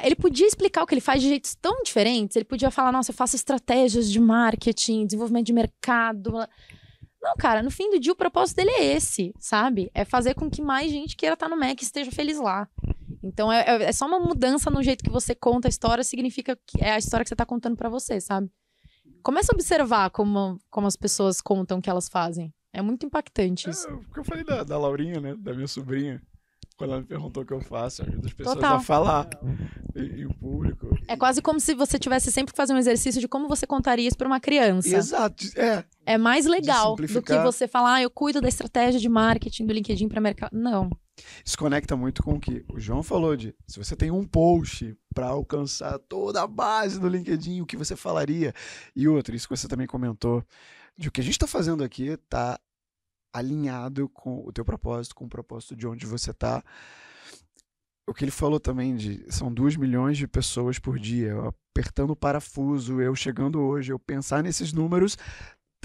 Ele 0.03 0.16
podia 0.16 0.45
explicar 0.45 0.84
o 0.84 0.86
que 0.86 0.93
ele 0.93 1.01
faz 1.01 1.22
de 1.22 1.30
jeitos 1.30 1.55
tão 1.55 1.82
diferentes. 1.82 2.36
Ele 2.36 2.43
podia 2.43 2.70
falar, 2.70 2.91
nossa, 2.91 3.12
eu 3.12 3.16
faço 3.16 3.38
estratégias 3.38 4.12
de 4.12 4.20
marketing, 4.20 5.05
desenvolvimento 5.05 5.45
de 5.45 5.53
mercado. 5.53 6.34
Não, 7.22 7.36
cara, 7.39 7.64
no 7.64 7.72
fim 7.72 7.89
do 7.89 7.99
dia 7.99 8.12
o 8.12 8.16
propósito 8.16 8.58
dele 8.58 8.72
é 8.72 8.84
esse, 8.95 9.34
sabe? 9.39 9.89
É 9.93 10.03
fazer 10.03 10.34
com 10.34 10.49
que 10.49 10.62
mais 10.62 10.91
gente 10.91 11.16
queira 11.16 11.36
estar 11.36 11.47
no 11.47 11.58
Mac 11.58 11.82
e 11.82 11.86
esteja 11.86 12.12
feliz 12.12 12.38
lá. 12.38 12.68
Então 13.24 13.51
é, 13.51 13.61
é- 13.68 13.84
é 13.84 13.91
só 13.91 14.05
uma 14.05 14.20
mudança 14.20 14.70
no 14.70 14.82
jeito 14.84 15.03
que 15.03 15.09
você 15.09 15.34
conta 15.36 15.68
a 15.68 15.70
história, 15.70 16.03
significa 16.03 16.57
que 16.65 16.84
é 16.84 16.91
a 16.91 16.97
história 16.97 17.24
que 17.24 17.30
você 17.30 17.36
tá 17.36 17.45
contando 17.45 17.76
pra 17.76 17.89
você, 17.89 18.20
sabe? 18.22 18.49
Começa 19.24 19.51
a 19.51 19.55
observar 19.55 20.09
como, 20.11 20.59
como 20.70 20.88
as 20.88 20.95
pessoas 20.95 21.41
contam 21.41 21.80
o 21.80 21.82
que 21.82 21.89
elas 21.89 22.07
fazem. 22.07 22.53
É 22.72 22.82
muito 22.82 23.05
impactante 23.05 23.70
isso. 23.70 23.88
É, 23.88 23.93
o 23.93 24.03
que 24.13 24.20
eu 24.20 24.24
falei 24.24 24.43
da, 24.43 24.63
da 24.63 24.78
Laurinha, 24.78 25.20
né? 25.20 25.36
Da 25.38 25.53
minha 25.53 25.68
sobrinha. 25.68 26.22
Quando 26.78 26.91
ela 26.91 27.01
me 27.01 27.07
perguntou 27.07 27.41
o 27.41 27.45
que 27.45 27.53
eu 27.53 27.59
faço, 27.59 28.03
eu 28.03 28.07
ajudo 28.07 28.28
as 28.28 28.34
pessoas 28.34 28.55
Total. 28.55 28.76
a 28.76 28.80
falar 28.80 29.28
em, 29.95 30.28
público. 30.28 30.95
É 31.07 31.18
quase 31.18 31.41
como 31.41 31.59
se 31.59 31.74
você 31.74 31.97
tivesse 31.97 32.32
sempre 32.32 32.53
que 32.53 32.57
fazer 32.57 32.74
um 32.74 32.78
exercício 32.78 33.20
de 33.20 33.28
como 33.28 33.47
você 33.47 33.65
contaria 33.65 34.07
isso 34.07 34.15
pra 34.15 34.28
uma 34.28 34.39
criança. 34.39 34.95
Exato. 34.95 35.43
É, 35.55 35.84
É 36.05 36.18
mais 36.20 36.45
legal 36.45 36.95
do 36.95 37.22
que 37.24 37.39
você 37.39 37.68
falar, 37.68 37.95
ah, 37.95 38.01
eu 38.03 38.11
cuido 38.11 38.39
da 38.39 38.47
estratégia 38.47 38.99
de 38.99 39.09
marketing 39.09 39.65
do 39.65 39.74
LinkedIn 39.74 40.07
para 40.07 40.22
mercado. 40.22 40.51
Não. 40.55 40.91
Isso 41.43 41.57
conecta 41.57 41.95
muito 41.95 42.22
com 42.22 42.36
o 42.36 42.39
que 42.39 42.63
o 42.70 42.80
João 42.80 43.01
falou 43.01 43.36
de 43.36 43.55
se 43.68 43.78
você 43.78 43.95
tem 43.95 44.11
um 44.11 44.24
post 44.24 44.95
para 45.13 45.28
alcançar 45.28 45.97
toda 45.99 46.41
a 46.41 46.47
base 46.47 46.99
do 46.99 47.07
LinkedIn, 47.07 47.61
o 47.61 47.65
que 47.65 47.78
você 47.78 47.95
falaria? 47.95 48.53
E 48.95 49.07
outro, 49.07 49.36
isso 49.36 49.47
que 49.47 49.57
você 49.57 49.68
também 49.68 49.88
comentou, 49.88 50.43
de 50.97 51.07
o 51.07 51.11
que 51.11 51.22
a 51.22 51.24
gente 51.24 51.34
está 51.34 51.47
fazendo 51.47 51.84
aqui 51.84 52.09
está 52.09 52.59
alinhado 53.34 54.09
com 54.09 54.45
o 54.45 54.51
teu 54.51 54.65
propósito, 54.65 55.15
com 55.15 55.26
o 55.26 55.30
propósito 55.30 55.76
de 55.76 55.88
onde 55.88 56.05
você 56.05 56.32
está. 56.32 56.63
O 58.07 58.13
que 58.13 58.24
ele 58.24 58.32
falou 58.32 58.59
também 58.59 58.95
de 58.95 59.26
são 59.30 59.53
2 59.53 59.76
milhões 59.76 60.18
de 60.18 60.28
pessoas 60.28 60.80
por 60.80 60.97
dia, 60.97 61.36
apertando 61.41 62.11
o 62.11 62.15
parafuso, 62.15 63.01
eu 63.01 63.13
chegando 63.13 63.59
hoje, 63.59 63.91
eu 63.91 63.99
pensar 63.99 64.41
nesses 64.41 64.72
números, 64.72 65.18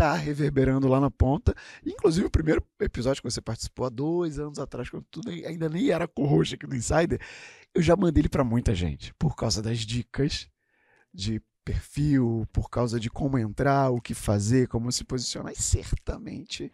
tá 0.02 0.14
reverberando 0.14 0.88
lá 0.88 0.98
na 1.00 1.10
ponta. 1.10 1.54
Inclusive, 1.86 2.26
o 2.26 2.30
primeiro 2.30 2.60
episódio 2.80 3.22
que 3.22 3.30
você 3.30 3.40
participou 3.40 3.86
há 3.86 3.88
dois 3.88 4.36
anos 4.36 4.58
atrás, 4.58 4.90
quando 4.90 5.06
tudo 5.08 5.30
ainda 5.30 5.68
nem 5.68 5.90
era 5.90 6.08
co-host 6.08 6.56
aqui 6.56 6.66
do 6.66 6.74
Insider, 6.74 7.20
eu 7.72 7.80
já 7.80 7.94
mandei 7.94 8.22
ele 8.22 8.28
para 8.28 8.42
muita 8.42 8.74
gente, 8.74 9.14
por 9.14 9.36
causa 9.36 9.62
das 9.62 9.78
dicas 9.78 10.48
de 11.14 11.40
perfil, 11.64 12.48
por 12.52 12.68
causa 12.68 12.98
de 12.98 13.08
como 13.08 13.38
entrar, 13.38 13.90
o 13.90 14.00
que 14.00 14.12
fazer, 14.12 14.66
como 14.66 14.90
se 14.90 15.04
posicionar. 15.04 15.52
E 15.52 15.62
certamente 15.62 16.72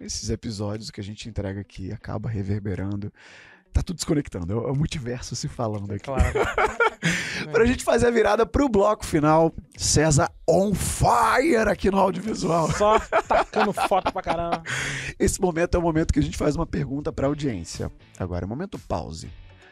esses 0.00 0.30
episódios 0.30 0.90
que 0.90 1.02
a 1.02 1.04
gente 1.04 1.28
entrega 1.28 1.60
aqui 1.60 1.92
acaba 1.92 2.30
reverberando. 2.30 3.12
Tá 3.72 3.82
tudo 3.82 3.96
desconectando, 3.96 4.52
é 4.52 4.70
o 4.70 4.74
multiverso 4.74 5.36
se 5.36 5.48
falando 5.48 5.92
aqui. 5.92 6.04
Claro. 6.04 6.22
Pra 7.52 7.64
gente 7.64 7.82
fazer 7.82 8.08
a 8.08 8.10
virada 8.10 8.44
pro 8.44 8.68
bloco 8.68 9.06
final, 9.06 9.54
César 9.76 10.30
on 10.46 10.74
fire 10.74 11.68
aqui 11.68 11.90
no 11.90 11.98
audiovisual. 11.98 12.70
Só 12.72 12.98
tacando 13.26 13.72
foto 13.72 14.12
pra 14.12 14.20
caramba. 14.20 14.62
Esse 15.18 15.40
momento 15.40 15.76
é 15.76 15.78
o 15.78 15.82
momento 15.82 16.12
que 16.12 16.18
a 16.18 16.22
gente 16.22 16.36
faz 16.36 16.54
uma 16.54 16.66
pergunta 16.66 17.10
pra 17.10 17.26
audiência. 17.26 17.90
Agora 18.18 18.44
é 18.44 18.46
o 18.46 18.48
momento 18.48 18.78
pause. 18.78 19.30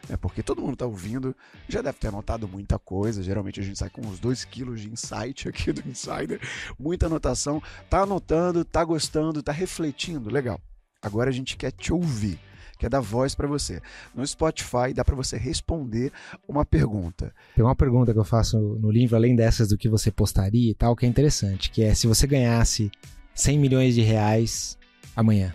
É 0.09 0.17
porque 0.17 0.41
todo 0.41 0.61
mundo 0.61 0.75
tá 0.75 0.87
ouvindo, 0.87 1.35
já 1.67 1.83
deve 1.83 1.99
ter 1.99 2.07
anotado 2.07 2.47
muita 2.47 2.79
coisa. 2.79 3.21
Geralmente 3.21 3.59
a 3.59 3.63
gente 3.63 3.77
sai 3.77 3.91
com 3.91 4.01
uns 4.01 4.19
2 4.19 4.43
quilos 4.45 4.81
de 4.81 4.89
insight 4.89 5.47
aqui 5.47 5.71
do 5.71 5.87
Insider, 5.87 6.41
muita 6.79 7.05
anotação. 7.05 7.61
Tá 7.87 8.01
anotando, 8.01 8.65
tá 8.65 8.83
gostando, 8.83 9.43
tá 9.43 9.51
refletindo, 9.51 10.31
legal. 10.31 10.59
Agora 11.01 11.29
a 11.29 11.33
gente 11.33 11.55
quer 11.55 11.71
te 11.71 11.93
ouvir, 11.93 12.39
quer 12.79 12.89
dar 12.89 13.01
voz 13.01 13.35
pra 13.35 13.45
você. 13.45 13.81
No 14.15 14.25
Spotify 14.25 14.93
dá 14.95 15.03
pra 15.03 15.13
você 15.13 15.37
responder 15.37 16.11
uma 16.47 16.65
pergunta. 16.65 17.35
Tem 17.53 17.63
uma 17.63 17.75
pergunta 17.75 18.13
que 18.13 18.19
eu 18.19 18.23
faço 18.23 18.57
no 18.57 18.89
livro, 18.89 19.17
além 19.17 19.35
dessas 19.35 19.67
do 19.67 19.77
que 19.77 19.89
você 19.89 20.09
postaria 20.09 20.71
e 20.71 20.73
tal, 20.73 20.95
que 20.95 21.05
é 21.05 21.09
interessante, 21.09 21.69
que 21.69 21.83
é 21.83 21.93
se 21.93 22.07
você 22.07 22.25
ganhasse 22.25 22.89
100 23.35 23.59
milhões 23.59 23.93
de 23.93 24.01
reais 24.01 24.77
amanhã, 25.15 25.53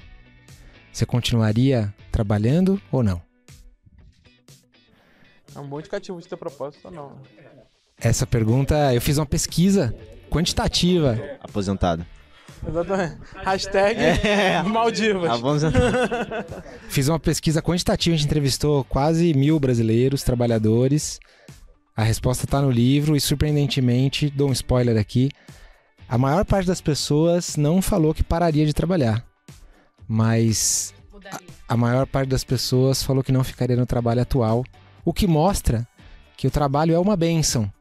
você 0.93 1.07
continuaria 1.07 1.93
trabalhando 2.13 2.81
ou 2.93 3.03
não? 3.03 3.21
É 5.55 5.59
um 5.59 5.67
bom 5.67 5.81
indicativo 5.81 6.21
de 6.21 6.29
ter 6.29 6.37
propósito 6.37 6.85
ou 6.85 6.91
não. 6.91 7.19
Essa 7.99 8.27
pergunta, 8.27 8.93
eu 8.93 9.01
fiz 9.01 9.17
uma 9.19 9.27
pesquisa 9.27 9.95
quantitativa. 10.29 11.19
Aposentado. 11.41 12.05
Exatamente. 12.67 13.17
Hashtag 13.45 14.01
É. 14.01 14.63
Maldivas. 14.63 15.31
Aposentado. 15.31 15.85
Fiz 16.89 17.09
uma 17.09 17.21
pesquisa 17.21 17.61
quantitativa, 17.61 18.15
a 18.15 18.19
gente 18.19 18.27
entrevistou 18.27 18.85
quase 18.85 19.35
mil 19.35 19.59
brasileiros, 19.61 20.23
trabalhadores. 20.23 21.21
A 21.97 22.03
resposta 22.03 22.47
tá 22.47 22.61
no 22.61 22.71
livro 22.71 23.15
e, 23.15 23.21
surpreendentemente, 23.21 24.29
dou 24.31 24.49
um 24.49 24.53
spoiler 24.53 24.97
aqui, 24.99 25.31
a 26.09 26.19
maior 26.19 26.45
parte 26.45 26.67
das 26.67 26.81
pessoas 26.81 27.57
não 27.57 27.81
falou 27.81 28.13
que 28.13 28.23
pararia 28.23 28.67
de 28.67 28.73
trabalhar. 28.75 29.25
Mas 30.07 30.93
a 31.69 31.77
maior 31.77 32.07
parte 32.07 32.29
das 32.29 32.45
pessoas 32.45 33.03
falou 33.03 33.23
que 33.23 33.33
não 33.33 33.43
ficaria 33.45 33.77
no 33.77 33.87
trabalho 33.87 34.23
atual, 34.23 34.65
o 35.05 35.13
que 35.13 35.27
mostra 35.27 35.87
que 36.37 36.47
o 36.47 36.51
trabalho 36.51 36.95
é 36.95 36.99
uma 36.99 37.17
bênção. 37.17 37.73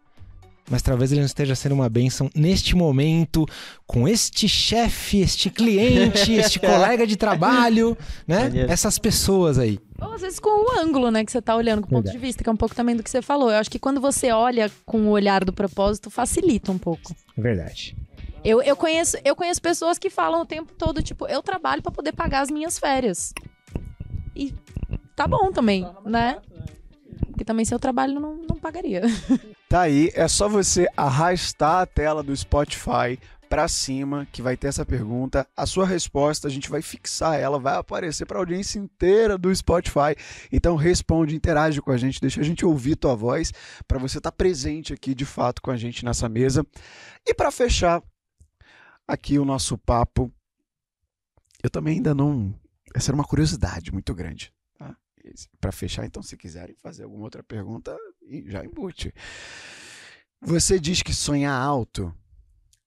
Mas 0.70 0.82
talvez 0.82 1.12
ele 1.12 1.20
não 1.20 1.26
esteja 1.26 1.56
sendo 1.56 1.76
uma 1.76 1.90
bênção 1.90 2.30
neste 2.34 2.76
momento, 2.76 3.46
com 3.86 4.08
este 4.08 4.48
chefe, 4.48 5.20
este 5.20 5.50
cliente, 5.50 6.32
este 6.34 6.60
colega 6.60 7.06
de 7.06 7.18
trabalho, 7.18 7.98
né? 8.26 8.50
Essas 8.70 8.98
pessoas 8.98 9.60
aí. 9.60 9.78
Ou 10.02 10.14
às 10.14 10.22
vezes 10.22 10.40
com 10.40 10.50
o 10.50 10.80
ângulo, 10.80 11.12
né, 11.12 11.24
que 11.26 11.32
você 11.32 11.42
tá 11.42 11.56
olhando 11.56 11.82
com 11.82 11.88
o 11.88 11.90
ponto 11.90 12.04
Verdade. 12.04 12.18
de 12.18 12.26
vista, 12.26 12.44
que 12.44 12.50
é 12.50 12.54
um 12.54 12.58
pouco 12.58 12.76
também 12.76 12.96
do 12.96 13.04
que 13.04 13.10
você 13.10 13.22
falou. 13.22 13.50
Eu 13.52 13.58
acho 13.58 13.70
que 13.70 13.80
quando 13.80 14.00
você 14.00 14.32
olha 14.32 14.72
com 14.86 15.08
o 15.08 15.10
olhar 15.10 15.44
do 15.44 15.52
propósito, 15.54 16.10
facilita 16.10 16.72
um 16.72 16.78
pouco. 16.78 17.16
É 17.38 17.42
verdade. 17.42 17.96
Eu, 18.44 18.62
eu, 18.62 18.76
conheço, 18.76 19.18
eu 19.24 19.36
conheço 19.36 19.62
pessoas 19.62 19.98
que 19.98 20.10
falam 20.10 20.42
o 20.42 20.46
tempo 20.46 20.74
todo, 20.78 21.02
tipo, 21.02 21.26
eu 21.28 21.42
trabalho 21.42 21.82
pra 21.82 21.92
poder 21.92 22.12
pagar 22.12 22.42
as 22.42 22.52
minhas 22.52 22.78
férias. 22.78 23.34
E 24.36 24.54
tá 25.16 25.26
bom 25.28 25.52
também, 25.52 25.88
né? 26.06 26.38
Porque 27.28 27.46
também 27.46 27.64
se 27.64 27.74
eu 27.74 27.80
trabalho, 27.80 28.20
não, 28.20 28.36
não 28.36 28.58
pagaria. 28.58 29.02
Tá 29.74 29.82
aí, 29.82 30.12
é 30.14 30.28
só 30.28 30.48
você 30.48 30.88
arrastar 30.96 31.82
a 31.82 31.86
tela 31.88 32.22
do 32.22 32.38
Spotify 32.38 33.20
para 33.50 33.68
cima 33.68 34.28
que 34.32 34.40
vai 34.40 34.56
ter 34.56 34.68
essa 34.68 34.86
pergunta. 34.86 35.48
A 35.58 35.66
sua 35.66 35.84
resposta 35.84 36.48
a 36.48 36.52
gente 36.52 36.70
vai 36.70 36.84
fixar 36.84 37.40
ela, 37.40 37.58
vai 37.58 37.78
aparecer 37.78 38.28
para 38.28 38.38
a 38.38 38.42
audiência 38.42 38.78
inteira 38.78 39.36
do 39.36 39.52
Spotify. 39.56 40.14
Então 40.52 40.76
responde, 40.76 41.36
interage 41.36 41.82
com 41.82 41.90
a 41.90 41.98
gente, 41.98 42.22
deixa 42.22 42.40
a 42.40 42.44
gente 42.44 42.64
ouvir 42.64 42.96
tua 42.96 43.16
voz 43.16 43.52
para 43.88 43.98
você 43.98 44.20
estar 44.20 44.32
presente 44.32 44.94
aqui 44.94 45.16
de 45.16 45.26
fato 45.26 45.60
com 45.60 45.72
a 45.72 45.76
gente 45.76 46.06
nessa 46.06 46.30
mesa. 46.30 46.64
E 47.26 47.34
para 47.34 47.50
fechar 47.50 48.00
aqui 49.08 49.40
o 49.40 49.44
nosso 49.44 49.76
papo, 49.76 50.32
eu 51.64 51.70
também 51.72 51.96
ainda 51.96 52.14
não, 52.14 52.54
essa 52.94 53.10
era 53.10 53.16
uma 53.16 53.26
curiosidade 53.26 53.92
muito 53.92 54.14
grande. 54.14 54.54
Tá? 54.78 54.96
Para 55.60 55.72
fechar, 55.72 56.06
então, 56.06 56.22
se 56.22 56.38
quiserem 56.38 56.76
fazer 56.76 57.06
alguma 57.06 57.24
outra 57.24 57.42
pergunta, 57.42 57.98
já 58.48 58.64
embute. 58.64 59.14
Você 60.42 60.80
diz 60.80 61.02
que 61.02 61.14
sonhar 61.14 61.60
alto 61.60 62.14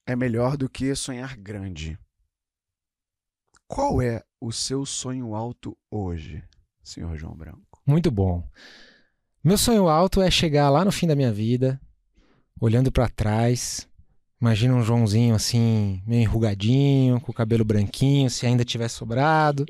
é 0.07 0.15
melhor 0.15 0.57
do 0.57 0.69
que 0.69 0.95
sonhar 0.95 1.37
grande. 1.37 1.99
Qual 3.67 4.01
é 4.01 4.23
o 4.41 4.53
seu 4.53 4.87
sonho 4.87 5.35
alto 5.35 5.77
hoje, 5.91 6.45
senhor 6.83 7.17
João 7.17 7.35
Branco? 7.35 7.81
Muito 7.87 8.11
bom. 8.11 8.47
Meu 9.43 9.57
sonho 9.57 9.89
alto 9.89 10.21
é 10.21 10.31
chegar 10.31 10.71
lá 10.71 10.85
no 10.85 10.93
fim 10.93 11.07
da 11.07 11.17
minha 11.17 11.33
vida, 11.33 11.81
olhando 12.61 12.93
pra 12.93 13.09
trás. 13.09 13.89
Imagina 14.41 14.75
um 14.75 14.83
Joãozinho 14.83 15.35
assim, 15.35 16.03
meio 16.07 16.23
enrugadinho, 16.23 17.21
com 17.21 17.33
o 17.33 17.35
cabelo 17.35 17.65
branquinho, 17.65 18.29
se 18.29 18.47
ainda 18.47 18.65
tiver 18.65 18.89
sobrado. 18.89 19.65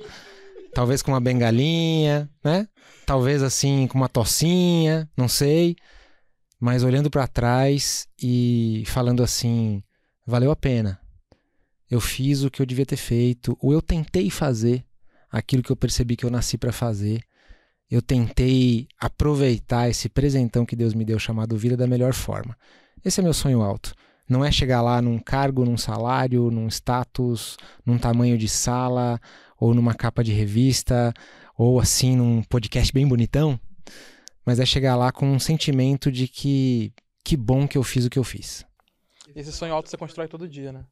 Talvez 0.77 1.01
com 1.01 1.13
uma 1.13 1.21
bengalinha, 1.21 2.31
né? 2.45 2.69
Talvez 3.07 3.43
assim 3.43 3.87
com 3.87 3.97
uma 3.97 4.11
tocinha, 4.11 5.09
não 5.17 5.27
sei. 5.27 5.75
Mas 6.61 6.83
olhando 6.83 7.11
pra 7.11 7.27
trás 7.27 8.07
e 8.23 8.85
falando 8.87 9.23
assim, 9.23 9.83
valeu 10.27 10.51
a 10.51 10.57
pena. 10.57 11.01
Eu 11.91 11.99
fiz 11.99 12.43
o 12.43 12.51
que 12.51 12.61
eu 12.61 12.67
devia 12.67 12.85
ter 12.85 12.99
feito, 12.99 13.57
ou 13.59 13.73
eu 13.73 13.81
tentei 13.81 14.29
fazer 14.29 14.85
aquilo 15.31 15.63
que 15.63 15.73
eu 15.73 15.77
percebi 15.77 16.15
que 16.15 16.27
eu 16.27 16.31
nasci 16.31 16.59
pra 16.59 16.73
fazer 16.73 17.23
eu 17.91 18.03
tentei 18.03 18.89
aproveitar 19.01 19.89
esse 19.89 20.09
presentão 20.09 20.67
que 20.67 20.75
Deus 20.75 20.93
me 20.93 21.05
deu 21.05 21.19
chamado 21.19 21.57
vida 21.57 21.77
da 21.77 21.87
melhor 21.87 22.13
forma. 22.13 22.57
Esse 23.05 23.21
é 23.21 23.23
meu 23.23 23.33
sonho 23.33 23.63
alto. 23.63 23.95
Não 24.29 24.45
é 24.45 24.51
chegar 24.51 24.83
lá 24.83 25.01
num 25.01 25.21
cargo, 25.21 25.65
num 25.65 25.77
salário, 25.77 26.51
num 26.51 26.67
status, 26.67 27.57
num 27.85 27.97
tamanho 27.97 28.37
de 28.37 28.49
sala, 28.49 29.21
ou 29.59 29.75
numa 29.75 29.95
capa 29.95 30.23
de 30.23 30.33
revista, 30.33 31.13
ou 31.57 31.81
assim 31.81 32.17
num 32.17 32.43
podcast 32.43 32.93
bem 32.93 33.07
bonitão, 33.07 33.59
mas 34.45 34.61
é 34.61 34.67
chegar 34.67 34.97
lá 34.97 35.11
com 35.11 35.27
um 35.27 35.39
sentimento 35.39 36.11
de 36.13 36.29
que 36.29 36.93
que 37.25 37.37
bom 37.37 37.67
que 37.67 37.77
eu 37.77 37.83
fiz 37.83 38.05
o 38.05 38.11
que 38.11 38.19
eu 38.19 38.23
fiz. 38.23 38.65
Esse 39.35 39.51
sonho 39.51 39.75
alto 39.75 39.91
você 39.91 39.97
constrói 39.97 40.29
todo 40.29 40.49
dia, 40.49 40.73
né? 40.73 40.85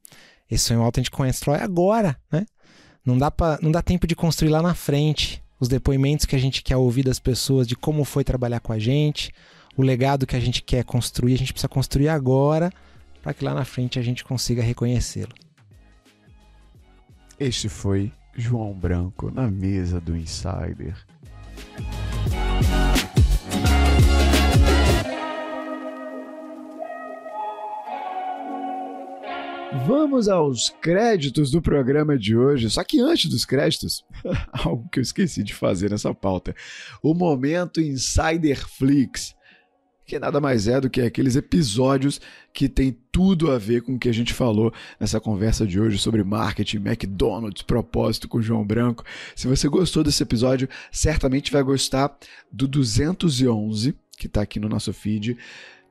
Esse 0.50 0.64
sonho 0.64 0.82
alto 0.82 0.98
a 0.98 1.02
gente 1.02 1.10
constrói 1.10 1.60
agora, 1.60 2.18
né? 2.30 2.44
Não 3.04 3.16
dá, 3.16 3.30
pra, 3.30 3.58
não 3.62 3.70
dá 3.70 3.80
tempo 3.80 4.06
de 4.06 4.16
construir 4.16 4.50
lá 4.50 4.60
na 4.60 4.74
frente 4.74 5.42
os 5.60 5.68
depoimentos 5.68 6.26
que 6.26 6.34
a 6.34 6.38
gente 6.38 6.62
quer 6.62 6.76
ouvir 6.76 7.04
das 7.04 7.20
pessoas 7.20 7.68
de 7.68 7.76
como 7.76 8.04
foi 8.04 8.24
trabalhar 8.24 8.60
com 8.60 8.72
a 8.72 8.78
gente, 8.78 9.32
o 9.76 9.82
legado 9.82 10.26
que 10.26 10.34
a 10.34 10.40
gente 10.40 10.62
quer 10.62 10.84
construir, 10.84 11.34
a 11.34 11.38
gente 11.38 11.52
precisa 11.52 11.68
construir 11.68 12.08
agora 12.08 12.72
para 13.22 13.32
que 13.32 13.44
lá 13.44 13.54
na 13.54 13.64
frente 13.64 13.98
a 13.98 14.02
gente 14.02 14.24
consiga 14.24 14.62
reconhecê-lo. 14.62 15.32
Este 17.38 17.68
foi 17.68 18.12
João 18.36 18.72
Branco 18.72 19.30
na 19.30 19.50
mesa 19.50 20.00
do 20.00 20.16
Insider. 20.16 20.96
Vamos 29.86 30.28
aos 30.28 30.70
créditos 30.80 31.50
do 31.50 31.60
programa 31.60 32.16
de 32.16 32.36
hoje. 32.36 32.70
Só 32.70 32.82
que 32.84 33.00
antes 33.00 33.28
dos 33.28 33.44
créditos, 33.44 34.04
algo 34.52 34.88
que 34.88 34.98
eu 34.98 35.02
esqueci 35.02 35.42
de 35.42 35.52
fazer 35.52 35.90
nessa 35.90 36.14
pauta: 36.14 36.54
o 37.02 37.12
momento 37.12 37.80
Insider 37.80 38.66
Flix. 38.68 39.33
Que 40.06 40.18
nada 40.18 40.38
mais 40.38 40.68
é 40.68 40.80
do 40.80 40.90
que 40.90 41.00
aqueles 41.00 41.34
episódios 41.34 42.20
que 42.52 42.68
tem 42.68 42.96
tudo 43.10 43.50
a 43.50 43.58
ver 43.58 43.82
com 43.82 43.94
o 43.94 43.98
que 43.98 44.08
a 44.08 44.12
gente 44.12 44.34
falou 44.34 44.72
nessa 45.00 45.18
conversa 45.18 45.66
de 45.66 45.80
hoje 45.80 45.98
sobre 45.98 46.22
marketing, 46.22 46.76
McDonald's, 46.76 47.62
propósito 47.62 48.28
com 48.28 48.38
o 48.38 48.42
João 48.42 48.64
Branco. 48.64 49.02
Se 49.34 49.46
você 49.46 49.66
gostou 49.66 50.04
desse 50.04 50.22
episódio, 50.22 50.68
certamente 50.92 51.50
vai 51.50 51.62
gostar 51.62 52.14
do 52.52 52.68
211, 52.68 53.94
que 54.18 54.26
está 54.26 54.42
aqui 54.42 54.60
no 54.60 54.68
nosso 54.68 54.92
feed 54.92 55.38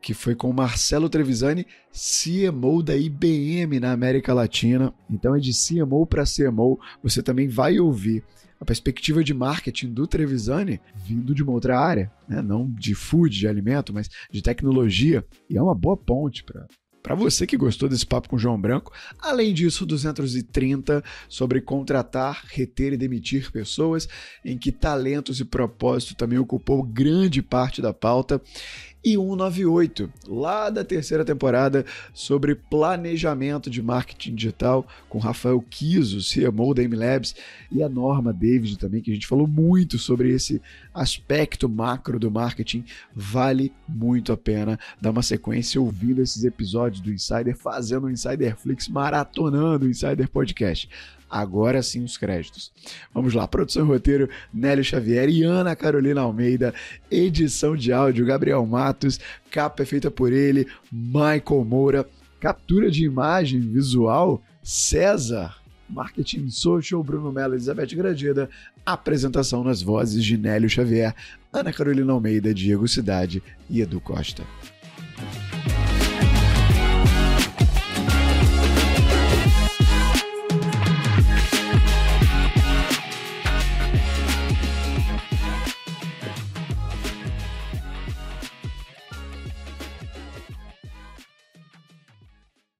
que 0.03 0.14
foi 0.14 0.36
com 0.36 0.51
Marcelo 0.51 1.09
Trevisani, 1.09 1.66
CMO 1.93 2.84
da 2.84 2.93
IBM 2.93 3.80
na 3.80 3.93
América 3.93 4.34
Latina. 4.34 4.93
Então 5.09 5.34
é 5.34 5.39
de 5.39 5.51
CMO 5.53 6.05
para 6.05 6.26
CMO. 6.26 6.78
Você 7.01 7.24
também 7.24 7.47
vai 7.47 7.80
ouvir 7.80 8.22
a 8.64 8.66
perspectiva 8.66 9.22
de 9.24 9.34
marketing 9.34 9.93
do 9.93 10.07
Trevisani 10.07 10.80
vindo 10.95 11.36
de 11.36 11.43
uma 11.43 11.51
outra 11.51 11.78
área, 11.78 12.09
né? 12.28 12.41
não 12.41 12.72
de 12.72 12.95
food, 12.95 13.38
de 13.38 13.47
alimento, 13.47 13.93
mas 13.93 14.09
de 14.32 14.41
tecnologia. 14.41 15.24
E 15.49 15.57
é 15.57 15.61
uma 15.61 15.76
boa 15.76 15.97
ponte 15.97 16.43
para 16.43 16.66
para 17.03 17.16
você 17.16 17.45
que 17.45 17.57
gostou 17.57 17.89
desse 17.89 18.05
papo 18.05 18.30
com 18.30 18.38
o 18.38 18.39
João 18.39 18.57
Branco, 18.57 18.93
além 19.20 19.53
disso, 19.53 19.86
230 19.86 21.03
sobre 21.28 21.59
contratar, 21.59 22.45
reter 22.47 22.93
e 22.93 22.97
demitir 22.97 23.51
pessoas, 23.51 24.07
em 24.45 24.57
que 24.57 24.72
talentos 24.72 25.41
e 25.41 25.43
propósito 25.43 26.16
também 26.16 26.39
ocupou 26.39 26.82
grande 26.82 27.41
parte 27.41 27.82
da 27.82 27.93
pauta 27.93 28.41
e 29.04 29.18
198, 29.18 30.10
lá 30.28 30.70
da 30.70 30.84
terceira 30.84 31.26
temporada, 31.26 31.86
sobre 32.14 32.56
planejamento 32.56 33.70
de 33.70 33.82
marketing 33.82 34.36
digital, 34.36 34.88
com 35.10 35.20
Rafael 35.20 35.60
Kiso, 35.70 36.20
CMO 36.20 36.74
da 36.74 36.84
MLabs, 36.84 37.36
e 37.72 37.84
a 37.84 37.89
Norma 37.89 38.32
David 38.32 38.78
também, 38.78 39.01
que 39.01 39.12
a 39.12 39.14
gente 39.14 39.28
falou 39.28 39.47
muito 39.47 39.97
sobre 39.97 40.30
esse 40.30 40.62
aspecto 40.93 41.68
macro 41.68 42.18
do 42.18 42.32
marketing. 42.32 42.86
Vale 43.14 43.74
muito 43.88 44.32
a 44.32 44.38
pena 44.38 44.80
dar 45.01 45.12
uma 45.12 45.24
sequência 45.24 45.82
ouvindo 45.82 46.22
esses 46.22 46.43
episódios 46.43 47.01
do 47.01 47.12
Insider, 47.12 47.58
fazendo 47.58 48.06
o 48.06 48.10
Insider 48.10 48.56
Flix, 48.56 48.88
maratonando 48.88 49.86
o 49.86 49.89
Insider 49.89 50.30
Podcast. 50.30 50.89
Agora 51.34 51.81
sim 51.81 52.03
os 52.03 52.15
créditos. 52.15 52.71
Vamos 53.11 53.34
lá, 53.34 53.47
produção 53.47 53.84
e 53.84 53.88
roteiro, 53.88 54.29
Nélio 54.53 54.84
Xavier 54.84 55.27
e 55.29 55.41
Ana 55.41 55.75
Carolina 55.75 56.21
Almeida, 56.21 56.75
edição 57.09 57.75
de 57.75 57.91
áudio, 57.91 58.23
Gabriel 58.23 58.63
Matos, 58.67 59.19
capa 59.49 59.81
é 59.81 59.86
feita 59.88 60.11
por 60.11 60.31
ele, 60.31 60.67
Michael 60.91 61.65
Moura, 61.65 62.07
captura 62.39 62.91
de 62.91 63.03
imagem 63.03 63.61
visual, 63.61 64.43
César, 64.61 65.55
marketing 65.89 66.51
social, 66.51 67.03
Bruno 67.03 67.31
Mello, 67.31 67.55
Elizabeth 67.55 67.95
Gradida, 67.95 68.47
apresentação 68.86 69.63
nas 69.63 69.81
vozes 69.81 70.23
de 70.23 70.38
Nélio 70.38 70.69
Xavier, 70.69 71.15
Ana 71.51 71.73
Carolina 71.73 72.13
Almeida, 72.13 72.53
Diego 72.53 72.88
Cidade 72.88 73.41
e 73.67 73.81
Edu 73.81 73.99
Costa. 73.99 74.43